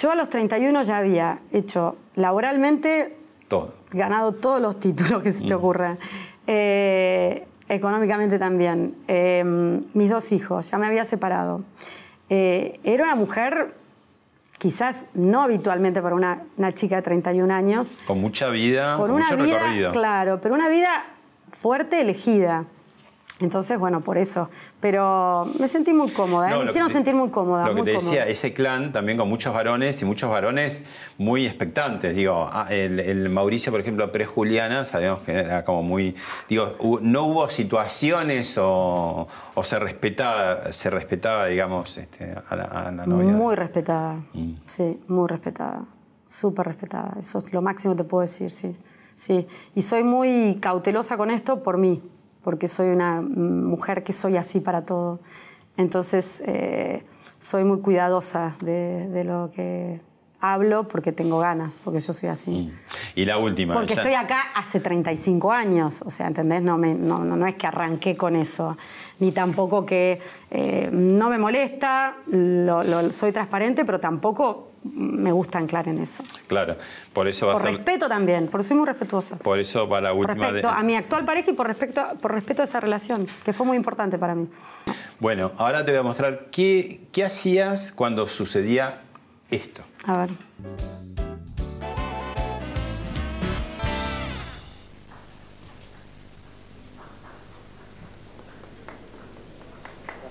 yo 0.00 0.10
a 0.10 0.14
los 0.14 0.28
31 0.30 0.82
ya 0.82 0.98
había 0.98 1.38
hecho 1.52 1.96
laboralmente 2.14 3.16
Todo. 3.48 3.74
ganado 3.90 4.32
todos 4.32 4.60
los 4.60 4.78
títulos 4.80 5.22
que 5.22 5.30
se 5.32 5.44
Mm. 5.44 5.46
te 5.48 5.54
ocurran. 5.54 5.98
Eh, 6.46 7.44
económicamente 7.68 8.38
también. 8.38 8.94
Eh, 9.06 9.44
mis 9.92 10.08
dos 10.10 10.32
hijos, 10.32 10.70
ya 10.70 10.78
me 10.78 10.86
había 10.86 11.04
separado. 11.04 11.60
Eh, 12.30 12.80
era 12.84 13.04
una 13.04 13.14
mujer, 13.14 13.74
quizás 14.58 15.06
no 15.14 15.42
habitualmente 15.42 16.02
para 16.02 16.14
una, 16.14 16.42
una 16.56 16.72
chica 16.74 16.96
de 16.96 17.02
31 17.02 17.52
años, 17.54 17.96
Con 18.06 18.20
mucha 18.20 18.48
vida, 18.50 18.96
con, 18.96 19.06
con 19.06 19.16
una 19.16 19.24
mucho 19.30 19.42
vida, 19.44 19.58
recorrido. 19.58 19.92
claro, 19.92 20.40
pero 20.40 20.54
una 20.54 20.68
vida 20.68 21.04
fuerte, 21.52 22.00
elegida. 22.00 22.64
Entonces, 23.40 23.78
bueno, 23.78 24.00
por 24.00 24.18
eso. 24.18 24.50
Pero 24.80 25.48
me 25.60 25.68
sentí 25.68 25.92
muy 25.92 26.10
cómoda, 26.10 26.48
¿eh? 26.48 26.50
No, 26.52 26.58
me 26.58 26.64
hicieron 26.64 26.88
que 26.88 26.92
te- 26.92 26.98
sentir 26.98 27.14
muy 27.14 27.28
cómoda. 27.30 27.62
Lo 27.66 27.70
que 27.74 27.82
muy 27.82 27.86
te 27.86 27.92
decía, 27.92 28.10
cómoda. 28.10 28.26
ese 28.26 28.52
clan 28.52 28.92
también 28.92 29.16
con 29.16 29.28
muchos 29.28 29.54
varones 29.54 30.02
y 30.02 30.04
muchos 30.04 30.28
varones 30.28 30.84
muy 31.18 31.46
expectantes. 31.46 32.16
Digo, 32.16 32.48
ah, 32.52 32.66
el, 32.70 32.98
el 32.98 33.28
Mauricio, 33.28 33.70
por 33.70 33.80
ejemplo, 33.80 34.10
pre-Juliana, 34.10 34.84
sabemos 34.84 35.20
que 35.22 35.32
era 35.32 35.64
como 35.64 35.84
muy. 35.84 36.16
Digo, 36.48 36.76
no 37.00 37.24
hubo 37.26 37.48
situaciones 37.48 38.58
o, 38.58 39.28
o 39.54 39.62
se 39.64 39.78
respetaba, 39.78 40.72
se 40.72 40.90
respetaba, 40.90 41.46
digamos, 41.46 41.96
este, 41.96 42.34
a, 42.48 42.56
la, 42.56 42.64
a 42.64 42.90
la 42.90 43.06
novia. 43.06 43.30
Muy 43.32 43.54
respetada, 43.54 44.16
Mm. 44.34 44.54
sí, 44.66 45.00
muy 45.08 45.28
respetada, 45.28 45.84
súper 46.28 46.66
respetada. 46.66 47.14
Eso 47.18 47.38
es 47.38 47.52
lo 47.52 47.62
máximo 47.62 47.94
que 47.94 48.02
te 48.02 48.08
puedo 48.08 48.22
decir, 48.22 48.50
sí. 48.50 48.76
sí. 49.14 49.46
Y 49.74 49.82
soy 49.82 50.02
muy 50.02 50.58
cautelosa 50.60 51.16
con 51.16 51.30
esto 51.30 51.62
por 51.62 51.78
mí, 51.78 52.02
porque 52.48 52.66
soy 52.66 52.88
una 52.88 53.20
mm, 53.20 53.66
mujer 53.66 54.02
que 54.02 54.14
soy 54.14 54.38
así 54.38 54.60
para 54.60 54.86
todo. 54.86 55.20
Entonces, 55.76 56.42
eh, 56.46 57.04
soy 57.38 57.62
muy 57.64 57.80
cuidadosa 57.82 58.56
de, 58.62 59.06
de 59.08 59.24
lo 59.24 59.50
que 59.54 60.00
hablo 60.40 60.88
porque 60.88 61.12
tengo 61.12 61.40
ganas, 61.40 61.82
porque 61.84 62.00
yo 62.00 62.10
soy 62.14 62.30
así. 62.30 62.72
Y 63.14 63.26
la 63.26 63.36
última. 63.36 63.74
Porque 63.74 63.94
ya- 63.94 64.00
estoy 64.00 64.14
acá 64.14 64.40
hace 64.54 64.80
35 64.80 65.52
años, 65.52 66.00
o 66.06 66.08
sea, 66.08 66.26
¿entendés? 66.28 66.62
No, 66.62 66.78
me- 66.78 66.94
no, 66.94 67.18
no, 67.22 67.36
no 67.36 67.46
es 67.46 67.56
que 67.56 67.66
arranqué 67.66 68.16
con 68.16 68.34
eso, 68.34 68.78
ni 69.20 69.32
tampoco 69.32 69.84
que 69.84 70.20
eh, 70.50 70.88
no 70.92 71.28
me 71.30 71.38
molesta, 71.38 72.16
lo- 72.28 72.82
lo- 72.84 73.10
soy 73.10 73.32
transparente, 73.32 73.84
pero 73.84 73.98
tampoco 73.98 74.68
me 74.84 75.32
gusta 75.32 75.58
anclar 75.58 75.88
en 75.88 75.98
eso. 75.98 76.22
Claro, 76.46 76.76
por 77.12 77.26
eso 77.26 77.46
va 77.48 77.54
Por 77.54 77.62
a 77.62 77.64
ser. 77.66 77.74
respeto 77.76 78.08
también, 78.08 78.46
porque 78.48 78.64
soy 78.64 78.76
muy 78.76 78.86
respetuosa. 78.86 79.36
Por 79.36 79.58
eso 79.58 79.88
va 79.88 80.00
la 80.00 80.10
Por 80.10 80.18
última. 80.20 80.46
de- 80.46 80.52
respecto 80.52 80.68
a 80.70 80.82
mi 80.82 80.94
actual 80.94 81.24
pareja 81.24 81.50
y 81.50 81.54
por 81.54 81.66
respeto, 81.66 82.06
por 82.20 82.32
respeto 82.32 82.62
a 82.62 82.64
esa 82.64 82.78
relación, 82.80 83.26
que 83.44 83.52
fue 83.52 83.66
muy 83.66 83.76
importante 83.76 84.18
para 84.18 84.34
mí. 84.36 84.46
Bueno, 85.18 85.50
ahora 85.58 85.84
te 85.84 85.90
voy 85.90 86.00
a 86.00 86.04
mostrar 86.04 86.46
qué, 86.52 87.00
qué 87.12 87.24
hacías 87.24 87.90
cuando 87.92 88.28
sucedía 88.28 89.00
esto. 89.50 89.82
A 90.06 90.18
ver. 90.18 91.17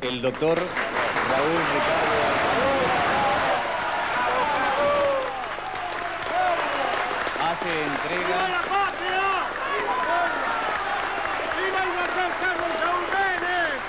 El 0.07 0.21
doctor 0.21 0.57
Raúl 0.57 1.57
Ricardo 1.73 2.19
hace 7.43 7.71
entrega 7.83 8.37
la 8.47 8.61
patria! 8.71 9.25
¡Viva 11.57 11.79
el 11.83 11.91
Carlos 12.39 12.71
Saúl 12.79 13.05
Menem! 13.11 13.79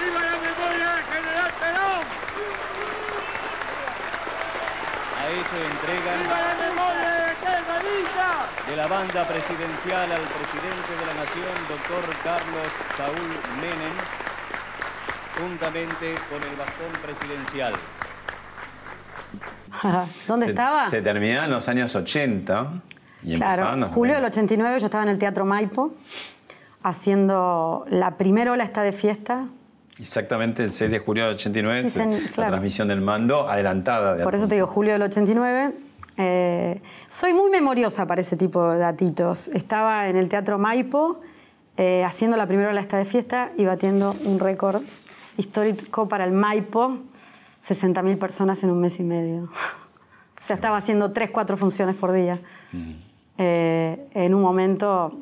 ¡Viva 0.00 0.20
la 0.22 0.36
memoria 0.36 0.88
del 0.90 1.04
general 1.04 1.52
Perón! 1.60 2.04
ha 5.18 5.28
hecho 5.28 5.56
¡Viva 5.56 5.66
entrega 5.70 6.55
de 8.68 8.76
la 8.76 8.86
banda 8.88 9.26
presidencial 9.28 10.10
al 10.10 10.22
presidente 10.22 10.92
de 10.98 11.06
la 11.06 11.14
nación, 11.14 11.54
doctor 11.68 12.04
Carlos 12.24 12.68
Saúl 12.96 13.30
Menem, 13.60 13.92
juntamente 15.40 16.14
con 16.28 16.42
el 16.42 16.56
bastón 16.56 16.92
presidencial. 17.02 17.74
¿Dónde 20.26 20.46
se, 20.46 20.52
estaba? 20.52 20.84
Se 20.90 21.02
terminaban 21.02 21.50
los 21.50 21.68
años 21.68 21.94
80 21.94 22.72
y 23.22 23.34
empezaban 23.34 23.56
Claro, 23.56 23.76
los 23.76 23.92
julio 23.92 24.14
del 24.14 24.22
90. 24.22 24.40
89 24.40 24.78
yo 24.80 24.84
estaba 24.86 25.04
en 25.04 25.10
el 25.10 25.18
Teatro 25.18 25.44
Maipo 25.44 25.94
haciendo 26.82 27.84
la 27.88 28.16
primera 28.16 28.52
ola 28.52 28.64
está 28.64 28.82
de 28.82 28.92
fiesta. 28.92 29.48
Exactamente 29.98 30.62
el 30.64 30.70
6 30.70 30.90
de 30.90 30.98
julio 30.98 31.24
del 31.26 31.34
89, 31.36 31.80
Sí, 31.82 31.88
se- 31.90 32.02
sen- 32.04 32.22
la 32.24 32.30
claro. 32.30 32.50
transmisión 32.50 32.88
del 32.88 33.00
mando 33.00 33.48
adelantada. 33.48 34.14
De 34.14 34.24
Por 34.24 34.34
eso 34.34 34.46
te 34.48 34.56
digo 34.56 34.66
julio 34.66 34.92
del 34.92 35.02
89. 35.02 35.72
Eh, 36.16 36.80
soy 37.08 37.32
muy 37.34 37.50
memoriosa 37.50 38.06
para 38.06 38.20
ese 38.20 38.36
tipo 38.36 38.70
de 38.70 38.78
datitos. 38.78 39.48
Estaba 39.48 40.08
en 40.08 40.16
el 40.16 40.28
Teatro 40.28 40.58
Maipo 40.58 41.20
eh, 41.76 42.04
haciendo 42.04 42.36
la 42.36 42.46
primera 42.46 42.70
ola 42.70 42.80
está 42.80 42.96
de 42.96 43.04
fiesta 43.04 43.52
y 43.56 43.66
batiendo 43.66 44.14
un 44.24 44.38
récord 44.38 44.82
histórico 45.36 46.08
para 46.08 46.24
el 46.24 46.32
Maipo, 46.32 46.98
60.000 47.66 48.18
personas 48.18 48.62
en 48.64 48.70
un 48.70 48.80
mes 48.80 48.98
y 49.00 49.04
medio. 49.04 49.50
O 50.38 50.42
sea, 50.42 50.54
estaba 50.56 50.76
haciendo 50.76 51.12
tres, 51.12 51.30
cuatro 51.30 51.56
funciones 51.56 51.96
por 51.96 52.12
día. 52.12 52.38
Eh, 53.38 54.08
en 54.12 54.34
un 54.34 54.42
momento 54.42 55.20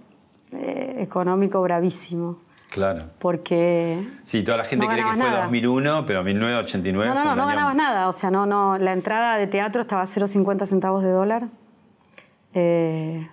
económico 0.51 1.63
bravísimo. 1.63 2.39
Claro. 2.75 3.05
Porque 3.21 4.05
Sí, 4.25 4.43
toda 4.43 4.59
la 4.59 4.65
gente 4.65 4.85
No 4.85 4.91
cree 4.93 5.05
que 5.05 5.11
fue 5.11 5.19
nada. 5.19 5.43
2001, 5.43 6.07
pero 6.07 6.25
1989 6.25 7.09
No, 7.09 7.15
no, 7.15 7.21
fue 7.21 7.31
no, 7.31 7.37
no 7.37 7.43
año- 7.43 7.49
ganabas 7.55 7.77
nada. 7.77 8.09
O 8.09 8.13
sea, 8.13 8.33
no, 8.33 8.47
no, 8.47 8.77
la 8.79 8.93
entrada 8.93 9.37
de 9.37 9.47
teatro 9.47 9.81
estaba 9.83 10.03
a 10.03 10.07
0,50 10.07 10.67
centavos 10.67 11.05
de 11.05 11.11
dólar. 11.11 11.47
Eh, 12.53 13.29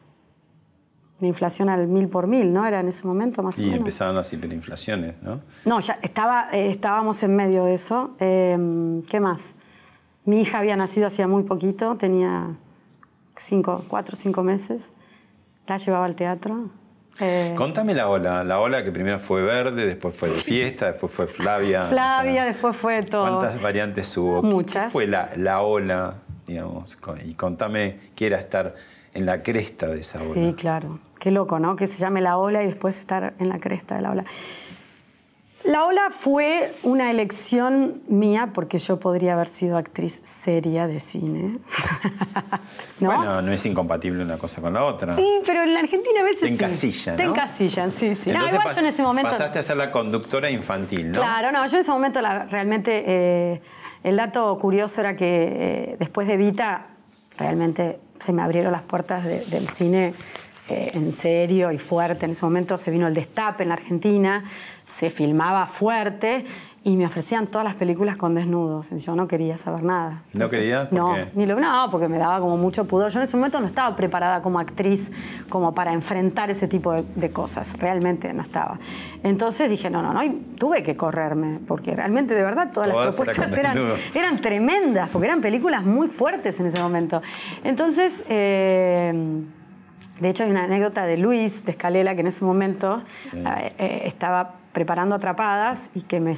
la 1.19 1.27
inflación 1.27 1.69
al 1.69 1.87
mil 1.87 2.07
por 2.07 2.27
mil, 2.27 2.53
¿no? 2.53 2.65
Era 2.67 2.79
en 2.81 2.87
ese 2.87 3.05
momento 3.07 3.41
más 3.41 3.57
o 3.57 3.61
Y 3.61 3.65
menos. 3.65 3.79
empezaban 3.79 4.15
las 4.15 4.31
hiperinflaciones, 4.31 5.15
¿no? 5.23 5.41
No, 5.65 5.79
ya 5.79 5.97
estaba, 6.03 6.49
eh, 6.51 6.69
estábamos 6.71 7.21
en 7.23 7.35
medio 7.35 7.65
de 7.65 7.73
eso. 7.73 8.15
Eh, 8.19 9.01
¿Qué 9.09 9.19
más? 9.19 9.55
Mi 10.25 10.41
hija 10.41 10.59
había 10.59 10.75
nacido 10.75 11.07
hacía 11.07 11.27
muy 11.27 11.43
poquito, 11.43 11.95
tenía 11.97 12.57
cinco, 13.35 13.85
cuatro 13.87 14.13
o 14.13 14.17
cinco 14.17 14.43
meses. 14.43 14.93
La 15.67 15.77
llevaba 15.77 16.05
al 16.05 16.15
teatro. 16.15 16.69
Eh, 17.19 17.53
Contame 17.57 17.93
la 17.93 18.09
ola, 18.09 18.43
la 18.43 18.59
ola 18.59 18.83
que 18.83 18.91
primero 18.91 19.19
fue 19.19 19.43
verde, 19.43 19.85
después 19.85 20.15
fue 20.15 20.29
de 20.29 20.35
fiesta, 20.35 20.87
después 20.91 21.11
fue 21.11 21.27
Flavia. 21.27 21.83
Flavia, 21.83 22.45
después 22.45 22.75
fue 22.75 23.03
todo. 23.03 23.21
¿Cuántas 23.39 23.61
variantes 23.61 24.15
hubo? 24.17 24.41
¿Qué- 24.41 24.47
¿Qué, 24.47 24.53
Muchas. 24.53 24.91
fue 24.91 25.05
la, 25.07 25.29
la 25.35 25.61
ola, 25.61 26.15
digamos? 26.47 26.97
Y 27.25 27.33
contame 27.35 27.99
qué 28.15 28.27
era 28.27 28.37
estar 28.39 28.75
en 29.13 29.25
la 29.25 29.43
cresta 29.43 29.87
de 29.87 29.99
esa 29.99 30.19
ola. 30.19 30.33
Sí, 30.33 30.53
claro. 30.57 30.99
Qué 31.19 31.29
loco, 31.31 31.59
¿no? 31.59 31.75
Que 31.75 31.85
se 31.85 31.99
llame 31.99 32.21
la 32.21 32.37
ola 32.37 32.63
y 32.63 32.67
después 32.67 32.97
estar 32.97 33.33
en 33.37 33.49
la 33.49 33.59
cresta 33.59 33.95
de 33.95 34.01
la 34.01 34.11
ola. 34.11 34.23
La 35.63 35.85
ola 35.85 36.09
fue 36.09 36.73
una 36.81 37.11
elección 37.11 38.01
mía 38.07 38.49
porque 38.53 38.79
yo 38.79 38.99
podría 38.99 39.33
haber 39.33 39.47
sido 39.47 39.77
actriz 39.77 40.19
seria 40.23 40.87
de 40.87 40.99
cine. 40.99 41.59
¿No? 42.99 43.15
Bueno, 43.15 43.41
no 43.43 43.51
es 43.51 43.63
incompatible 43.65 44.23
una 44.23 44.37
cosa 44.37 44.59
con 44.61 44.73
la 44.73 44.83
otra. 44.85 45.15
Sí, 45.15 45.27
pero 45.45 45.61
en 45.63 45.73
la 45.73 45.81
Argentina 45.81 46.21
a 46.21 46.23
veces 46.23 46.39
Te 46.41 46.47
sí. 46.47 46.53
encasillan, 46.53 47.17
Te 47.17 47.25
¿no? 47.25 47.31
encasillan, 47.31 47.91
sí, 47.91 48.15
sí. 48.15 48.29
No, 48.29 48.35
Entonces 48.35 48.59
igual 48.59 48.75
yo 48.75 48.81
en 48.81 48.87
ese 48.87 49.03
momento... 49.03 49.29
Pasaste 49.31 49.59
a 49.59 49.63
ser 49.63 49.77
la 49.77 49.91
conductora 49.91 50.49
infantil, 50.49 51.11
¿no? 51.11 51.19
Claro, 51.19 51.51
no, 51.51 51.65
yo 51.67 51.75
en 51.75 51.81
ese 51.81 51.91
momento 51.91 52.21
la- 52.21 52.45
realmente 52.45 53.03
eh, 53.05 53.61
el 54.03 54.15
dato 54.17 54.57
curioso 54.57 55.01
era 55.01 55.15
que 55.15 55.27
eh, 55.91 55.95
después 55.99 56.27
de 56.27 56.37
Vita 56.37 56.87
realmente 57.37 57.99
se 58.19 58.33
me 58.33 58.41
abrieron 58.41 58.71
las 58.71 58.81
puertas 58.83 59.23
de- 59.25 59.45
del 59.45 59.67
cine 59.67 60.13
eh, 60.71 60.91
en 60.93 61.11
serio 61.11 61.71
y 61.71 61.77
fuerte. 61.77 62.25
En 62.25 62.31
ese 62.31 62.45
momento 62.45 62.77
se 62.77 62.91
vino 62.91 63.07
el 63.07 63.13
destape 63.13 63.63
en 63.63 63.69
la 63.69 63.75
Argentina, 63.75 64.43
se 64.85 65.09
filmaba 65.09 65.67
fuerte 65.67 66.45
y 66.83 66.97
me 66.97 67.05
ofrecían 67.05 67.45
todas 67.45 67.63
las 67.63 67.75
películas 67.75 68.17
con 68.17 68.33
desnudos. 68.33 68.89
Yo 68.89 69.15
no 69.15 69.27
quería 69.27 69.57
saber 69.59 69.83
nada. 69.83 70.23
¿No 70.33 70.49
querías? 70.49 70.87
¿Por 70.87 70.97
no, 70.97 71.13
qué? 71.13 71.27
ni 71.35 71.45
lo, 71.45 71.59
no, 71.59 71.89
porque 71.91 72.07
me 72.07 72.17
daba 72.17 72.39
como 72.39 72.57
mucho 72.57 72.85
pudor. 72.85 73.11
Yo 73.11 73.19
en 73.19 73.25
ese 73.25 73.37
momento 73.37 73.59
no 73.59 73.67
estaba 73.67 73.95
preparada 73.95 74.41
como 74.41 74.59
actriz 74.59 75.11
como 75.47 75.75
para 75.75 75.93
enfrentar 75.93 76.49
ese 76.49 76.67
tipo 76.67 76.91
de, 76.93 77.03
de 77.15 77.29
cosas. 77.29 77.77
Realmente 77.77 78.33
no 78.33 78.41
estaba. 78.41 78.79
Entonces 79.21 79.69
dije, 79.69 79.91
no, 79.91 80.01
no, 80.01 80.11
no. 80.11 80.23
Y 80.23 80.29
tuve 80.57 80.81
que 80.81 80.95
correrme, 80.95 81.59
porque 81.67 81.95
realmente, 81.95 82.33
de 82.33 82.41
verdad, 82.41 82.71
todas, 82.73 82.89
Todas 82.89 83.05
las 83.05 83.15
propuestas 83.15 83.57
eran 84.15 84.41
tremendas, 84.41 85.09
porque 85.09 85.27
eran 85.27 85.41
películas 85.41 85.83
muy 85.83 86.07
fuertes 86.07 86.59
en 86.59 86.65
ese 86.65 86.79
momento. 86.79 87.21
Entonces, 87.63 88.23
eh, 88.27 89.43
de 90.21 90.29
hecho, 90.29 90.43
hay 90.43 90.51
una 90.51 90.65
anécdota 90.65 91.07
de 91.07 91.17
Luis 91.17 91.65
de 91.65 91.71
Escalela 91.71 92.13
que 92.13 92.21
en 92.21 92.27
ese 92.27 92.45
momento 92.45 93.01
eh, 93.33 93.73
eh, 93.79 94.01
estaba 94.05 94.53
preparando 94.71 95.15
Atrapadas 95.15 95.89
y 95.95 96.03
que 96.03 96.19
me, 96.19 96.35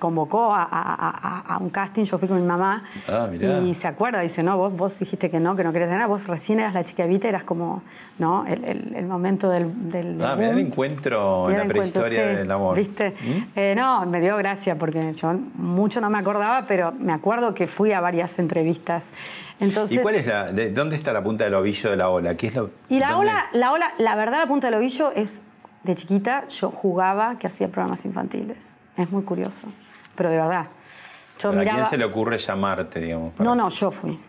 convocó 0.00 0.52
a, 0.52 0.62
a- 0.64 0.68
a- 0.68 1.54
a 1.54 1.58
un 1.58 1.70
casting. 1.70 2.02
Yo 2.02 2.18
fui 2.18 2.26
con 2.26 2.40
mi 2.40 2.46
mamá 2.46 2.82
Ah, 3.08 3.28
y 3.62 3.74
se 3.74 3.86
acuerda, 3.86 4.18
dice, 4.18 4.42
no, 4.42 4.58
vos, 4.58 4.76
vos 4.76 4.98
dijiste 4.98 5.30
que 5.30 5.38
no, 5.38 5.54
que 5.54 5.62
no 5.62 5.72
querías 5.72 5.90
nada, 5.92 6.08
vos 6.08 6.26
recién 6.26 6.58
eras 6.58 6.74
la 6.74 6.82
chica 6.82 7.04
Evita, 7.04 7.28
eras 7.28 7.44
como, 7.44 7.84
¿no? 8.18 8.44
El, 8.46 8.64
el- 8.64 8.94
el 8.96 9.06
momento 9.06 9.48
del, 9.48 9.90
del 9.92 10.20
Ah, 10.24 10.34
mirá 10.34 10.48
el 10.50 10.56
boom. 10.56 10.66
encuentro 10.66 11.50
en 11.50 11.58
la 11.58 11.64
prehistoria 11.66 12.30
sí, 12.30 12.36
del 12.38 12.50
amor. 12.50 12.76
¿Viste? 12.76 13.10
¿Mm? 13.10 13.42
Eh, 13.54 13.74
no, 13.76 14.04
me 14.06 14.20
dio 14.20 14.36
gracia 14.38 14.76
porque 14.76 15.12
yo 15.12 15.32
mucho 15.54 16.00
no 16.00 16.10
me 16.10 16.18
acordaba, 16.18 16.64
pero 16.66 16.92
me 16.98 17.12
acuerdo 17.12 17.54
que 17.54 17.68
fui 17.68 17.92
a 17.92 18.00
varias 18.00 18.38
entrevistas. 18.40 19.12
Entonces, 19.60 19.98
¿Y 19.98 20.00
cuál 20.00 20.14
es 20.14 20.26
la, 20.26 20.50
de, 20.50 20.70
dónde 20.70 20.96
está 20.96 21.12
la 21.12 21.22
punta 21.22 21.44
del 21.44 21.52
ovillo 21.54 21.90
de 21.90 21.96
la 21.96 22.08
ola? 22.08 22.34
¿Qué 22.34 22.46
es 22.46 22.54
lo, 22.54 22.70
y 22.88 22.98
la 22.98 23.10
dónde- 23.12 23.30
ola, 23.30 23.44
la 23.52 23.72
ola, 23.72 23.92
la 23.98 24.14
verdad, 24.16 24.38
la 24.38 24.46
punta 24.46 24.68
del 24.68 24.74
ovillo 24.80 25.12
es 25.12 25.42
de 25.84 25.94
chiquita, 25.94 26.46
yo 26.48 26.70
jugaba 26.70 27.36
que 27.38 27.46
hacía 27.46 27.68
programas 27.68 28.04
infantiles. 28.04 28.76
Es 28.96 29.10
muy 29.10 29.22
curioso. 29.22 29.66
Pero 30.20 30.28
de 30.28 30.36
verdad. 30.36 30.66
Yo 31.38 31.48
¿Pero 31.48 31.52
¿A 31.52 31.64
miraba. 31.64 31.78
quién 31.78 31.88
se 31.88 31.96
le 31.96 32.04
ocurre 32.04 32.36
llamarte, 32.36 33.00
digamos? 33.00 33.32
para- 33.32 33.48
No, 33.48 33.54
no, 33.56 33.70
yo 33.70 33.90
fui. 33.90 34.20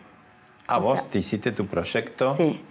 Ah, 0.66 0.78
o 0.78 0.80
vos 0.80 1.00
sea, 1.00 1.08
te 1.10 1.18
hiciste 1.18 1.52
tu 1.52 1.66
proyecto. 1.66 2.34
Sí. 2.34 2.62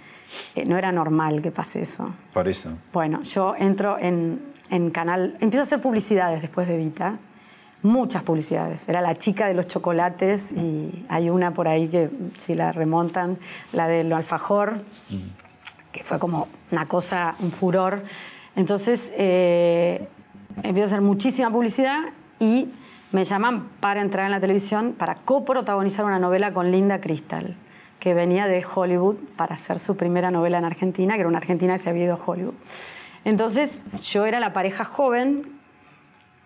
Eh, 0.55 0.65
no 0.65 0.76
era 0.76 0.91
normal 0.91 1.39
que 1.43 1.51
pase 1.51 1.84
eso. 1.84 2.11
Por 2.34 2.47
eso. 2.47 2.72
Bueno, 2.91 3.22
yo 3.22 3.53
entro 3.55 3.99
en, 3.99 4.41
en 4.72 4.89
canal, 4.89 5.38
empiezo 5.39 5.59
a 5.59 5.61
hacer 5.65 5.82
publicidades 5.82 6.41
después 6.41 6.67
de 6.67 6.78
Vita, 6.78 7.19
muchas 7.84 8.24
publicidades. 8.24 8.89
Era 8.89 9.01
la 9.01 9.13
chica 9.15 9.45
de 9.45 9.53
los 9.53 9.67
chocolates 9.67 10.51
y 10.53 11.05
hay 11.07 11.30
una 11.30 11.53
por 11.53 11.67
ahí 11.67 11.89
que 11.89 12.09
si 12.39 12.55
la 12.55 12.72
remontan, 12.72 13.38
la 13.72 13.88
de 13.88 14.03
lo 14.03 14.15
alfajor, 14.15 14.82
que 15.91 16.03
fue 16.03 16.17
como 16.17 16.47
una 16.72 16.88
cosa, 16.88 17.36
un 17.38 17.51
furor. 17.51 18.01
Entonces 18.55 19.11
eh, 19.15 20.07
empiezo 20.63 20.86
a 20.86 20.88
hacer 20.88 21.01
muchísima 21.01 21.51
publicidad 21.51 21.99
y 22.39 22.67
me 23.12 23.24
llaman 23.26 23.68
para 23.80 24.01
entrar 24.01 24.26
en 24.26 24.32
la 24.32 24.39
televisión 24.39 24.93
para 24.97 25.16
coprotagonizar 25.16 26.05
una 26.05 26.20
novela 26.20 26.51
con 26.51 26.72
Linda 26.72 27.01
Crystal, 27.01 27.55
que 27.99 28.14
venía 28.14 28.47
de 28.47 28.66
Hollywood 28.66 29.18
para 29.36 29.55
hacer 29.55 29.80
su 29.80 29.95
primera 29.97 30.32
novela 30.32 30.57
en 30.57 30.66
Argentina, 30.66 31.14
que 31.16 31.20
era 31.22 31.30
una 31.30 31.38
argentina 31.39 31.74
que 31.74 31.80
se 31.80 31.89
había 31.89 32.05
ido 32.05 32.14
a 32.16 32.20
Hollywood. 32.26 32.53
Entonces 33.26 33.86
yo 34.01 34.26
era 34.26 34.39
la 34.39 34.53
pareja 34.53 34.86
joven 34.86 35.43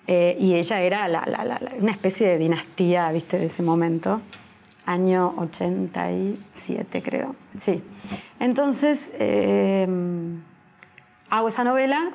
eh, 0.07 0.35
y 0.39 0.55
ella 0.55 0.81
era 0.81 1.07
la- 1.07 1.25
la- 1.25 1.43
la- 1.45 1.59
una 1.79 1.91
especie 1.91 2.27
de 2.27 2.37
dinastía, 2.37 3.09
viste, 3.11 3.39
de 3.39 3.45
ese 3.45 3.63
momento. 3.63 4.21
Año 4.85 5.33
87, 5.37 7.01
creo. 7.01 7.35
Sí. 7.57 7.83
Entonces, 8.39 9.11
eh, 9.17 9.87
hago 11.29 11.47
esa 11.47 11.63
novela, 11.63 12.11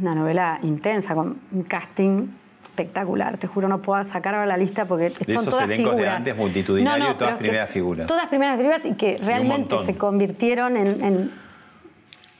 una 0.00 0.14
novela 0.14 0.58
intensa, 0.62 1.14
con 1.14 1.40
un 1.52 1.62
casting 1.64 2.28
espectacular. 2.76 3.36
Te 3.38 3.46
juro, 3.46 3.68
no 3.68 3.82
puedo 3.82 4.02
sacar 4.04 4.34
ahora 4.34 4.46
la 4.46 4.56
lista 4.56 4.86
porque 4.86 5.10
son 5.10 5.24
esos 5.28 5.44
todas 5.46 5.64
elencos 5.66 5.92
de 5.92 5.98
figuras. 5.98 6.16
antes, 6.16 6.36
multitudinario, 6.36 7.04
todas 7.16 7.16
pero 7.18 7.30
es 7.30 7.36
que 7.36 7.42
primeras 7.44 7.70
figuras. 7.70 8.06
Todas 8.06 8.26
primeras 8.28 8.56
figuras 8.56 8.84
y 8.86 8.94
que 8.94 9.18
realmente 9.18 9.76
se 9.84 9.96
convirtieron 9.96 10.76
en- 10.76 11.04
en 11.04 11.42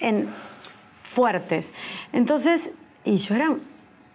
en 0.01 0.35
fuertes. 1.03 1.73
Entonces, 2.13 2.73
y 3.05 3.19
yo 3.19 3.37
era 3.37 3.55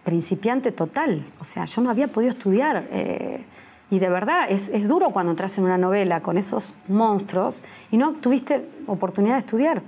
principiante 0.04 0.70
total, 0.70 1.24
o 1.40 1.44
sea, 1.44 1.64
yo 1.64 1.80
no 1.80 1.88
había 1.88 2.08
podido 2.08 2.30
estudiar. 2.30 2.86
eh, 2.90 3.44
y 3.90 3.98
de 4.00 4.08
verdad, 4.10 4.50
es, 4.50 4.68
es 4.68 4.86
duro 4.86 5.08
cuando 5.12 5.32
entras 5.32 5.56
en 5.56 5.64
una 5.64 5.78
novela 5.78 6.20
con 6.20 6.36
esos 6.36 6.74
monstruos 6.88 7.62
y 7.90 7.96
no 7.96 8.12
tuviste 8.12 8.68
oportunidad 8.86 9.36
de 9.36 9.38
estudiar. 9.38 9.80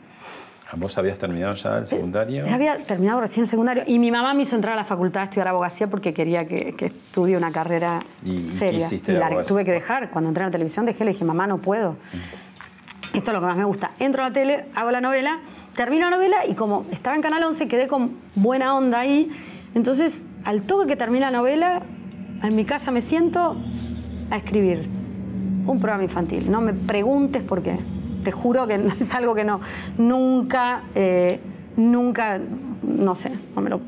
¿Vos 0.76 0.96
habías 0.98 1.18
terminado 1.18 1.54
ya 1.54 1.78
el 1.78 1.86
secundario? 1.86 2.46
Había 2.52 2.78
terminado 2.78 3.20
recién 3.20 3.42
el 3.42 3.48
secundario 3.48 3.82
y 3.86 3.98
mi 3.98 4.10
mamá 4.10 4.34
me 4.34 4.42
hizo 4.42 4.54
entrar 4.56 4.74
a 4.74 4.76
la 4.76 4.84
facultad 4.84 5.22
a 5.22 5.24
estudiar 5.24 5.48
abogacía 5.48 5.88
porque 5.88 6.14
quería 6.14 6.46
que, 6.46 6.74
que 6.76 6.86
estudie 6.86 7.36
una 7.36 7.50
carrera 7.50 8.00
¿Y- 8.24 8.30
y 8.30 8.42
qué 8.46 8.52
seria. 8.52 8.78
hiciste 8.86 9.12
y 9.12 9.16
la 9.16 9.42
tuve 9.42 9.64
que 9.64 9.72
dejar. 9.72 10.10
Cuando 10.10 10.28
entré 10.30 10.42
en 10.44 10.48
la 10.48 10.52
televisión 10.52 10.86
dejé, 10.86 11.04
le 11.04 11.12
dije, 11.12 11.24
mamá, 11.24 11.46
no 11.46 11.58
puedo. 11.58 11.96
Esto 13.12 13.30
es 13.30 13.34
lo 13.34 13.40
que 13.40 13.46
más 13.46 13.56
me 13.56 13.64
gusta. 13.64 13.90
Entro 13.98 14.22
a 14.22 14.28
la 14.28 14.32
tele, 14.32 14.66
hago 14.76 14.90
la 14.92 15.00
novela, 15.00 15.40
termino 15.74 16.08
la 16.08 16.16
novela 16.16 16.46
y 16.46 16.54
como 16.54 16.86
estaba 16.92 17.16
en 17.16 17.22
Canal 17.22 17.42
11 17.42 17.66
quedé 17.66 17.88
con 17.88 18.12
buena 18.36 18.76
onda 18.76 19.00
ahí. 19.00 19.28
Entonces, 19.74 20.24
al 20.44 20.62
toque 20.62 20.86
que 20.86 20.96
termina 20.96 21.30
la 21.32 21.38
novela, 21.38 21.82
en 22.42 22.54
mi 22.54 22.64
casa 22.64 22.92
me 22.92 23.02
siento 23.02 23.56
a 24.30 24.36
escribir 24.36 24.88
un 25.66 25.80
programa 25.80 26.04
infantil. 26.04 26.48
No 26.50 26.60
me 26.60 26.72
preguntes 26.72 27.42
por 27.42 27.62
qué. 27.62 27.78
Te 28.24 28.32
juro 28.32 28.66
que 28.66 28.74
es 29.00 29.14
algo 29.14 29.34
que 29.34 29.44
no, 29.44 29.60
nunca, 29.98 30.82
eh, 30.94 31.40
nunca, 31.76 32.38
no 32.82 33.14
sé, 33.14 33.32
no 33.54 33.62
me 33.62 33.70
lo... 33.70 33.80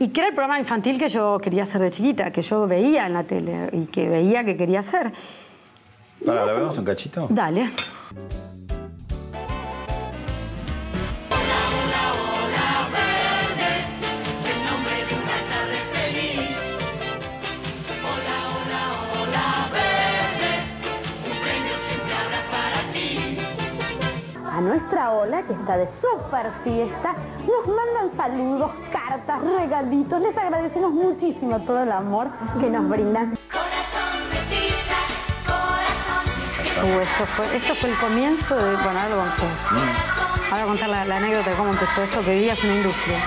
Y 0.00 0.08
que 0.08 0.20
era 0.20 0.28
el 0.28 0.34
programa 0.34 0.58
infantil 0.60 0.98
que 0.98 1.08
yo 1.08 1.38
quería 1.42 1.64
hacer 1.64 1.80
de 1.80 1.90
chiquita, 1.90 2.30
que 2.30 2.40
yo 2.42 2.66
veía 2.68 3.06
en 3.06 3.14
la 3.14 3.24
tele 3.24 3.68
y 3.72 3.86
que 3.86 4.08
veía 4.08 4.44
que 4.44 4.56
quería 4.56 4.78
hacer. 4.80 5.12
Para, 6.24 6.44
¿la 6.46 6.52
vemos 6.52 6.74
mo- 6.76 6.80
un 6.80 6.86
cachito? 6.86 7.26
Dale. 7.30 7.70
Nuestra 24.78 25.10
ola, 25.10 25.42
que 25.42 25.52
está 25.52 25.76
de 25.76 25.88
super 25.88 26.52
fiesta, 26.62 27.14
nos 27.46 27.66
mandan 27.66 28.16
saludos, 28.16 28.70
cartas, 28.92 29.40
regalitos. 29.42 30.20
Les 30.20 30.36
agradecemos 30.36 30.92
muchísimo 30.92 31.58
todo 31.60 31.82
el 31.82 31.90
amor 31.90 32.28
que 32.60 32.70
nos 32.70 32.88
brindan. 32.88 33.36
Corazón 33.50 34.30
de 34.30 34.38
tiza, 34.54 34.94
corazón. 35.44 36.96
Uh, 36.96 37.00
esto, 37.00 37.26
fue, 37.26 37.56
esto 37.56 37.74
fue 37.74 37.90
el 37.90 37.96
comienzo 37.96 38.54
de... 38.54 38.76
Bueno, 38.76 39.00
ahora 39.00 39.08
lo 39.08 39.16
vamos 39.16 39.34
a 39.38 39.42
ver. 39.42 39.52
Ahora 40.50 40.50
voy 40.50 40.60
a 40.60 40.66
contar 40.66 40.88
la, 40.88 41.04
la 41.06 41.16
anécdota 41.16 41.50
de 41.50 41.56
cómo 41.56 41.70
empezó 41.70 42.02
esto, 42.02 42.24
que 42.24 42.34
vivía 42.34 42.52
es 42.52 42.62
una 42.62 42.74
industria. 42.74 43.18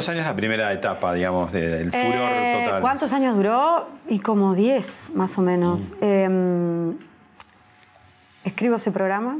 ¿Cuántos 0.00 0.08
años 0.14 0.24
la 0.26 0.36
primera 0.36 0.72
etapa, 0.72 1.12
digamos, 1.14 1.52
de- 1.52 1.68
del 1.68 1.90
furor 1.90 2.04
Eh, 2.32 2.62
total? 2.64 2.80
¿Cuántos 2.80 3.12
años 3.12 3.36
duró? 3.36 3.88
Y 4.08 4.18
como 4.20 4.54
10, 4.54 5.12
más 5.14 5.36
o 5.38 5.42
menos. 5.42 5.94
Eh, 6.00 6.94
escribo 8.44 8.76
ese 8.76 8.90
programa 8.90 9.38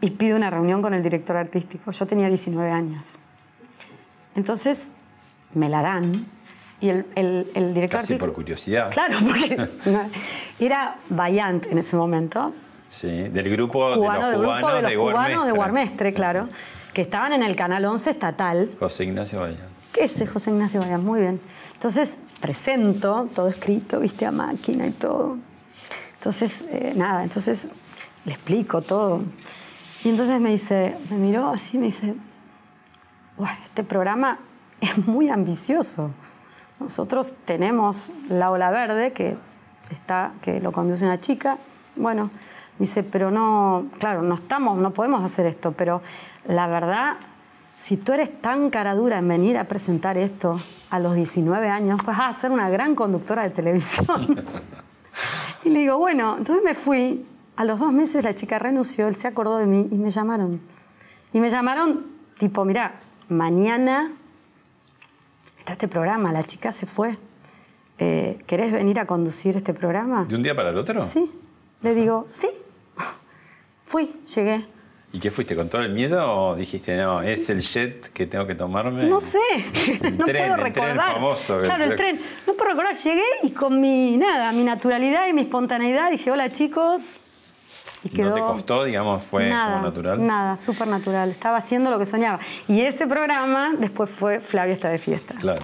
y 0.00 0.10
pido 0.10 0.36
una 0.36 0.50
reunión 0.50 0.82
con 0.82 0.92
el 0.94 1.02
director 1.02 1.36
artístico. 1.36 1.90
Yo 1.90 2.06
tenía 2.06 2.28
19 2.28 2.70
años. 2.70 3.18
Entonces, 4.36 4.92
me 5.54 5.68
la 5.68 5.82
dan 5.82 6.26
y 6.80 6.88
el, 6.90 7.06
el- 7.14 7.50
el 7.54 7.72
director 7.74 8.00
Casi 8.00 8.12
artístico... 8.14 8.26
por 8.26 8.34
curiosidad. 8.34 8.90
Claro, 8.90 9.14
porque 9.26 9.70
era 10.58 10.96
Bayant 11.08 11.66
en 11.66 11.78
ese 11.78 11.96
momento, 11.96 12.52
Sí, 12.86 13.08
del 13.28 13.50
grupo 13.50 13.92
cubano, 13.94 14.28
de 14.30 14.36
los 14.36 14.44
cubanos 14.46 14.74
de 14.74 14.82
los 14.82 14.90
de 14.92 14.96
cubanos 14.96 15.46
de 15.46 15.52
Guarmestre. 15.52 15.56
Guarmestre, 15.56 16.10
Sí, 16.10 16.16
claro, 16.16 16.46
sí. 16.52 16.52
Que 16.94 17.02
estaban 17.02 17.32
en 17.32 17.42
el 17.42 17.56
canal 17.56 17.84
11 17.84 18.10
estatal. 18.10 18.70
José 18.78 19.04
Ignacio 19.04 19.40
Valle. 19.40 19.58
Ese 19.96 20.26
José 20.26 20.50
Ignacio 20.50 20.80
Vallas, 20.80 21.00
muy 21.00 21.20
bien. 21.20 21.40
Entonces 21.74 22.18
presento 22.40 23.26
todo 23.34 23.48
escrito, 23.48 24.00
viste, 24.00 24.24
a 24.24 24.30
máquina 24.30 24.86
y 24.86 24.92
todo. 24.92 25.36
Entonces, 26.14 26.64
eh, 26.70 26.92
nada, 26.96 27.22
entonces 27.22 27.68
le 28.24 28.32
explico 28.32 28.80
todo. 28.80 29.22
Y 30.04 30.08
entonces 30.08 30.40
me 30.40 30.50
dice, 30.50 30.96
me 31.10 31.16
miró 31.16 31.48
así 31.48 31.76
y 31.76 31.80
me 31.80 31.86
dice, 31.86 32.14
"Buah, 33.36 33.52
este 33.64 33.82
programa 33.84 34.38
es 34.80 35.06
muy 35.06 35.28
ambicioso. 35.28 36.12
Nosotros 36.80 37.34
tenemos 37.44 38.12
La 38.28 38.50
Ola 38.50 38.70
Verde, 38.70 39.12
que 39.12 39.36
está, 39.90 40.32
que 40.42 40.60
lo 40.60 40.72
conduce 40.72 41.04
una 41.04 41.20
chica. 41.20 41.58
Bueno, 41.96 42.30
dice, 42.78 43.02
pero 43.02 43.30
no, 43.30 43.86
claro, 43.98 44.22
no 44.22 44.34
estamos, 44.34 44.78
no 44.78 44.92
podemos 44.92 45.22
hacer 45.22 45.46
esto, 45.46 45.72
pero 45.72 46.02
la 46.46 46.66
verdad, 46.66 47.16
si 47.78 47.96
tú 47.96 48.12
eres 48.12 48.40
tan 48.40 48.70
cara 48.70 48.94
dura 48.94 49.18
en 49.18 49.28
venir 49.28 49.56
a 49.58 49.64
presentar 49.64 50.16
esto 50.16 50.60
a 50.90 50.98
los 50.98 51.14
19 51.14 51.68
años, 51.68 52.00
pues 52.04 52.16
vas 52.16 52.36
a 52.36 52.40
ser 52.40 52.50
una 52.50 52.70
gran 52.70 52.94
conductora 52.94 53.42
de 53.42 53.50
televisión. 53.50 54.44
y 55.64 55.70
le 55.70 55.80
digo, 55.80 55.98
bueno, 55.98 56.36
entonces 56.38 56.64
me 56.64 56.74
fui. 56.74 57.26
A 57.56 57.64
los 57.64 57.78
dos 57.78 57.92
meses 57.92 58.24
la 58.24 58.34
chica 58.34 58.58
renunció, 58.58 59.06
él 59.06 59.14
se 59.14 59.28
acordó 59.28 59.58
de 59.58 59.66
mí 59.66 59.86
y 59.90 59.94
me 59.96 60.10
llamaron. 60.10 60.60
Y 61.32 61.38
me 61.40 61.50
llamaron, 61.50 62.06
tipo, 62.36 62.64
mira, 62.64 63.00
mañana 63.28 64.10
está 65.58 65.72
este 65.72 65.86
programa, 65.86 66.32
la 66.32 66.42
chica 66.42 66.72
se 66.72 66.86
fue. 66.86 67.16
Eh, 67.98 68.38
¿Querés 68.46 68.72
venir 68.72 68.98
a 68.98 69.06
conducir 69.06 69.56
este 69.56 69.72
programa? 69.72 70.24
¿De 70.24 70.34
un 70.34 70.42
día 70.42 70.56
para 70.56 70.70
el 70.70 70.78
otro? 70.78 71.00
Sí. 71.02 71.30
Le 71.82 71.94
digo, 71.94 72.26
sí. 72.32 72.48
Fui, 73.86 74.12
llegué. 74.34 74.64
¿Y 75.12 75.20
qué 75.20 75.30
fuiste? 75.30 75.54
¿Con 75.54 75.68
todo 75.68 75.80
el 75.82 75.90
miedo 75.92 76.34
o 76.34 76.56
dijiste, 76.56 76.96
no, 76.96 77.22
es 77.22 77.48
el 77.48 77.60
jet 77.60 78.12
que 78.12 78.26
tengo 78.26 78.48
que 78.48 78.56
tomarme? 78.56 79.06
No 79.06 79.20
sé, 79.20 79.38
El 80.02 80.18
no 80.18 80.24
tren, 80.24 80.48
puedo 80.48 80.54
el 80.56 80.72
tren 80.72 80.74
recordar. 80.74 81.12
famoso, 81.12 81.60
claro, 81.60 81.84
el 81.84 81.94
tren. 81.94 82.16
tren. 82.18 82.26
No 82.48 82.54
puedo 82.54 82.70
recordar. 82.70 82.96
Llegué 82.96 83.22
y 83.44 83.50
con 83.50 83.80
mi, 83.80 84.16
nada, 84.16 84.50
mi 84.50 84.64
naturalidad 84.64 85.28
y 85.28 85.32
mi 85.32 85.42
espontaneidad 85.42 86.10
dije, 86.10 86.32
hola 86.32 86.50
chicos. 86.50 87.20
Y 88.02 88.08
quedó 88.08 88.30
¿No 88.30 88.34
te 88.34 88.40
costó, 88.40 88.84
digamos, 88.84 89.22
fue 89.22 89.48
nada, 89.48 89.74
como 89.74 89.86
natural? 89.86 90.26
Nada, 90.26 90.56
súper 90.56 90.88
natural. 90.88 91.30
Estaba 91.30 91.58
haciendo 91.58 91.90
lo 91.90 91.98
que 91.98 92.06
soñaba. 92.06 92.40
Y 92.66 92.80
ese 92.80 93.06
programa 93.06 93.72
después 93.78 94.10
fue 94.10 94.40
Flavia 94.40 94.74
está 94.74 94.88
de 94.88 94.98
fiesta. 94.98 95.34
Claro. 95.38 95.62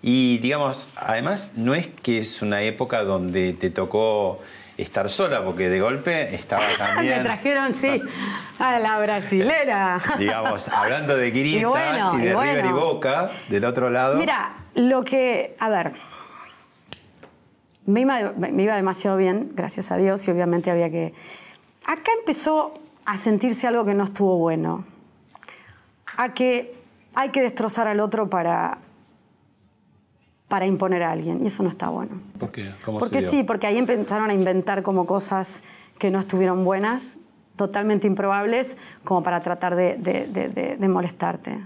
Y 0.00 0.38
digamos, 0.38 0.88
además, 0.94 1.52
no 1.56 1.74
es 1.74 1.88
que 1.88 2.18
es 2.18 2.42
una 2.42 2.62
época 2.62 3.02
donde 3.02 3.52
te 3.54 3.70
tocó 3.70 4.38
estar 4.78 5.10
sola, 5.10 5.44
porque 5.44 5.68
de 5.68 5.80
golpe 5.80 6.34
estaba 6.34 6.64
también. 6.78 7.18
Me 7.18 7.24
trajeron, 7.24 7.74
sí, 7.74 8.00
a 8.58 8.78
la 8.78 8.98
brasilera. 8.98 10.00
Digamos, 10.18 10.68
hablando 10.68 11.16
de 11.16 11.28
Y 11.28 11.32
Quiritas 11.32 11.68
bueno, 11.68 12.14
y 12.14 12.22
de 12.22 12.30
y 12.30 12.34
bueno. 12.34 12.52
River 12.52 12.66
y 12.66 12.72
Boca, 12.72 13.30
del 13.48 13.64
otro 13.64 13.90
lado. 13.90 14.16
Mira, 14.16 14.52
lo 14.74 15.04
que, 15.04 15.56
a 15.58 15.68
ver, 15.68 15.92
me 17.86 18.00
iba, 18.00 18.32
me 18.32 18.62
iba 18.62 18.76
demasiado 18.76 19.16
bien, 19.16 19.50
gracias 19.54 19.90
a 19.90 19.96
Dios, 19.96 20.26
y 20.28 20.30
obviamente 20.30 20.70
había 20.70 20.90
que... 20.90 21.12
Acá 21.84 22.12
empezó 22.18 22.74
a 23.04 23.16
sentirse 23.16 23.66
algo 23.66 23.84
que 23.84 23.94
no 23.94 24.04
estuvo 24.04 24.36
bueno, 24.36 24.84
a 26.16 26.34
que 26.34 26.74
hay 27.14 27.30
que 27.30 27.40
destrozar 27.40 27.88
al 27.88 28.00
otro 28.00 28.28
para, 28.28 28.78
para 30.48 30.64
imponer 30.66 31.02
a 31.02 31.12
alguien, 31.12 31.42
y 31.42 31.46
eso 31.48 31.62
no 31.62 31.68
está 31.68 31.88
bueno. 31.90 32.12
¿Por 32.38 32.50
qué? 32.50 32.70
¿Cómo 32.84 32.98
Porque 32.98 33.20
se 33.20 33.28
dio? 33.28 33.30
sí, 33.30 33.42
porque 33.44 33.66
ahí 33.66 33.76
empezaron 33.76 34.30
a 34.30 34.34
inventar 34.34 34.82
como 34.82 35.04
cosas 35.06 35.62
que 35.98 36.10
no 36.10 36.18
estuvieron 36.18 36.64
buenas, 36.64 37.18
totalmente 37.56 38.06
improbables, 38.06 38.76
como 39.04 39.22
para 39.22 39.40
tratar 39.42 39.74
de, 39.76 39.96
de- 39.96 40.26
de- 40.26 40.48
de- 40.48 40.76
de 40.76 40.88
molestarte. 40.88 41.58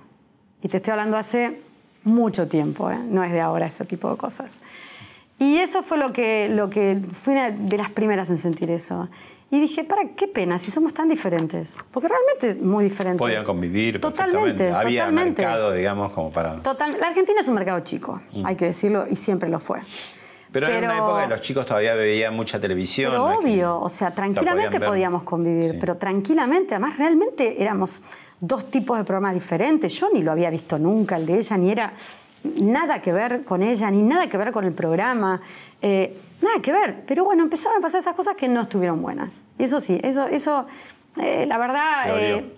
Y 0.63 0.69
te 0.69 0.79
estoy 0.79 0.93
hablando 0.93 1.17
hace 1.17 1.61
mucho 2.03 2.49
tiempo, 2.49 2.91
¿eh? 2.91 2.99
no 3.09 3.23
es 3.23 3.31
de 3.33 3.41
ahora 3.41 3.67
ese 3.67 3.85
tipo 3.85 4.11
de 4.11 4.17
cosas. 4.17 4.61
Y 5.39 5.57
eso 5.59 5.83
fue 5.83 5.99
lo 5.99 6.13
que, 6.13 6.49
lo 6.49 6.71
que 6.71 6.99
fui 7.13 7.35
una 7.35 7.51
de 7.51 7.77
las 7.79 7.91
primeras 7.91 8.31
en 8.31 8.39
sentir 8.39 8.71
eso. 8.71 9.09
Y 9.53 9.61
dije, 9.61 9.85
para, 9.85 10.09
qué 10.17 10.29
pena, 10.29 10.59
si 10.59 10.71
somos 10.71 10.95
tan 10.95 11.11
diferentes. 11.11 11.77
Porque 11.91 12.09
realmente 12.09 12.65
muy 12.65 12.85
diferentes. 12.85 13.19
Podían 13.19 13.45
convivir 13.45 14.01
Totalmente. 14.01 14.71
Había 14.73 15.03
totalmente. 15.03 15.43
mercado, 15.43 15.73
digamos, 15.73 16.11
como 16.13 16.31
para... 16.31 16.57
Total, 16.63 16.99
la 16.99 17.09
Argentina 17.09 17.39
es 17.39 17.49
un 17.49 17.55
mercado 17.57 17.81
chico, 17.81 18.23
hay 18.45 18.57
que 18.57 18.65
decirlo, 18.65 19.05
y 19.11 19.15
siempre 19.15 19.51
lo 19.51 19.59
fue. 19.59 19.81
Mm. 19.81 19.85
Pero, 20.53 20.67
era 20.69 20.79
una 20.79 20.89
pero- 20.95 21.05
época 21.05 21.23
que 21.25 21.29
los 21.29 21.41
chicos 21.43 21.67
todavía 21.67 21.95
veían 21.95 22.35
mucha 22.35 22.59
televisión. 22.59 23.13
Pero 23.13 23.29
no 23.29 23.39
obvio, 23.41 23.79
o 23.79 23.91
sea, 23.91 24.11
tranquilamente 24.13 24.81
podíamos 24.81 25.23
convivir, 25.23 25.73
Sí. 25.73 25.77
pero 25.79 25.99
tranquilamente, 25.99 26.75
además 26.75 26.97
realmente 26.97 27.63
éramos 27.63 28.03
dos 28.41 28.71
tipos 28.71 28.97
de 28.97 29.05
programas 29.05 29.35
diferentes. 29.35 29.93
Yo 30.01 30.09
ni 30.15 30.23
lo 30.23 30.33
había 30.33 30.49
visto 30.49 30.79
nunca, 30.79 31.17
el 31.17 31.27
de 31.27 31.37
ella, 31.37 31.57
ni 31.59 31.71
era 31.71 31.93
nada 32.59 33.03
que 33.03 33.13
ver 33.13 33.45
con 33.45 33.63
ella, 33.63 33.91
ni 33.91 34.03
nada 34.03 34.29
que 34.29 34.37
ver 34.39 34.51
con 34.51 34.65
el 34.65 34.73
programa, 34.73 35.43
eh, 35.83 36.19
nada 36.43 36.61
que 36.61 36.73
ver. 36.73 37.05
Pero 37.07 37.25
bueno, 37.25 37.43
empezaron 37.43 37.79
a 37.79 37.81
pasar 37.81 38.01
esas 38.01 38.15
cosas 38.15 38.35
que 38.35 38.49
no 38.49 38.63
estuvieron 38.63 39.01
buenas. 39.03 39.45
Eso 39.59 39.81
sí, 39.81 40.01
eso, 40.03 40.27
eso 40.27 40.67
eh, 41.17 41.47
la 41.47 41.59
verdad... 41.59 42.19
Eh, 42.21 42.55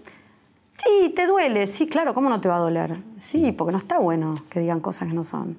Sí, 0.76 1.10
te 1.10 1.26
duele, 1.26 1.66
sí, 1.66 1.86
claro, 1.86 2.12
¿cómo 2.12 2.28
no 2.28 2.40
te 2.40 2.48
va 2.48 2.56
a 2.56 2.58
doler? 2.58 2.96
Sí, 3.18 3.52
porque 3.52 3.72
no 3.72 3.78
está 3.78 3.98
bueno 3.98 4.42
que 4.50 4.60
digan 4.60 4.80
cosas 4.80 5.08
que 5.08 5.14
no 5.14 5.22
son. 5.22 5.56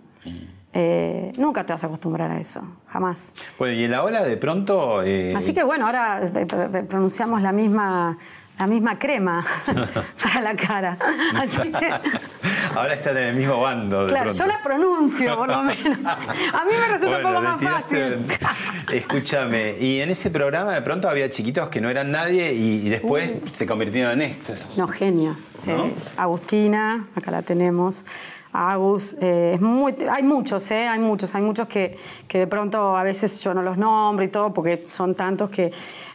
Eh, 0.74 1.32
nunca 1.38 1.66
te 1.66 1.74
vas 1.74 1.84
a 1.84 1.88
acostumbrar 1.88 2.30
a 2.30 2.40
eso, 2.40 2.62
jamás. 2.88 3.34
Bueno, 3.58 3.74
y 3.74 3.86
en 3.86 3.92
la 3.92 4.04
ola 4.04 4.24
de 4.24 4.38
pronto... 4.38 5.02
Así 5.36 5.54
que 5.54 5.64
bueno, 5.64 5.86
ahora 5.88 6.22
pronunciamos 6.88 7.42
la 7.42 7.54
misma, 7.54 8.18
la 8.58 8.68
misma 8.68 8.98
crema 8.98 9.46
para 10.24 10.42
la 10.42 10.56
cara. 10.56 10.98
Así 11.36 11.72
que, 11.72 11.92
Ahora 12.76 12.94
están 12.94 13.18
en 13.18 13.24
el 13.26 13.36
mismo 13.36 13.60
bando. 13.62 14.04
de 14.04 14.10
claro, 14.10 14.26
pronto. 14.32 14.44
yo 14.44 14.48
la 14.48 14.62
pronuncio 14.64 15.36
por 15.38 15.50
lo 15.50 15.64
menos. 15.64 16.00
A 16.06 16.66
mí 16.66 16.72
me 16.80 16.88
resulta 16.88 17.22
Bueno, 17.22 17.30
un 17.30 17.36
poco 17.36 17.42
más 17.42 17.62
fácil. 17.84 18.26
Escúchame, 18.92 19.76
y 19.80 20.02
en 20.02 20.10
ese 20.10 20.30
programa 20.30 20.74
de 20.74 20.82
pronto 20.82 21.10
había 21.10 21.30
chiquitos 21.30 21.70
que 21.70 21.82
no 21.82 21.90
eran 21.90 22.12
nadie 22.12 22.54
y, 22.54 22.86
y 22.86 22.90
después 22.90 23.32
se 23.56 23.66
convirtieron 23.66 24.14
en 24.22 24.32
esto. 24.32 24.54
No, 24.78 24.88
genios. 24.88 25.56
Agustina, 26.18 27.08
acá 27.16 27.32
la 27.32 27.42
tenemos. 27.42 28.04
Agus, 28.56 29.16
eh, 29.22 29.58
muy- 29.62 29.96
hay 30.10 30.24
muchos, 30.24 30.70
¿eh? 30.72 30.88
hay 30.88 31.00
muchos, 31.00 31.36
hay 31.36 31.42
muchos 31.42 31.68
que, 31.68 31.98
de 32.32 32.48
pronto 32.48 32.96
a 32.98 33.04
veces 33.04 33.40
yo 33.42 33.54
no 33.54 33.62
los 33.62 33.78
nombro 33.78 34.24
y 34.26 34.30
todo, 34.30 34.54
porque 34.54 34.86
son 34.86 35.16
tantos 35.16 35.50
que 35.50 35.72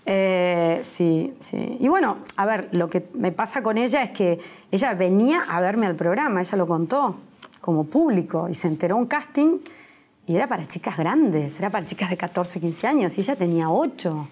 eh, 0.06 0.80
sí, 0.82 1.34
sí. 1.38 1.76
Y 1.80 1.88
bueno, 1.88 2.18
a 2.36 2.46
ver, 2.46 2.68
lo 2.72 2.88
que 2.88 3.08
me 3.14 3.32
pasa 3.32 3.62
con 3.62 3.78
ella 3.78 4.02
es 4.02 4.10
que 4.10 4.40
ella 4.70 4.94
venía 4.94 5.42
a 5.48 5.60
verme 5.60 5.86
al 5.86 5.94
programa, 5.96 6.40
ella 6.40 6.56
lo 6.56 6.66
contó 6.66 7.16
como 7.60 7.84
público 7.84 8.48
y 8.48 8.54
se 8.54 8.68
enteró 8.68 8.96
un 8.96 9.06
casting 9.06 9.58
y 10.26 10.34
era 10.36 10.46
para 10.46 10.66
chicas 10.66 10.96
grandes, 10.96 11.58
era 11.58 11.70
para 11.70 11.84
chicas 11.84 12.08
de 12.10 12.16
14, 12.16 12.60
15 12.60 12.86
años 12.86 13.18
y 13.18 13.20
ella 13.20 13.36
tenía 13.36 13.68
8 13.70 14.28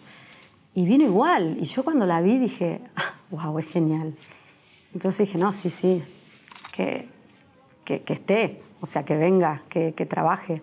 y 0.75 0.85
vino 0.85 1.05
igual. 1.05 1.57
Y 1.61 1.65
yo 1.65 1.85
cuando 1.85 2.07
la 2.07 2.21
vi 2.21 2.39
dije, 2.39 2.81
wow, 3.31 3.59
es 3.59 3.71
genial. 3.71 4.15
Entonces 4.95 5.27
dije, 5.27 5.39
no, 5.39 5.53
sí, 5.53 5.69
sí, 5.71 6.03
que, 6.73 7.09
que, 7.89 8.03
que 8.03 8.13
esté, 8.13 8.61
o 8.83 8.87
sea, 8.87 9.03
que 9.07 9.17
venga, 9.17 9.63
que, 9.71 9.95
que 9.95 10.05
trabaje. 10.05 10.61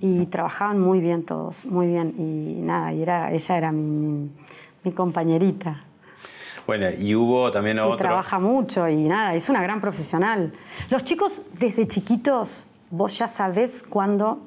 Y 0.00 0.26
trabajaban 0.26 0.80
muy 0.80 0.98
bien 0.98 1.22
todos, 1.22 1.66
muy 1.66 1.86
bien. 1.86 2.14
Y 2.18 2.60
nada, 2.62 2.92
y 2.92 3.00
era, 3.00 3.32
ella 3.32 3.56
era 3.56 3.70
mi, 3.70 3.82
mi, 3.82 4.30
mi 4.82 4.92
compañerita. 4.92 5.84
Bueno, 6.66 6.86
y 6.98 7.14
hubo 7.14 7.50
también 7.52 7.76
Y 7.76 7.80
otro. 7.80 7.96
trabaja 7.96 8.40
mucho 8.40 8.88
y 8.88 9.08
nada, 9.08 9.34
es 9.36 9.48
una 9.48 9.62
gran 9.62 9.80
profesional. 9.80 10.52
Los 10.90 11.04
chicos 11.04 11.42
desde 11.60 11.86
chiquitos, 11.86 12.66
vos 12.90 13.16
ya 13.16 13.28
sabés 13.28 13.84
cuándo 13.84 14.40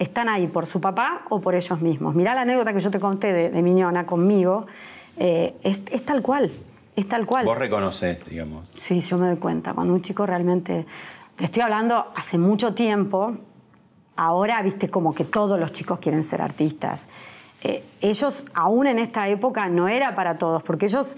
están 0.00 0.28
ahí 0.28 0.48
por 0.48 0.66
su 0.66 0.80
papá 0.80 1.22
o 1.30 1.40
por 1.40 1.54
ellos 1.54 1.80
mismos. 1.80 2.14
Mirá 2.16 2.34
la 2.34 2.40
anécdota 2.42 2.72
que 2.72 2.80
yo 2.80 2.90
te 2.90 2.98
conté 2.98 3.32
de, 3.32 3.50
de 3.50 3.62
Miñona 3.62 4.04
conmigo, 4.04 4.66
eh, 5.16 5.54
es, 5.62 5.82
es 5.90 6.04
tal 6.04 6.22
cual, 6.22 6.50
es 6.96 7.08
tal 7.08 7.24
cual. 7.24 7.46
Vos 7.46 7.56
reconoces, 7.56 8.24
digamos. 8.28 8.68
Sí, 8.72 8.98
yo 9.00 9.16
me 9.16 9.28
doy 9.28 9.36
cuenta. 9.36 9.74
Cuando 9.74 9.94
un 9.94 10.00
chico 10.02 10.26
realmente. 10.26 10.84
Te 11.36 11.44
estoy 11.44 11.62
hablando 11.62 12.06
hace 12.14 12.38
mucho 12.38 12.74
tiempo. 12.74 13.36
Ahora, 14.16 14.62
viste, 14.62 14.88
como 14.88 15.14
que 15.14 15.24
todos 15.24 15.58
los 15.60 15.72
chicos 15.72 15.98
quieren 15.98 16.22
ser 16.24 16.40
artistas. 16.40 17.08
Eh, 17.62 17.84
ellos, 18.00 18.46
aún 18.54 18.86
en 18.86 18.98
esta 18.98 19.28
época, 19.28 19.68
no 19.68 19.88
era 19.88 20.14
para 20.14 20.38
todos, 20.38 20.62
porque 20.62 20.86
ellos 20.86 21.16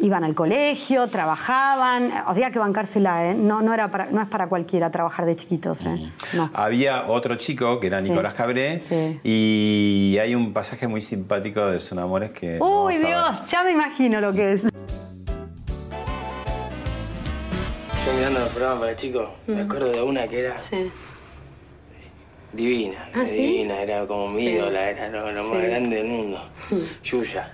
iban 0.00 0.22
al 0.22 0.36
colegio, 0.36 1.08
trabajaban. 1.08 2.12
Había 2.24 2.52
que 2.52 2.60
bancársela, 2.60 3.26
¿eh? 3.26 3.34
No, 3.34 3.62
no, 3.62 3.74
era 3.74 3.90
para, 3.90 4.06
no 4.12 4.22
es 4.22 4.28
para 4.28 4.48
cualquiera 4.48 4.92
trabajar 4.92 5.26
de 5.26 5.34
chiquitos, 5.34 5.84
¿eh? 5.86 6.08
No. 6.34 6.50
Había 6.54 7.08
otro 7.08 7.34
chico 7.34 7.80
que 7.80 7.88
era 7.88 8.00
Sí. 8.00 8.10
Nicolás 8.10 8.34
Cabré 8.34 8.78
Sí. 8.78 9.18
y 9.24 10.18
hay 10.20 10.36
un 10.36 10.52
pasaje 10.52 10.86
muy 10.86 11.00
simpático 11.00 11.66
de 11.66 11.80
Son 11.80 11.98
Amores 11.98 12.30
que. 12.30 12.60
Uy. 12.60 12.96
Dios, 12.96 13.50
ya 13.50 13.64
me 13.64 13.72
imagino 13.72 14.20
lo 14.20 14.32
que 14.32 14.52
es. 14.52 14.66
Yo 18.08 18.14
mirando 18.14 18.40
los 18.40 18.48
programas 18.50 18.80
para 18.80 18.96
chicos, 18.96 19.28
me 19.46 19.60
acuerdo 19.60 19.90
de 19.90 20.02
una 20.02 20.26
que 20.26 20.40
era 20.40 20.54
Mm. 20.54 20.60
Sí. 20.70 20.90
divina, 22.54 23.10
¿Ah, 23.14 23.24
sí? 23.26 23.32
divina, 23.36 23.82
era 23.82 24.06
como 24.06 24.28
mi 24.28 24.40
Sí. 24.40 24.48
ídola, 24.52 24.88
era 24.90 25.08
lo, 25.10 25.30
lo 25.30 25.44
más. 25.44 25.58
Mm. 25.58 25.62
grande 25.62 25.96
del 25.96 26.06
mundo. 26.06 26.48
Yuya. 27.04 27.50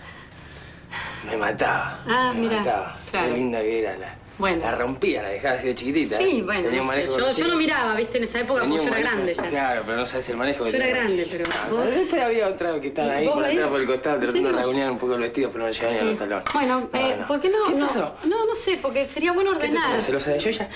Me 1.29 1.37
mataba. 1.37 2.05
Ah, 2.07 2.33
me 2.33 2.41
mira, 2.43 2.59
mataba. 2.59 2.99
claro. 3.11 3.29
Qué 3.29 3.35
linda 3.35 3.61
que 3.63 3.79
era 3.81 3.97
la, 3.97 4.15
Bueno. 4.37 4.63
La 4.65 4.73
rompía, 4.73 5.23
la 5.23 5.29
dejaba 5.29 5.55
así 5.55 5.69
de 5.69 5.75
chiquitita. 5.77 6.19
Sí, 6.19 6.43
bueno, 6.43 6.65
Tenía 6.65 6.81
un 6.81 6.87
manejo 6.89 7.19
yo, 7.19 7.31
yo 7.31 7.45
no 7.45 7.49
los 7.51 7.57
miraba, 7.57 7.95
viste, 7.95 8.19
en 8.19 8.25
esa 8.25 8.41
época 8.41 8.63
Tenía 8.63 8.79
porque 8.79 8.91
yo 8.91 8.97
era 8.99 9.11
grande 9.11 9.35
ya. 9.35 9.43
Claro, 9.49 9.83
pero 9.87 9.97
no 9.99 10.07
sabes 10.07 10.29
el 10.29 10.37
manejo 10.37 10.65
que 10.65 10.71
Yo 10.73 10.77
era 10.77 10.87
tenía. 10.87 11.03
grande, 11.03 11.29
pero 11.31 11.45
Ah, 11.53 11.69
vos- 11.71 11.85
Después 11.95 12.21
había 12.23 12.49
otra 12.49 12.81
que 12.81 12.89
estaban 12.89 13.11
ahí 13.13 13.27
¿Vos 13.27 13.35
por 13.35 13.45
atrás, 13.45 13.69
por 13.69 13.81
el 13.81 13.87
costado, 13.87 14.15
¿En 14.17 14.21
tratando 14.23 14.49
de 14.51 14.55
raguñar 14.57 14.91
un 14.91 14.99
poco 14.99 15.15
el 15.15 15.21
vestido, 15.21 15.51
pero 15.53 15.65
no 15.67 15.71
llegaban 15.71 15.95
ni 15.95 16.01
a 16.01 16.05
los 16.05 16.19
talones. 16.19 16.45
Bueno, 16.53 16.91
eh. 16.95 17.17
¿por 17.29 17.41
qué 17.41 17.49
no? 17.49 17.65
¿Qué 17.67 17.75
no, 17.75 17.87
pasó? 17.87 18.15
no, 18.25 18.45
no 18.47 18.55
sé, 18.57 18.79
porque 18.83 19.07
sería 19.07 19.31
bueno 19.33 19.53
¿Qué 19.53 19.59
te 19.61 19.65
ordenar. 19.67 19.89
pones 19.91 20.07
celosa 20.07 20.31
de 20.33 20.39
yo 20.41 20.51
ya? 20.51 20.69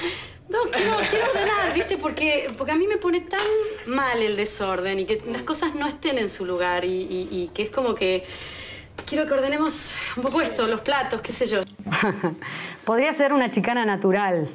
No, 0.48 0.64
no, 0.64 0.70
quiero 1.10 1.26
ordenar, 1.30 1.74
¿viste? 1.74 1.98
Porque, 1.98 2.50
porque 2.56 2.72
a 2.72 2.76
mí 2.76 2.86
me 2.86 2.96
pone 2.96 3.20
tan 3.22 3.40
mal 3.86 4.22
el 4.22 4.36
desorden 4.36 5.00
y 5.00 5.04
que 5.04 5.20
las 5.26 5.42
cosas 5.42 5.74
no 5.74 5.86
estén 5.88 6.16
en 6.18 6.28
su 6.28 6.46
lugar 6.46 6.84
y, 6.84 6.88
y- 6.88 7.28
y 7.30 7.48
que 7.48 7.64
es 7.64 7.70
como 7.70 7.94
que 7.94 8.24
quiero 9.08 9.26
que 9.26 9.34
ordenemos 9.34 9.96
un 10.16 10.22
poco 10.22 10.40
esto, 10.40 10.66
los 10.66 10.80
platos, 10.82 11.20
qué 11.22 11.32
sé 11.32 11.46
yo. 11.46 11.60
Podría 12.84 13.12
ser 13.12 13.32
una 13.32 13.48
chicana 13.48 13.84
natural. 13.84 14.48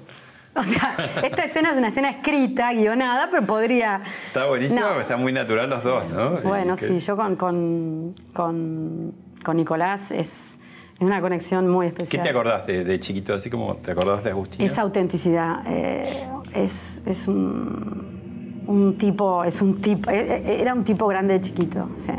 O 0.56 0.64
sea, 0.64 0.96
esta 1.24 1.44
escena 1.44 1.72
es 1.72 1.78
una 1.78 1.88
escena 1.88 2.10
escrita, 2.12 2.72
guionada, 2.74 3.28
pero 3.32 3.46
podría... 3.48 4.02
Está 4.28 4.46
buenísimo, 4.46 4.82
No. 4.82 5.00
está 5.00 5.18
muy 5.18 5.34
natural 5.34 5.70
los 5.70 5.84
dos, 5.84 6.08
¿no? 6.12 6.42
Bueno, 6.42 6.78
sí, 6.78 7.00
yo 7.00 7.16
con, 7.16 7.36
con, 7.36 8.14
con, 8.34 9.14
con 9.44 9.58
Nicolás 9.58 10.12
es, 10.12 10.60
es 10.96 11.02
una 11.02 11.22
conexión 11.22 11.68
muy 11.68 11.88
¿Qué 11.88 11.94
especial. 12.04 12.24
te 12.24 12.30
acordás 12.30 12.68
de, 12.68 12.84
de 12.84 13.00
chiquito, 13.00 13.34
así 13.34 13.50
como 13.50 13.78
te 13.78 13.92
acordás 13.94 14.24
de 14.24 14.30
Agustina? 14.30 14.64
Esa 14.64 14.84
autenticidad 14.84 15.64
eh, 15.66 16.28
es, 16.54 17.02
es 17.08 17.28
un, 17.28 18.64
un 18.68 18.96
tipo, 19.00 19.44
es 19.44 19.60
un 19.60 19.82
tipo, 19.82 20.12
eh, 20.12 20.36
eh, 20.38 20.58
era 20.62 20.76
un 20.76 20.84
tipo 20.84 21.08
grande 21.08 21.34
de 21.34 21.42
chiquito, 21.42 21.90
sí, 21.96 22.12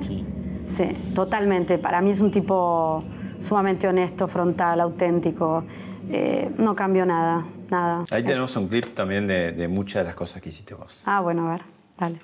sí, 0.67 0.85
totalmente. 1.15 1.79
Para 1.79 2.01
mí 2.01 2.11
es 2.11 2.21
un 2.21 2.31
tipo 2.31 3.05
sumamente 3.39 3.87
honesto, 3.89 4.29
frontal, 4.29 4.81
auténtico. 4.81 5.65
eh, 6.11 6.51
no 6.59 6.75
cambió 6.77 7.07
nada, 7.07 7.47
nada. 7.71 8.05
Ahí 8.11 8.21
Es- 8.21 8.27
tenemos 8.27 8.55
un 8.57 8.69
clip 8.69 8.95
también 8.95 9.27
de, 9.27 9.53
de 9.53 9.69
muchas 9.69 10.03
de 10.03 10.05
las 10.09 10.15
cosas 10.15 10.43
que 10.43 10.51
hiciste 10.51 10.75
vos. 10.75 11.03
Ah, 11.07 11.21
bueno, 11.23 11.49
a 11.49 11.53
ver, 11.53 11.63
dale. 11.99 12.21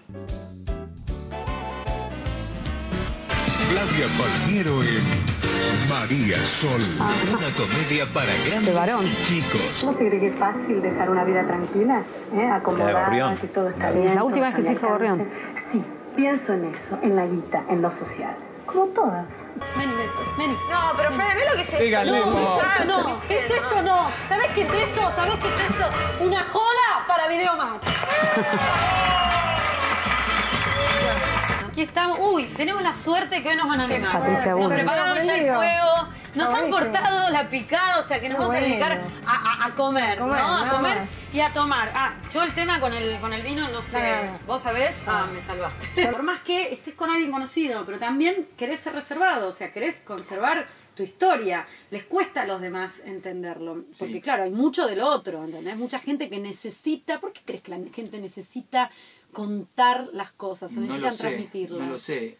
Flavia 3.70 4.06
Palmiero 4.18 4.82
en 4.82 5.88
María 5.88 6.36
Sol. 6.38 6.80
Una 6.98 7.48
comedia 7.56 8.06
para 8.12 8.26
grandes 8.48 8.74
varón. 8.74 9.04
y 9.06 9.24
chicos. 9.24 9.82
¿No 9.84 9.92
te 9.92 10.08
cree 10.08 10.20
que 10.20 10.28
es 10.28 10.36
fácil 10.36 10.82
dejar 10.82 11.10
una 11.10 11.24
vida 11.24 11.46
tranquila? 11.46 12.02
¿Eh? 12.34 12.46
Acomodada, 12.46 13.34
que 13.40 13.46
todo 13.48 13.68
está 13.68 13.90
Sí, 13.90 13.98
bien. 13.98 14.14
la 14.14 14.24
última 14.24 14.46
vez 14.46 14.56
que 14.56 14.62
se 14.62 14.72
hizo 14.72 14.92
alcance. 14.92 15.26
Sí, 15.72 15.82
pienso 16.20 16.52
en 16.52 16.66
eso, 16.66 16.98
en 17.02 17.16
la 17.16 17.24
guita, 17.24 17.64
en 17.70 17.80
lo 17.80 17.90
social. 17.90 18.36
Como 18.66 18.88
todas. 18.88 19.24
Vení, 19.74 19.94
vení. 20.36 20.52
No, 20.70 20.92
pero 20.94 21.12
Fede, 21.12 21.34
¿ves 21.34 21.44
lo 21.48 21.54
que 21.56 21.62
es 21.62 21.68
esto? 21.68 21.82
Dígale, 21.82 22.12
no, 22.12 22.34
¿qué 22.34 22.42
es 22.42 22.50
esto? 22.60 22.84
No, 22.84 23.22
¿qué 23.26 23.38
es 23.38 23.50
esto? 23.50 23.80
No. 23.82 24.06
¿Sabes 24.28 24.50
qué 24.54 24.60
es 24.60 24.72
esto? 24.72 25.10
¿Sabes 25.16 25.36
qué 25.36 25.48
es 25.48 25.54
esto? 25.54 25.84
Una 26.20 26.44
joda 26.44 27.06
para 27.08 27.26
Videomatch. 27.26 27.82
Aquí 31.70 31.82
estamos. 31.82 32.18
Uy, 32.20 32.44
tenemos 32.54 32.82
la 32.82 32.92
suerte 32.92 33.42
que 33.42 33.48
hoy 33.48 33.56
nos 33.56 33.68
van 33.68 33.80
a 33.80 33.84
animar. 33.84 34.12
Patricia 34.12 34.54
Nos 34.54 34.70
prepararon 34.72 35.24
ya 35.24 35.36
el 35.36 35.54
fuego. 35.56 36.08
Nos 36.34 36.48
Está 36.48 36.58
han 36.62 36.70
buenísimo. 36.70 36.92
cortado 37.00 37.30
la 37.30 37.48
picada, 37.48 37.98
o 37.98 38.02
sea 38.02 38.20
que 38.20 38.28
nos 38.28 38.38
vamos 38.38 38.54
a 38.54 38.58
dedicar 38.60 39.00
a, 39.26 39.32
a- 39.32 39.66
a 39.66 39.74
comer, 39.74 40.18
Comer, 40.18 40.40
¿no? 40.40 40.56
A 40.58 40.68
comer 40.70 40.98
más. 41.00 41.08
y 41.32 41.40
a 41.40 41.52
tomar. 41.52 41.90
Ah, 41.94 42.14
yo 42.32 42.42
el 42.42 42.54
tema 42.54 42.78
con 42.80 42.92
el, 42.94 43.18
con 43.20 43.32
el 43.32 43.42
vino, 43.42 43.68
no 43.68 43.82
sé. 43.82 44.00
Nada. 44.00 44.38
¿Vos 44.46 44.62
sabés? 44.62 44.96
Ah, 45.06 45.26
me 45.32 45.42
salvaste. 45.42 46.06
Por 46.06 46.22
más 46.22 46.40
que 46.40 46.72
estés 46.72 46.94
con 46.94 47.10
alguien 47.10 47.32
conocido, 47.32 47.84
pero 47.84 47.98
también 47.98 48.48
querés 48.56 48.80
ser 48.80 48.94
reservado, 48.94 49.48
o 49.48 49.52
sea, 49.52 49.72
querés 49.72 49.96
conservar 50.04 50.68
tu 50.94 51.02
historia. 51.02 51.66
Les 51.90 52.04
cuesta 52.04 52.42
a 52.42 52.46
los 52.46 52.60
demás 52.60 53.00
entenderlo. 53.04 53.84
Porque, 53.98 54.20
claro, 54.20 54.44
hay 54.44 54.50
mucho 54.50 54.86
del 54.86 55.00
otro, 55.00 55.42
¿entendés? 55.44 55.76
Mucha 55.76 55.98
gente 55.98 56.28
que 56.30 56.38
necesita. 56.38 57.18
¿Por 57.20 57.32
qué 57.32 57.40
crees 57.44 57.62
que 57.62 57.70
la 57.70 57.78
gente 57.92 58.18
necesita 58.20 58.90
contar 59.32 60.08
las 60.12 60.32
cosas 60.32 60.76
o 60.76 60.80
necesitan 60.80 61.16
transmitirlas? 61.16 61.80
no 61.80 61.86
lo 61.92 61.98
sé. 61.98 62.36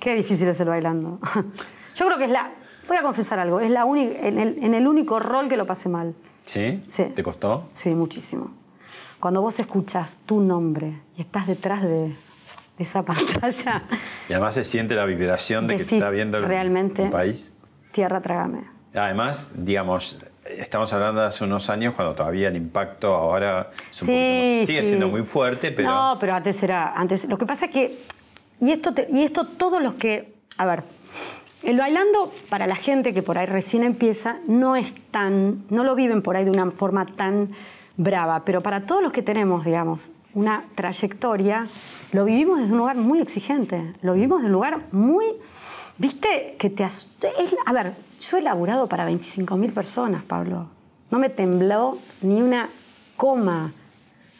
Qué 0.00 0.14
difícil 0.14 0.48
es 0.48 0.58
el 0.60 0.68
bailando. 0.68 1.18
Yo 1.94 2.06
creo 2.06 2.18
que 2.18 2.24
es 2.24 2.30
la. 2.30 2.52
Voy 2.88 2.96
a 2.96 3.02
confesar 3.02 3.38
algo, 3.38 3.60
es 3.60 3.70
la 3.70 3.84
única, 3.84 4.18
en, 4.26 4.38
el, 4.38 4.64
en 4.64 4.74
el 4.74 4.88
único 4.88 5.20
rol 5.20 5.48
que 5.48 5.56
lo 5.56 5.66
pasé 5.66 5.88
mal. 5.88 6.14
¿Sí? 6.44 6.82
Sí. 6.86 7.04
¿Te 7.14 7.22
costó? 7.22 7.68
Sí, 7.70 7.90
muchísimo. 7.94 8.52
Cuando 9.20 9.42
vos 9.42 9.60
escuchás 9.60 10.18
tu 10.26 10.40
nombre 10.40 11.00
y 11.16 11.20
estás 11.20 11.46
detrás 11.46 11.82
de, 11.82 12.16
esa 12.78 13.02
pantalla, 13.04 13.84
Y 14.28 14.32
además 14.32 14.54
se 14.54 14.64
siente 14.64 14.94
la 14.96 15.04
vibración 15.04 15.66
de 15.66 15.76
que 15.76 15.84
te 15.84 15.96
está 15.98 16.10
viendo 16.10 16.38
el, 16.38 16.44
realmente- 16.44 17.04
el 17.04 17.10
país. 17.10 17.52
tierra 17.92 18.20
trágame. 18.22 18.62
Además, 18.94 19.50
digamos, 19.54 20.18
estamos 20.46 20.92
hablando 20.94 21.20
de 21.20 21.26
hace 21.28 21.44
unos 21.44 21.68
años 21.70 21.92
cuando 21.94 22.14
todavía 22.14 22.48
el 22.48 22.56
impacto 22.56 23.14
ahora 23.14 23.70
es 23.92 24.00
un 24.02 24.06
Sí, 24.08 24.62
sigue 24.64 24.82
sí. 24.82 24.88
siendo 24.88 25.08
muy 25.08 25.22
fuerte, 25.22 25.70
pero 25.70 25.90
No, 25.90 26.16
pero 26.18 26.34
antes 26.34 26.60
era. 26.62 26.92
Antes, 26.94 27.28
lo 27.28 27.36
que 27.38 27.46
pasa 27.46 27.66
es 27.66 27.70
que. 27.70 28.02
Y 28.60 28.70
esto, 28.72 28.92
te- 28.94 29.08
y 29.10 29.22
esto 29.22 29.46
todos 29.46 29.82
los 29.82 29.94
que. 29.94 30.34
A 30.56 30.66
ver. 30.66 30.84
El 31.62 31.76
bailando, 31.76 32.32
para 32.48 32.66
la 32.66 32.76
gente 32.76 33.12
que 33.12 33.22
por 33.22 33.36
ahí 33.36 33.44
recién 33.46 33.82
empieza, 33.84 34.38
no 34.46 34.76
es 34.76 34.94
tan. 35.10 35.64
No 35.70 35.84
lo 35.84 35.94
viven 35.94 36.22
por 36.22 36.36
ahí 36.36 36.44
de 36.44 36.50
una 36.50 36.70
forma 36.70 37.04
tan 37.06 37.50
brava. 37.96 38.44
Pero 38.44 38.60
para 38.60 38.86
todos 38.86 39.02
los 39.02 39.12
que 39.12 39.22
tenemos, 39.22 39.64
digamos, 39.64 40.12
una 40.34 40.64
trayectoria, 40.74 41.68
lo 42.12 42.24
vivimos 42.24 42.60
desde 42.60 42.72
un 42.72 42.78
lugar 42.78 42.96
muy 42.96 43.20
exigente. 43.20 43.94
Lo 44.02 44.14
vivimos 44.14 44.38
desde 44.38 44.46
un 44.48 44.52
lugar 44.54 44.86
muy. 44.92 45.26
¿Viste? 45.98 46.56
Que 46.58 46.70
te 46.70 46.82
A 46.84 47.72
ver, 47.74 47.94
yo 48.18 48.38
he 48.38 48.42
laburado 48.42 48.86
para 48.86 49.06
25.000 49.10 49.72
personas, 49.74 50.22
Pablo. 50.22 50.68
No 51.10 51.18
me 51.18 51.28
tembló 51.28 51.98
ni 52.22 52.40
una 52.40 52.70
coma. 53.18 53.74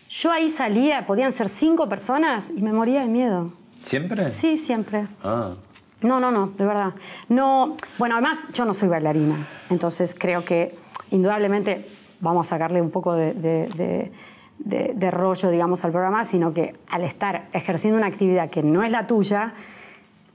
Yo 0.08 0.32
ahí 0.32 0.48
salía, 0.48 1.04
podían 1.04 1.32
ser 1.32 1.50
cinco 1.50 1.86
personas 1.88 2.50
y 2.50 2.62
me 2.62 2.72
moría 2.72 3.02
de 3.02 3.08
miedo. 3.08 3.52
¿Siempre? 3.82 4.30
Sí, 4.32 4.56
siempre. 4.56 5.06
Ah. 5.22 5.54
No, 6.02 6.18
no, 6.20 6.30
no, 6.30 6.48
de 6.56 6.64
verdad. 6.64 6.94
No, 7.28 7.74
bueno, 7.98 8.14
además 8.16 8.38
yo 8.54 8.64
no 8.64 8.72
soy 8.74 8.88
bailarina, 8.88 9.36
entonces 9.68 10.16
creo 10.18 10.44
que 10.44 10.74
indudablemente 11.10 11.86
vamos 12.20 12.46
a 12.46 12.50
sacarle 12.50 12.80
un 12.80 12.90
poco 12.90 13.14
de, 13.14 13.34
de- 13.34 13.68
de- 13.76 14.12
de- 14.58 14.92
de 14.94 15.10
rollo, 15.10 15.50
digamos, 15.50 15.84
al 15.84 15.90
programa, 15.90 16.24
sino 16.24 16.52
que 16.52 16.74
al 16.90 17.02
estar 17.04 17.48
ejerciendo 17.52 17.98
una 17.98 18.06
actividad 18.06 18.50
que 18.50 18.62
no 18.62 18.82
es 18.82 18.90
la 18.90 19.06
tuya, 19.06 19.54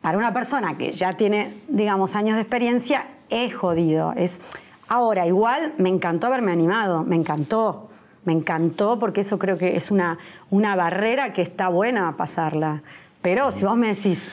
para 0.02 0.18
una 0.20 0.34
persona 0.34 0.78
que 0.78 0.92
ya 0.92 1.14
tiene, 1.14 1.54
digamos, 1.68 2.16
años 2.16 2.36
de 2.36 2.42
experiencia, 2.42 3.08
es 3.30 3.56
jodido. 3.56 4.14
Es... 4.16 4.40
Ahora, 4.88 5.26
igual 5.26 5.74
me 5.80 5.90
encantó 5.90 6.28
haberme 6.28 6.52
animado, 6.52 7.04
me 7.04 7.16
encantó, 7.16 7.90
me 8.24 8.34
encantó 8.34 9.00
porque 9.00 9.22
eso 9.22 9.40
creo 9.40 9.58
que 9.58 9.76
es 9.78 9.90
una, 9.90 10.20
una 10.52 10.76
barrera 10.76 11.34
que 11.34 11.42
está 11.42 11.70
buena 11.70 12.16
pasarla. 12.18 12.84
Pero 13.26 13.52
si 13.52 13.66
vos 13.66 13.76
me 13.76 13.88
decís, 13.88 14.30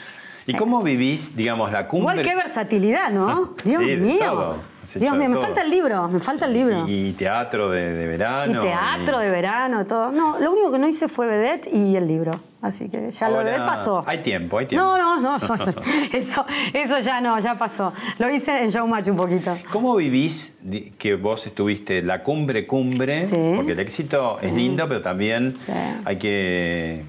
¿Y 0.46 0.52
cómo 0.54 0.82
vivís, 0.82 1.34
digamos, 1.34 1.72
la 1.72 1.88
cumbre? 1.88 2.14
Igual 2.20 2.26
qué 2.28 2.34
versatilidad, 2.34 3.10
¿no? 3.10 3.54
Dios 3.64 3.80
Sí, 3.80 3.88
de 3.88 3.96
mío. 3.96 4.18
todo. 4.30 4.56
Dios 4.96 5.16
mío, 5.16 5.28
me 5.30 5.36
todo. 5.36 5.44
falta 5.44 5.62
el 5.62 5.70
libro, 5.70 6.08
me 6.08 6.18
falta 6.18 6.44
el 6.46 6.52
libro. 6.52 6.86
Y, 6.88 7.08
y 7.08 7.12
teatro 7.12 7.70
de, 7.70 7.92
de 7.94 8.06
verano. 8.08 8.58
Y 8.60 8.66
teatro 8.66 9.22
y- 9.22 9.24
de 9.24 9.30
verano, 9.30 9.86
todo. 9.86 10.10
No, 10.12 10.38
lo 10.40 10.50
único 10.52 10.72
que 10.72 10.78
no 10.80 10.86
hice 10.88 11.08
fue 11.08 11.26
vedette 11.28 11.68
y 11.72 11.94
el 11.96 12.06
libro. 12.08 12.32
Así 12.60 12.88
que 12.90 13.10
ya 13.12 13.28
lo 13.28 13.38
de 13.38 13.44
vedette 13.44 13.64
pasó. 13.66 14.02
Hay 14.06 14.18
tiempo, 14.18 14.58
hay 14.58 14.66
tiempo. 14.66 14.84
No, 14.84 14.98
no, 14.98 15.20
no, 15.20 15.38
yo- 15.38 15.54
eso, 16.12 16.44
eso 16.74 16.98
ya 16.98 17.20
no, 17.20 17.38
ya 17.38 17.56
pasó. 17.56 17.92
Lo 18.18 18.28
hice 18.28 18.62
en 18.62 18.68
Showmatch 18.68 19.08
un 19.08 19.16
poquito. 19.16 19.56
¿Cómo 19.72 19.94
vivís 19.96 20.56
que 20.98 21.14
vos 21.14 21.46
estuviste 21.46 22.02
la 22.02 22.22
cumbre 22.24 22.66
cumbre? 22.66 23.26
Sí. 23.26 23.36
Porque 23.56 23.72
el 23.72 23.78
éxito 23.78 24.36
Sí. 24.40 24.46
es 24.48 24.52
lindo, 24.52 24.86
pero 24.88 25.00
también 25.00 25.56
Sí. 25.56 25.72
hay 26.04 26.18
que 26.18 27.04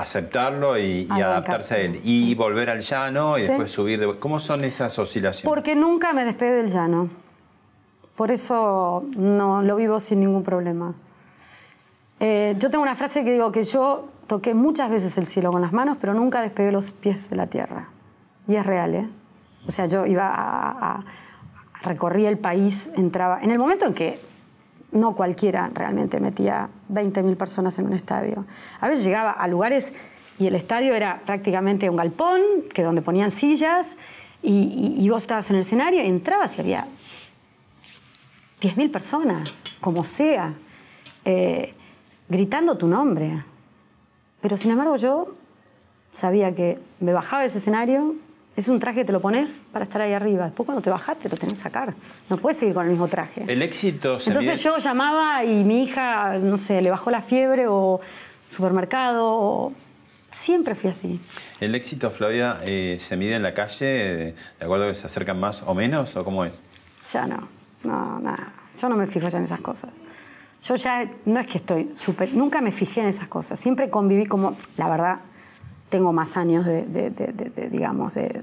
aceptarlo 0.00 0.78
y, 0.78 1.06
adaptarse 1.10 1.74
a 1.74 1.78
él. 1.78 2.00
Y 2.04 2.34
volver 2.34 2.70
al 2.70 2.80
llano 2.80 3.36
y 3.38 3.42
Sí. 3.42 3.48
después 3.48 3.70
subir. 3.70 3.98
de- 4.00 4.18
¿Cómo 4.18 4.38
son 4.40 4.64
esas 4.64 4.98
oscilaciones? 4.98 5.48
Porque 5.48 5.74
nunca 5.74 6.12
me 6.12 6.24
despegué 6.24 6.52
del 6.52 6.68
llano. 6.68 7.08
Por 8.16 8.30
eso 8.30 9.04
no 9.16 9.62
lo 9.62 9.76
vivo 9.76 10.00
sin 10.00 10.20
ningún 10.20 10.42
problema. 10.42 10.94
Eh, 12.20 12.56
yo 12.58 12.70
tengo 12.70 12.82
una 12.82 12.96
frase 12.96 13.24
que 13.24 13.32
digo 13.32 13.52
que 13.52 13.62
yo 13.62 14.08
toqué 14.26 14.54
muchas 14.54 14.90
veces 14.90 15.16
el 15.18 15.26
cielo 15.26 15.52
con 15.52 15.62
las 15.62 15.72
manos, 15.72 15.96
pero 16.00 16.14
nunca 16.14 16.40
despegué 16.42 16.72
los 16.72 16.90
pies 16.90 17.30
de 17.30 17.36
la 17.36 17.46
tierra. 17.46 17.88
Y 18.48 18.56
es 18.56 18.66
real, 18.66 18.94
¿eh? 18.94 19.08
O 19.66 19.70
sea, 19.70 19.86
yo 19.86 20.04
iba 20.06 20.26
a, 20.26 20.70
a- 20.96 21.04
recorría 21.82 22.28
el 22.28 22.38
país, 22.38 22.90
entraba. 22.96 23.40
En 23.42 23.50
el 23.52 23.58
momento 23.58 23.86
en 23.86 23.94
que 23.94 24.18
no 24.92 25.14
cualquiera 25.14 25.70
realmente 25.74 26.20
metía 26.20 26.68
20.000 26.92 27.36
personas 27.36 27.78
en 27.78 27.86
un 27.86 27.92
estadio. 27.92 28.46
A 28.80 28.88
veces 28.88 29.04
llegaba 29.04 29.32
a 29.32 29.46
lugares 29.48 29.92
y 30.38 30.46
el 30.46 30.54
estadio 30.54 30.94
era 30.94 31.22
prácticamente 31.26 31.90
un 31.90 31.96
galpón, 31.96 32.40
que 32.72 32.82
donde 32.82 33.02
ponían 33.02 33.30
sillas, 33.30 33.96
y, 34.40 35.08
vos 35.08 35.22
estabas 35.22 35.50
en 35.50 35.56
el 35.56 35.62
escenario 35.62 36.02
y 36.02 36.06
entrabas 36.06 36.56
y 36.56 36.60
había 36.60 36.86
10.000 38.60 38.90
personas, 38.90 39.64
como 39.80 40.04
sea, 40.04 40.54
eh, 41.24 41.74
gritando 42.28 42.78
tu 42.78 42.86
nombre. 42.86 43.44
Pero 44.40 44.56
sin 44.56 44.70
embargo 44.70 44.94
yo 44.96 45.34
sabía 46.12 46.54
que 46.54 46.78
me 47.00 47.12
bajaba 47.12 47.42
de 47.42 47.48
ese 47.48 47.58
escenario, 47.58 48.14
es 48.58 48.68
un 48.68 48.78
traje 48.80 48.98
que 49.00 49.04
te 49.04 49.12
lo 49.12 49.20
pones 49.20 49.62
para 49.72 49.84
estar 49.84 50.00
ahí 50.02 50.12
arriba. 50.12 50.44
Después 50.46 50.64
cuando 50.66 50.82
te 50.82 50.90
bajas 50.90 51.18
te 51.18 51.28
lo 51.28 51.36
tenés 51.36 51.54
que 51.58 51.60
sacar. 51.62 51.94
No 52.28 52.36
puedes 52.38 52.58
seguir 52.58 52.74
con 52.74 52.84
el 52.84 52.90
mismo 52.90 53.06
traje. 53.08 53.44
El 53.46 53.62
éxito 53.62 54.18
se 54.18 54.30
Entonces 54.30 54.62
yo 54.62 54.78
llamaba 54.78 55.44
y 55.44 55.62
mi 55.64 55.84
hija, 55.84 56.38
no 56.38 56.58
sé, 56.58 56.82
le 56.82 56.90
bajó 56.90 57.10
la 57.10 57.22
fiebre 57.22 57.66
o 57.68 58.00
supermercado. 58.48 59.24
o- 59.26 59.72
Siempre 60.30 60.74
fui 60.74 60.90
así. 60.90 61.20
¿El 61.58 61.74
éxito, 61.74 62.10
Flavia, 62.10 62.58
eh, 62.62 62.96
se 63.00 63.16
mide 63.16 63.36
en 63.36 63.42
la 63.42 63.54
calle 63.54 63.86
de, 63.86 64.16
de 64.58 64.64
acuerdo 64.64 64.84
a 64.84 64.88
que 64.88 64.94
se 64.94 65.06
acercan 65.06 65.40
más 65.40 65.62
o 65.62 65.74
menos? 65.74 66.14
¿O 66.16 66.24
cómo 66.24 66.44
es? 66.44 66.60
Ya 67.10 67.26
no, 67.26 67.48
no, 67.84 68.18
nada. 68.18 68.52
Yo 68.78 68.88
no 68.90 68.96
me 68.96 69.06
fijo 69.06 69.26
ya 69.28 69.38
en 69.38 69.44
esas 69.44 69.60
cosas. 69.60 70.02
Yo 70.62 70.74
ya, 70.74 71.08
no 71.24 71.40
es 71.40 71.46
que 71.46 71.58
estoy 71.58 71.90
súper, 71.94 72.34
nunca 72.34 72.60
me 72.60 72.72
fijé 72.72 73.00
en 73.00 73.06
esas 73.08 73.28
cosas. 73.28 73.58
Siempre 73.58 73.88
conviví 73.88 74.26
como, 74.26 74.56
la 74.76 74.88
verdad, 74.90 75.20
tengo 75.88 76.12
más 76.12 76.36
años 76.36 76.64
de, 76.66 76.84
de- 76.86 77.10
de- 77.10 77.32
de- 77.32 77.68
digamos, 77.70 78.14
de, 78.14 78.42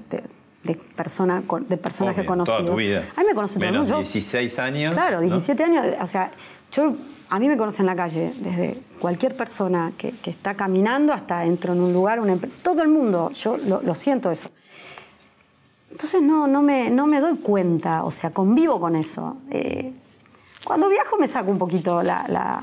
persona, 0.96 1.42
de 1.68 1.76
personas 1.76 2.14
que 2.14 2.20
he 2.20 2.22
Obvio, 2.22 2.28
conocido. 2.30 2.58
Toda 2.58 2.70
tu 2.70 2.76
vida. 2.76 3.04
A 3.16 3.20
mí 3.20 3.26
me 3.28 3.34
conoce 3.34 3.58
todo 3.58 3.68
el 3.68 3.76
mundo. 3.76 3.90
Yo- 3.90 3.98
16 3.98 4.58
años. 4.58 4.94
Claro, 4.94 5.16
¿no? 5.16 5.20
17 5.22 5.62
años, 5.62 5.86
o 6.00 6.06
sea, 6.06 6.30
yo, 6.72 6.94
a 7.28 7.38
mí 7.38 7.48
me 7.48 7.56
conocen 7.56 7.82
en 7.84 7.86
la 7.86 7.96
calle, 7.96 8.34
desde 8.40 8.80
cualquier 9.00 9.36
persona 9.36 9.92
que, 9.96 10.10
que 10.18 10.30
está 10.30 10.54
caminando 10.54 11.12
hasta 11.12 11.44
entro 11.44 11.72
en 11.72 11.80
un 11.82 11.92
lugar, 11.92 12.18
una 12.20 12.36
todo 12.62 12.82
el 12.82 12.88
mundo, 12.88 13.30
yo 13.30 13.54
lo, 13.56 13.80
lo 13.82 13.94
siento 13.94 14.30
eso. 14.30 14.50
Entonces 15.90 16.20
no, 16.20 16.46
no, 16.46 16.62
me, 16.62 16.90
no 16.90 17.06
me 17.06 17.20
doy 17.20 17.36
cuenta, 17.38 18.04
o 18.04 18.10
sea, 18.10 18.30
convivo 18.30 18.78
con 18.80 18.96
eso. 18.96 19.36
Eh, 19.50 19.92
cuando 20.64 20.88
viajo 20.88 21.16
me 21.16 21.28
saco 21.28 21.50
un 21.50 21.58
poquito 21.58 22.02
la... 22.02 22.24
la- 22.28 22.62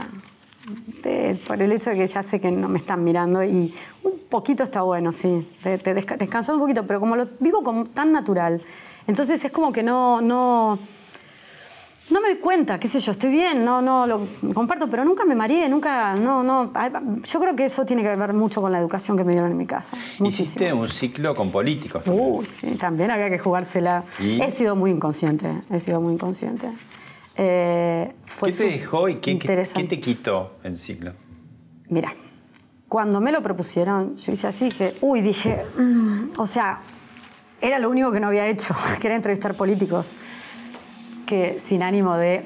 de- 1.03 1.39
por 1.47 1.61
el 1.61 1.71
hecho 1.71 1.89
de 1.89 1.97
que 1.97 2.07
ya 2.07 2.23
sé 2.23 2.39
que 2.39 2.51
no 2.51 2.69
me 2.69 2.79
están 2.79 3.03
mirando 3.03 3.43
y 3.43 3.73
un 4.03 4.13
poquito 4.29 4.63
está 4.63 4.81
bueno, 4.81 5.11
sí, 5.11 5.47
te, 5.61 5.77
te 5.77 5.93
desca- 5.95 6.17
descansas 6.17 6.55
un 6.55 6.61
poquito, 6.61 6.85
pero 6.87 6.99
como 6.99 7.15
lo 7.15 7.27
vivo 7.39 7.63
como 7.63 7.85
tan 7.85 8.11
natural, 8.11 8.61
entonces 9.07 9.43
es 9.43 9.51
como 9.51 9.71
que 9.73 9.83
no, 9.83 10.21
no, 10.21 10.79
no 12.09 12.21
me 12.21 12.29
doy 12.29 12.37
cuenta, 12.37 12.79
qué 12.79 12.87
sé 12.87 12.99
yo, 12.99 13.11
estoy 13.11 13.31
bien, 13.31 13.63
no, 13.65 13.81
no 13.81 14.05
lo 14.07 14.27
comparto, 14.53 14.89
pero 14.89 15.03
nunca 15.05 15.25
me 15.25 15.35
mareé, 15.35 15.67
nunca, 15.69 16.15
no, 16.15 16.43
no. 16.43 16.71
Yo 17.23 17.39
creo 17.39 17.55
que 17.55 17.65
eso 17.65 17.85
tiene 17.85 18.03
que 18.03 18.15
ver 18.15 18.33
mucho 18.33 18.61
con 18.61 18.71
la 18.71 18.79
educación 18.79 19.17
que 19.17 19.23
me 19.23 19.31
dieron 19.33 19.51
en 19.51 19.57
mi 19.57 19.65
casa. 19.65 19.97
Muchísimo. 20.19 20.29
Hiciste 20.43 20.73
un 20.73 20.87
ciclo 20.89 21.33
con 21.35 21.49
políticos. 21.51 22.03
Uy, 22.07 22.45
sí, 22.45 22.71
también 22.75 23.09
había 23.11 23.29
que 23.29 23.39
jugársela. 23.39 24.03
¿Y? 24.19 24.41
He 24.41 24.51
sido 24.51 24.75
muy 24.75 24.91
inconsciente, 24.91 25.61
he 25.69 25.79
sido 25.79 26.01
muy 26.01 26.13
inconsciente. 26.13 26.69
Eh, 27.37 28.13
fue 28.25 28.49
¿Qué 28.49 28.55
te 28.57 28.63
dejó 28.65 29.09
y 29.09 29.15
qué, 29.15 29.39
qué- 29.39 29.63
qué 29.73 29.83
te 29.85 29.99
quitó 29.99 30.57
el 30.63 30.77
ciclo? 30.77 31.13
Mira, 31.89 32.13
cuando 32.87 33.19
me 33.21 33.31
lo 33.31 33.41
propusieron, 33.41 34.15
yo 34.17 34.31
hice 34.31 34.47
así 34.47 34.69
que, 34.69 34.95
uy, 35.01 35.21
dije, 35.21 35.63
mm, 35.77 36.39
o 36.39 36.45
sea, 36.45 36.79
era 37.59 37.79
lo 37.79 37.89
único 37.89 38.11
que 38.11 38.19
no 38.19 38.27
había 38.27 38.47
hecho, 38.47 38.75
que 39.01 39.07
era 39.07 39.15
entrevistar 39.15 39.55
políticos, 39.55 40.17
que 41.25 41.57
sin 41.59 41.81
ánimo 41.81 42.15
de 42.17 42.45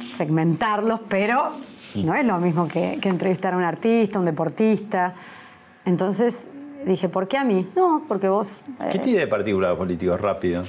segmentarlos, 0.00 1.00
pero 1.08 1.52
no 1.96 2.14
es 2.14 2.24
lo 2.24 2.38
mismo 2.38 2.68
que, 2.68 2.98
que 3.00 3.08
entrevistar 3.08 3.52
a 3.54 3.56
un 3.56 3.64
artista, 3.64 4.18
un 4.18 4.24
deportista. 4.24 5.14
Entonces 5.84 6.48
dije, 6.86 7.08
¿por 7.08 7.28
qué 7.28 7.36
a 7.36 7.44
mí? 7.44 7.68
No, 7.76 8.02
porque 8.08 8.28
vos 8.28 8.62
¿Qué 8.90 8.98
eh, 8.98 9.00
tiene 9.00 9.20
de 9.20 9.26
particular 9.26 9.76
político 9.76 10.16
rápido? 10.16 10.64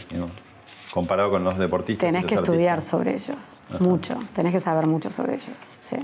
Comparado 0.92 1.30
con 1.32 1.44
los 1.44 1.58
deportistas. 1.58 2.10
y 2.10 2.12
tenés 2.12 2.24
los 2.24 2.30
que 2.30 2.36
estudiar 2.36 2.82
sobre 2.82 3.14
ellos, 3.14 3.58
Ajá. 3.70 3.84
mucho, 3.84 4.20
tenés 4.34 4.54
que 4.54 4.60
saber 4.60 4.88
mucho 4.88 5.10
sobre 5.10 5.36
ellos, 5.36 5.76
sí. 5.80 5.98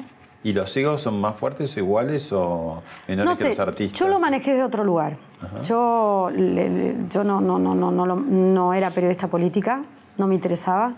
¿Y 0.43 0.53
los 0.53 0.75
egos 0.77 1.01
son 1.01 1.19
más 1.19 1.35
fuertes 1.35 1.75
o 1.75 1.79
iguales 1.79 2.31
o 2.31 2.81
menores 3.07 3.29
no 3.31 3.37
que 3.37 3.49
los 3.49 3.59
artistas? 3.59 3.99
yo 3.99 4.07
lo 4.07 4.19
manejé 4.19 4.53
de 4.53 4.63
otro 4.63 4.83
lugar. 4.83 5.17
Ajá. 5.41 5.61
Yo, 5.61 6.29
yo 6.29 7.23
no, 7.23 7.41
no, 7.41 7.59
no, 7.59 7.75
no, 7.75 7.91
no, 7.91 8.05
no 8.15 8.73
era 8.73 8.89
periodista 8.91 9.27
política, 9.27 9.83
no 10.17 10.27
me 10.27 10.35
interesaba. 10.35 10.93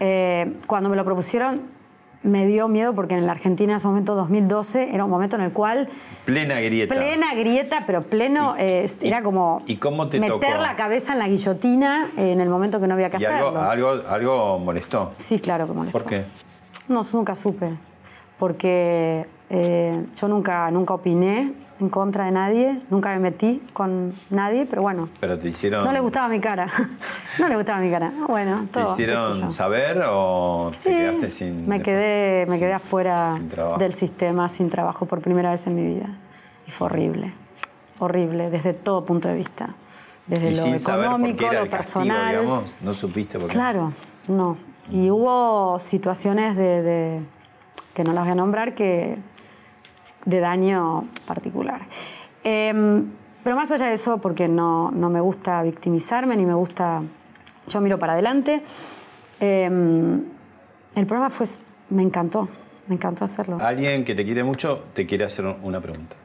Eh, 0.00 0.54
cuando 0.66 0.88
me 0.88 0.96
lo 0.96 1.04
propusieron 1.04 1.60
me 2.22 2.46
dio 2.46 2.68
miedo 2.68 2.94
porque 2.94 3.14
en 3.14 3.24
la 3.26 3.32
Argentina 3.32 3.72
en 3.72 3.76
ese 3.78 3.86
momento, 3.88 4.14
2012, 4.14 4.94
era 4.94 5.04
un 5.04 5.10
momento 5.10 5.36
en 5.36 5.42
el 5.42 5.52
cual 5.52 5.88
Plena 6.26 6.60
grieta. 6.60 6.94
plena 6.94 7.34
grieta, 7.34 7.84
pero 7.86 8.02
pleno, 8.02 8.54
eh, 8.58 8.90
era 9.00 9.22
como 9.22 9.62
¿Y 9.66 9.76
cómo 9.76 10.08
te 10.08 10.20
meter 10.20 10.38
tocó? 10.38 10.60
la 10.62 10.76
cabeza 10.76 11.14
en 11.14 11.18
la 11.18 11.28
guillotina 11.28 12.10
eh, 12.18 12.32
en 12.32 12.40
el 12.40 12.50
momento 12.50 12.78
que 12.80 12.86
no 12.86 12.94
había 12.94 13.08
que 13.10 13.16
¿Y 13.20 13.24
hacerlo. 13.24 13.58
algo, 13.60 13.88
algo, 13.90 14.08
algo 14.08 14.58
molestó? 14.58 15.12
Sí, 15.16 15.38
claro 15.40 15.66
que 15.66 15.72
molestó. 15.72 15.98
¿Por 15.98 16.08
qué? 16.08 16.24
No, 16.88 17.00
nunca 17.12 17.34
supe. 17.34 17.70
Porque 18.38 19.26
eh, 19.50 20.04
yo 20.16 20.28
nunca, 20.28 20.70
nunca 20.70 20.94
opiné 20.94 21.52
en 21.80 21.88
contra 21.88 22.26
de 22.26 22.30
nadie, 22.30 22.78
nunca 22.90 23.08
me 23.10 23.18
metí 23.20 23.62
con 23.72 24.12
nadie, 24.28 24.66
pero 24.66 24.82
bueno, 24.82 25.08
Pero 25.18 25.38
te 25.38 25.48
hicieron, 25.48 25.82
no 25.84 25.92
le 25.92 26.00
gustaba 26.00 26.28
mi 26.28 26.38
cara. 26.38 26.66
no 27.38 27.48
le 27.48 27.56
gustaba 27.56 27.80
mi 27.80 27.90
cara. 27.90 28.12
Bueno, 28.28 28.62
¿te 28.66 28.72
todo. 28.80 28.86
yo. 28.88 28.92
hicieron 28.92 29.50
saber 29.50 30.02
o 30.06 30.70
Sí, 30.72 30.90
te 30.90 30.96
quedaste 30.96 31.30
sin. 31.30 31.66
me 31.68 31.80
quedé, 31.80 32.46
me 32.46 32.58
quedé 32.58 32.74
afuera 32.74 33.38
del 33.78 33.92
sistema, 33.94 34.48
sin 34.50 34.68
trabajo 34.68 35.06
por 35.06 35.20
primera 35.22 35.50
vez 35.52 35.66
en 35.66 35.74
mi 35.74 35.86
vida. 35.94 36.10
Y 36.66 36.70
fue 36.70 36.86
horrible, 36.86 37.32
horrible, 37.98 38.50
desde 38.50 38.74
todo 38.74 39.04
punto 39.06 39.28
de 39.28 39.34
vista. 39.34 39.74
Desde 40.26 40.50
y 40.52 40.54
lo 40.56 40.66
económico, 40.76 41.46
lo 41.46 41.62
el 41.62 41.68
castigo, 41.70 42.04
personal. 42.04 42.30
digamos, 42.40 42.74
no 42.82 42.92
supiste 42.94 43.38
por 43.38 43.48
qué. 43.48 43.54
Claro, 43.54 43.92
no. 44.28 44.58
Y 44.90 45.08
hubo 45.10 45.78
situaciones 45.78 46.56
de, 46.56 46.82
de- 46.82 47.20
que 47.94 48.04
no 48.04 48.12
las 48.12 48.24
voy 48.24 48.32
a 48.32 48.34
nombrar 48.36 48.74
que 48.74 49.18
de 50.24 50.40
daño 50.40 51.04
particular. 51.26 51.82
Em, 52.44 53.10
pero 53.42 53.56
más 53.56 53.70
allá 53.70 53.86
de 53.86 53.94
eso, 53.94 54.18
porque 54.18 54.48
no, 54.48 54.90
no 54.90 55.10
me 55.10 55.20
gusta 55.20 55.62
victimizarme 55.62 56.36
ni 56.36 56.44
me 56.44 56.54
gusta. 56.54 57.02
Yo 57.66 57.80
miro 57.80 57.98
para 57.98 58.12
adelante. 58.14 58.62
em, 59.40 60.22
el 60.94 61.06
programa 61.06 61.30
fue. 61.30 61.46
Me 61.90 62.02
encantó, 62.02 62.48
me 62.86 62.94
encantó 62.94 63.24
hacerlo. 63.24 63.58
Alguien 63.60 64.04
que 64.04 64.14
te 64.14 64.24
quiere 64.24 64.44
mucho 64.44 64.84
te 64.94 65.06
quiere 65.06 65.24
hacer 65.24 65.44
una 65.62 65.80
pregunta. 65.80 66.16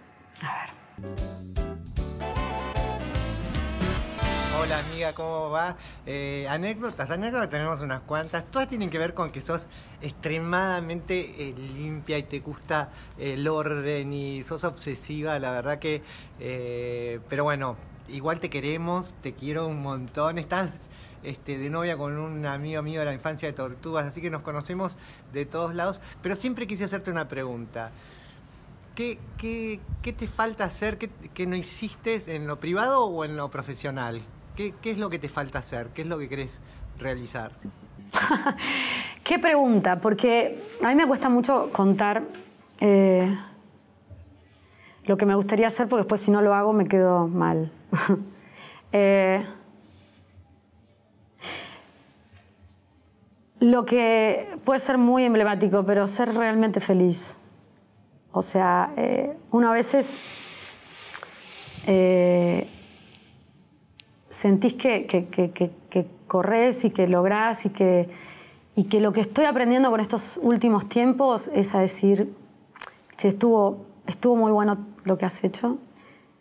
Hola 4.65 4.79
amiga, 4.79 5.13
¿cómo 5.13 5.51
va? 5.51 5.77
Eh, 6.07 6.47
anécdotas, 6.49 7.11
anécdotas 7.11 7.51
tenemos 7.51 7.81
unas 7.81 8.01
cuantas. 8.01 8.49
Todas 8.49 8.67
tienen 8.67 8.89
que 8.89 8.97
ver 8.97 9.13
con 9.13 9.29
que 9.29 9.39
sos 9.39 9.67
extremadamente 10.01 11.19
eh, 11.49 11.53
limpia 11.77 12.17
y 12.17 12.23
te 12.23 12.39
gusta 12.39 12.89
el 13.19 13.47
orden 13.47 14.11
y 14.11 14.43
sos 14.43 14.63
obsesiva, 14.63 15.37
la 15.37 15.51
verdad 15.51 15.77
que... 15.77 16.01
eh, 16.39 17.19
pero 17.29 17.43
bueno, 17.43 17.77
igual 18.07 18.39
te 18.39 18.49
queremos, 18.49 19.13
te 19.21 19.35
quiero 19.35 19.67
un 19.67 19.83
montón. 19.83 20.39
Estás 20.39 20.89
este, 21.21 21.59
de 21.59 21.69
novia 21.69 21.95
con 21.95 22.17
un 22.17 22.47
amigo 22.47 22.81
mío 22.81 23.01
de 23.01 23.05
la 23.05 23.13
infancia 23.13 23.47
de 23.47 23.53
Tortugas, 23.53 24.07
así 24.07 24.19
que 24.19 24.31
nos 24.31 24.41
conocemos 24.41 24.97
de 25.31 25.45
todos 25.45 25.75
lados. 25.75 26.01
Pero 26.23 26.35
siempre 26.35 26.65
quise 26.65 26.85
hacerte 26.85 27.11
una 27.11 27.27
pregunta. 27.27 27.91
¿Qué, 28.95 29.19
qué, 29.37 29.79
qué 30.01 30.11
te 30.11 30.27
falta 30.27 30.63
hacer? 30.63 30.97
¿Qué, 30.97 31.11
qué 31.35 31.45
no 31.45 31.55
hiciste 31.55 32.19
en 32.35 32.47
lo 32.47 32.59
privado 32.59 33.05
o 33.05 33.25
en 33.25 33.37
lo 33.37 33.51
profesional? 33.51 34.23
¿Qué, 34.55 34.73
¿Qué 34.81 34.91
es 34.91 34.97
lo 34.97 35.09
que 35.09 35.19
te 35.19 35.29
falta 35.29 35.59
hacer? 35.59 35.89
¿Qué 35.89 36.03
es 36.03 36.07
lo 36.07 36.17
que 36.17 36.29
querés 36.29 36.61
realizar? 36.97 37.51
Qué 39.23 39.39
pregunta, 39.39 39.99
porque 39.99 40.61
a 40.83 40.89
mí 40.89 40.95
me 40.95 41.07
cuesta 41.07 41.29
mucho 41.29 41.69
contar 41.71 42.23
eh, 42.79 43.35
lo 45.05 45.17
que 45.17 45.25
me 45.25 45.35
gustaría 45.35 45.67
hacer, 45.67 45.87
porque 45.87 46.01
después 46.03 46.21
si 46.21 46.31
no 46.31 46.41
lo 46.41 46.53
hago 46.53 46.73
me 46.73 46.85
quedo 46.85 47.27
mal. 47.27 47.71
Eh, 48.97 49.45
lo 53.59 53.85
que 53.85 54.57
puede 54.63 54.79
ser 54.79 54.97
muy 54.97 55.25
emblemático, 55.25 55.85
pero 55.85 56.07
ser 56.07 56.33
realmente 56.33 56.79
feliz. 56.79 57.35
O 58.31 58.41
sea, 58.41 58.93
eh, 58.95 59.35
uno 59.51 59.69
a 59.69 59.73
veces 59.73 60.21
eh, 61.87 62.69
sentís 64.35 64.75
que, 64.75 65.05
que, 65.05 65.27
que, 65.27 65.51
que- 65.51 65.71
corres 66.27 66.83
y 66.83 66.89
que 66.89 67.07
lográs 67.07 67.67
y 67.67 67.69
que, 67.69 68.09
y 68.75 68.85
que 68.85 68.99
lo 68.99 69.13
que 69.13 69.21
estoy 69.21 69.45
aprendiendo 69.45 69.91
con 69.91 69.99
estos 69.99 70.39
últimos 70.41 70.89
tiempos 70.89 71.49
es 71.53 71.75
a 71.75 71.79
decir, 71.79 72.33
che, 73.15 73.27
estuvo, 73.27 73.85
estuvo 74.07 74.35
muy 74.35 74.51
bueno 74.51 74.79
lo 75.03 75.19
que 75.19 75.25
has 75.25 75.43
hecho, 75.43 75.77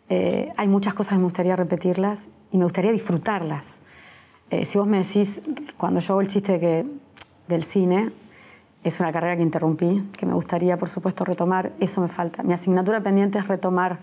eh, 0.09 0.51
hay 0.57 0.67
muchas 0.67 0.95
cosas 0.95 1.11
que 1.11 1.17
me 1.17 1.23
gustaría 1.25 1.55
repetirlas 1.55 2.29
y 2.51 2.57
me 2.57 2.63
gustaría 2.63 2.91
disfrutarlas. 2.91 3.81
Eh, 4.49 4.65
si 4.65 4.79
vos 4.79 4.87
me 4.87 4.97
decís, 4.97 5.39
cuando 5.77 5.99
yo 5.99 6.13
hago 6.13 6.21
el 6.21 6.27
chiste 6.27 6.53
de 6.53 6.59
que, 6.59 6.85
del 7.47 7.63
cine, 7.63 8.11
es 8.83 8.99
una 8.99 9.11
carrera 9.11 9.37
que 9.37 9.43
interrumpí, 9.43 10.03
que 10.17 10.25
me 10.25 10.33
gustaría, 10.33 10.77
por 10.77 10.89
supuesto, 10.89 11.25
retomar, 11.25 11.73
eso 11.79 12.01
me 12.01 12.07
falta. 12.07 12.41
Mi 12.41 12.53
asignatura 12.53 13.01
pendiente 13.01 13.37
es 13.37 13.47
retomar 13.47 13.99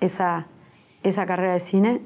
esa, 0.00 0.46
esa 1.02 1.26
carrera 1.26 1.54
de 1.54 1.60
cine, 1.60 2.00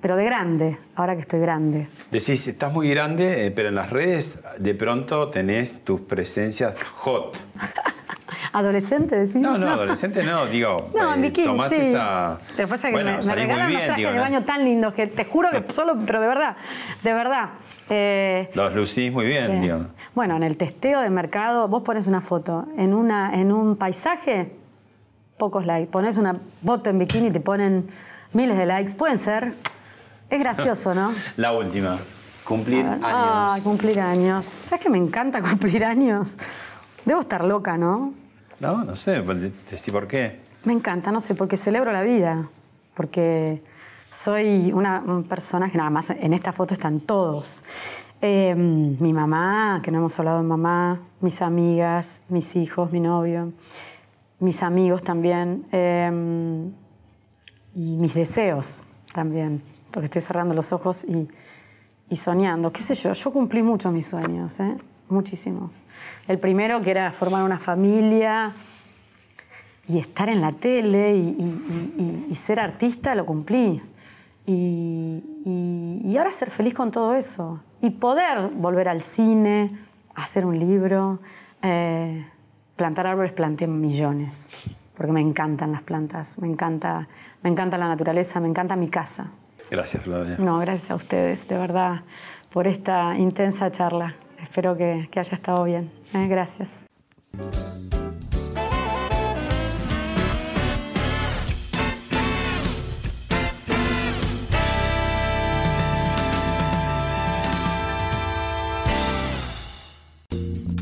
pero 0.00 0.16
de 0.16 0.24
grande, 0.24 0.78
ahora 0.96 1.14
que 1.14 1.20
estoy 1.20 1.40
grande. 1.40 1.88
Decís, 2.10 2.46
estás 2.48 2.72
muy 2.72 2.88
grande, 2.90 3.46
eh, 3.46 3.50
pero 3.50 3.68
en 3.68 3.74
las 3.74 3.90
redes 3.90 4.42
de 4.58 4.74
pronto 4.74 5.28
tenés 5.28 5.84
tus 5.84 6.00
presencias 6.00 6.82
hot. 6.82 7.38
¿Adolescente 8.52 9.16
decís? 9.16 9.36
No, 9.36 9.56
no, 9.58 9.68
adolescente 9.70 10.24
no, 10.24 10.46
digo. 10.46 10.90
No, 10.94 11.14
en 11.14 11.20
eh, 11.20 11.28
bikini, 11.28 11.46
tomás 11.46 11.72
sí. 11.72 11.80
esa. 11.80 12.40
Te 12.56 12.66
pasa 12.66 12.88
que 12.88 12.92
Bueno, 12.92 13.18
me, 13.18 13.24
me 13.24 13.34
regalan 13.34 13.68
bien, 13.68 13.76
unos 13.78 13.86
trajes 13.86 13.96
digo, 13.96 14.10
de 14.10 14.16
¿no? 14.16 14.22
baño 14.22 14.42
tan 14.42 14.64
lindos 14.64 14.94
que 14.94 15.06
te 15.06 15.24
juro 15.24 15.50
que 15.50 15.72
solo, 15.72 15.96
pero 16.04 16.20
de 16.20 16.26
verdad, 16.26 16.56
de 17.02 17.12
verdad. 17.14 17.50
Eh, 17.88 18.50
Los 18.54 18.74
lucís 18.74 19.12
muy 19.12 19.26
bien, 19.26 19.60
digo. 19.60 19.86
Bueno, 20.14 20.36
en 20.36 20.42
el 20.42 20.56
testeo 20.56 21.00
de 21.00 21.10
mercado, 21.10 21.68
vos 21.68 21.82
pones 21.82 22.06
una 22.08 22.20
foto 22.20 22.66
en, 22.76 22.94
una, 22.94 23.34
en 23.40 23.52
un 23.52 23.76
paisaje, 23.76 24.52
pocos 25.38 25.64
likes. 25.64 25.90
Pones 25.90 26.16
una 26.16 26.40
foto 26.64 26.90
en 26.90 26.98
bikini 26.98 27.28
y 27.28 27.30
te 27.30 27.40
ponen 27.40 27.86
miles 28.32 28.58
de 28.58 28.66
likes. 28.66 28.94
Pueden 28.94 29.18
ser. 29.18 29.54
Es 30.30 30.38
gracioso, 30.38 30.94
¿no? 30.94 31.12
La 31.36 31.52
última. 31.52 31.98
Cumplir 32.44 32.86
años. 32.86 33.00
Ah, 33.02 33.58
cumplir 33.62 34.00
años. 34.00 34.46
¿Sabes 34.62 34.80
que 34.80 34.88
me 34.88 34.98
encanta 34.98 35.40
cumplir 35.42 35.84
años? 35.84 36.38
Debo 37.04 37.20
estar 37.20 37.44
loca, 37.44 37.76
¿no? 37.76 38.14
No, 38.60 38.84
no 38.84 38.96
sé, 38.96 39.20
pues, 39.22 39.52
decí 39.70 39.90
por 39.90 40.06
qué. 40.06 40.40
Me 40.64 40.72
encanta, 40.72 41.10
no 41.10 41.20
sé, 41.20 41.34
porque 41.34 41.56
celebro 41.56 41.92
la 41.92 42.02
vida. 42.02 42.48
Porque 42.94 43.62
soy 44.08 44.72
una, 44.72 45.00
un 45.00 45.24
personaje, 45.24 45.76
nada 45.76 45.90
más, 45.90 46.10
en 46.10 46.32
esta 46.32 46.52
foto 46.52 46.74
están 46.74 47.00
todos. 47.00 47.64
Eh, 48.22 48.54
mi 48.54 49.12
mamá, 49.12 49.80
que 49.82 49.90
no 49.90 49.98
hemos 49.98 50.18
hablado 50.18 50.38
de 50.38 50.44
mamá, 50.44 51.00
mis 51.20 51.40
amigas, 51.40 52.22
mis 52.28 52.54
hijos, 52.54 52.92
mi 52.92 53.00
novio, 53.00 53.52
mis 54.38 54.62
amigos 54.62 55.02
también, 55.02 55.66
eh, 55.72 56.70
y 57.74 57.96
mis 57.96 58.12
deseos 58.14 58.82
también, 59.14 59.62
porque 59.90 60.04
estoy 60.06 60.20
cerrando 60.22 60.54
los 60.54 60.72
ojos 60.72 61.04
y, 61.04 61.28
y 62.08 62.16
soñando. 62.16 62.72
¿Qué 62.72 62.82
sé 62.82 62.94
yo? 62.94 63.12
Yo 63.12 63.30
cumplí 63.30 63.62
muchos 63.62 63.92
mis 63.92 64.06
sueños, 64.06 64.58
¿eh? 64.60 64.76
muchísimos. 65.08 65.84
El 66.28 66.38
primero, 66.38 66.80
que 66.82 66.90
era 66.92 67.10
formar 67.12 67.42
una 67.44 67.58
familia 67.58 68.54
y 69.88 69.98
estar 69.98 70.28
en 70.28 70.40
la 70.40 70.52
tele 70.52 71.16
y, 71.16 71.20
y- 71.20 72.26
y- 72.30 72.34
ser 72.36 72.60
artista, 72.60 73.14
lo 73.16 73.26
cumplí. 73.26 73.82
Y 74.46 76.16
ahora 76.16 76.30
ser 76.32 76.50
feliz 76.50 76.74
con 76.74 76.90
todo 76.90 77.14
eso. 77.14 77.60
Y 77.82 77.90
poder 77.90 78.48
volver 78.50 78.88
al 78.88 79.00
cine, 79.00 79.76
hacer 80.14 80.44
un 80.46 80.58
libro, 80.58 81.18
eh, 81.62 82.26
plantar 82.76 83.06
árboles, 83.06 83.32
planté 83.32 83.66
millones. 83.66 84.50
Porque 84.96 85.12
me 85.12 85.20
encantan 85.20 85.72
las 85.72 85.82
plantas, 85.82 86.38
me 86.38 86.46
encanta, 86.46 87.08
me 87.42 87.50
encanta 87.50 87.78
la 87.78 87.88
naturaleza, 87.88 88.38
me 88.38 88.48
encanta 88.48 88.76
mi 88.76 88.88
casa. 88.88 89.30
Gracias, 89.70 90.02
Flavia. 90.02 90.36
No, 90.38 90.58
gracias 90.58 90.90
a 90.90 90.94
ustedes, 90.96 91.46
de 91.46 91.56
verdad, 91.56 92.02
por 92.50 92.66
esta 92.66 93.16
intensa 93.16 93.70
charla. 93.70 94.16
Espero 94.42 94.76
que, 94.76 95.08
que 95.10 95.20
haya 95.20 95.34
estado 95.34 95.64
bien. 95.64 95.90
¿eh? 96.14 96.26
Gracias. 96.28 96.86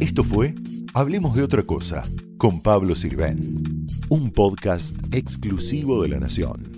Esto 0.01 0.25
fue 0.25 0.55
Hablemos 0.95 1.37
de 1.37 1.45
otra 1.45 1.63
cosa 1.63 2.03
con 2.39 2.61
Pablo 2.61 2.97
Sirven, 2.97 3.87
un 4.09 4.31
podcast 4.33 4.97
exclusivo 5.15 6.03
de 6.03 6.09
La 6.09 6.19
Nación. 6.19 6.78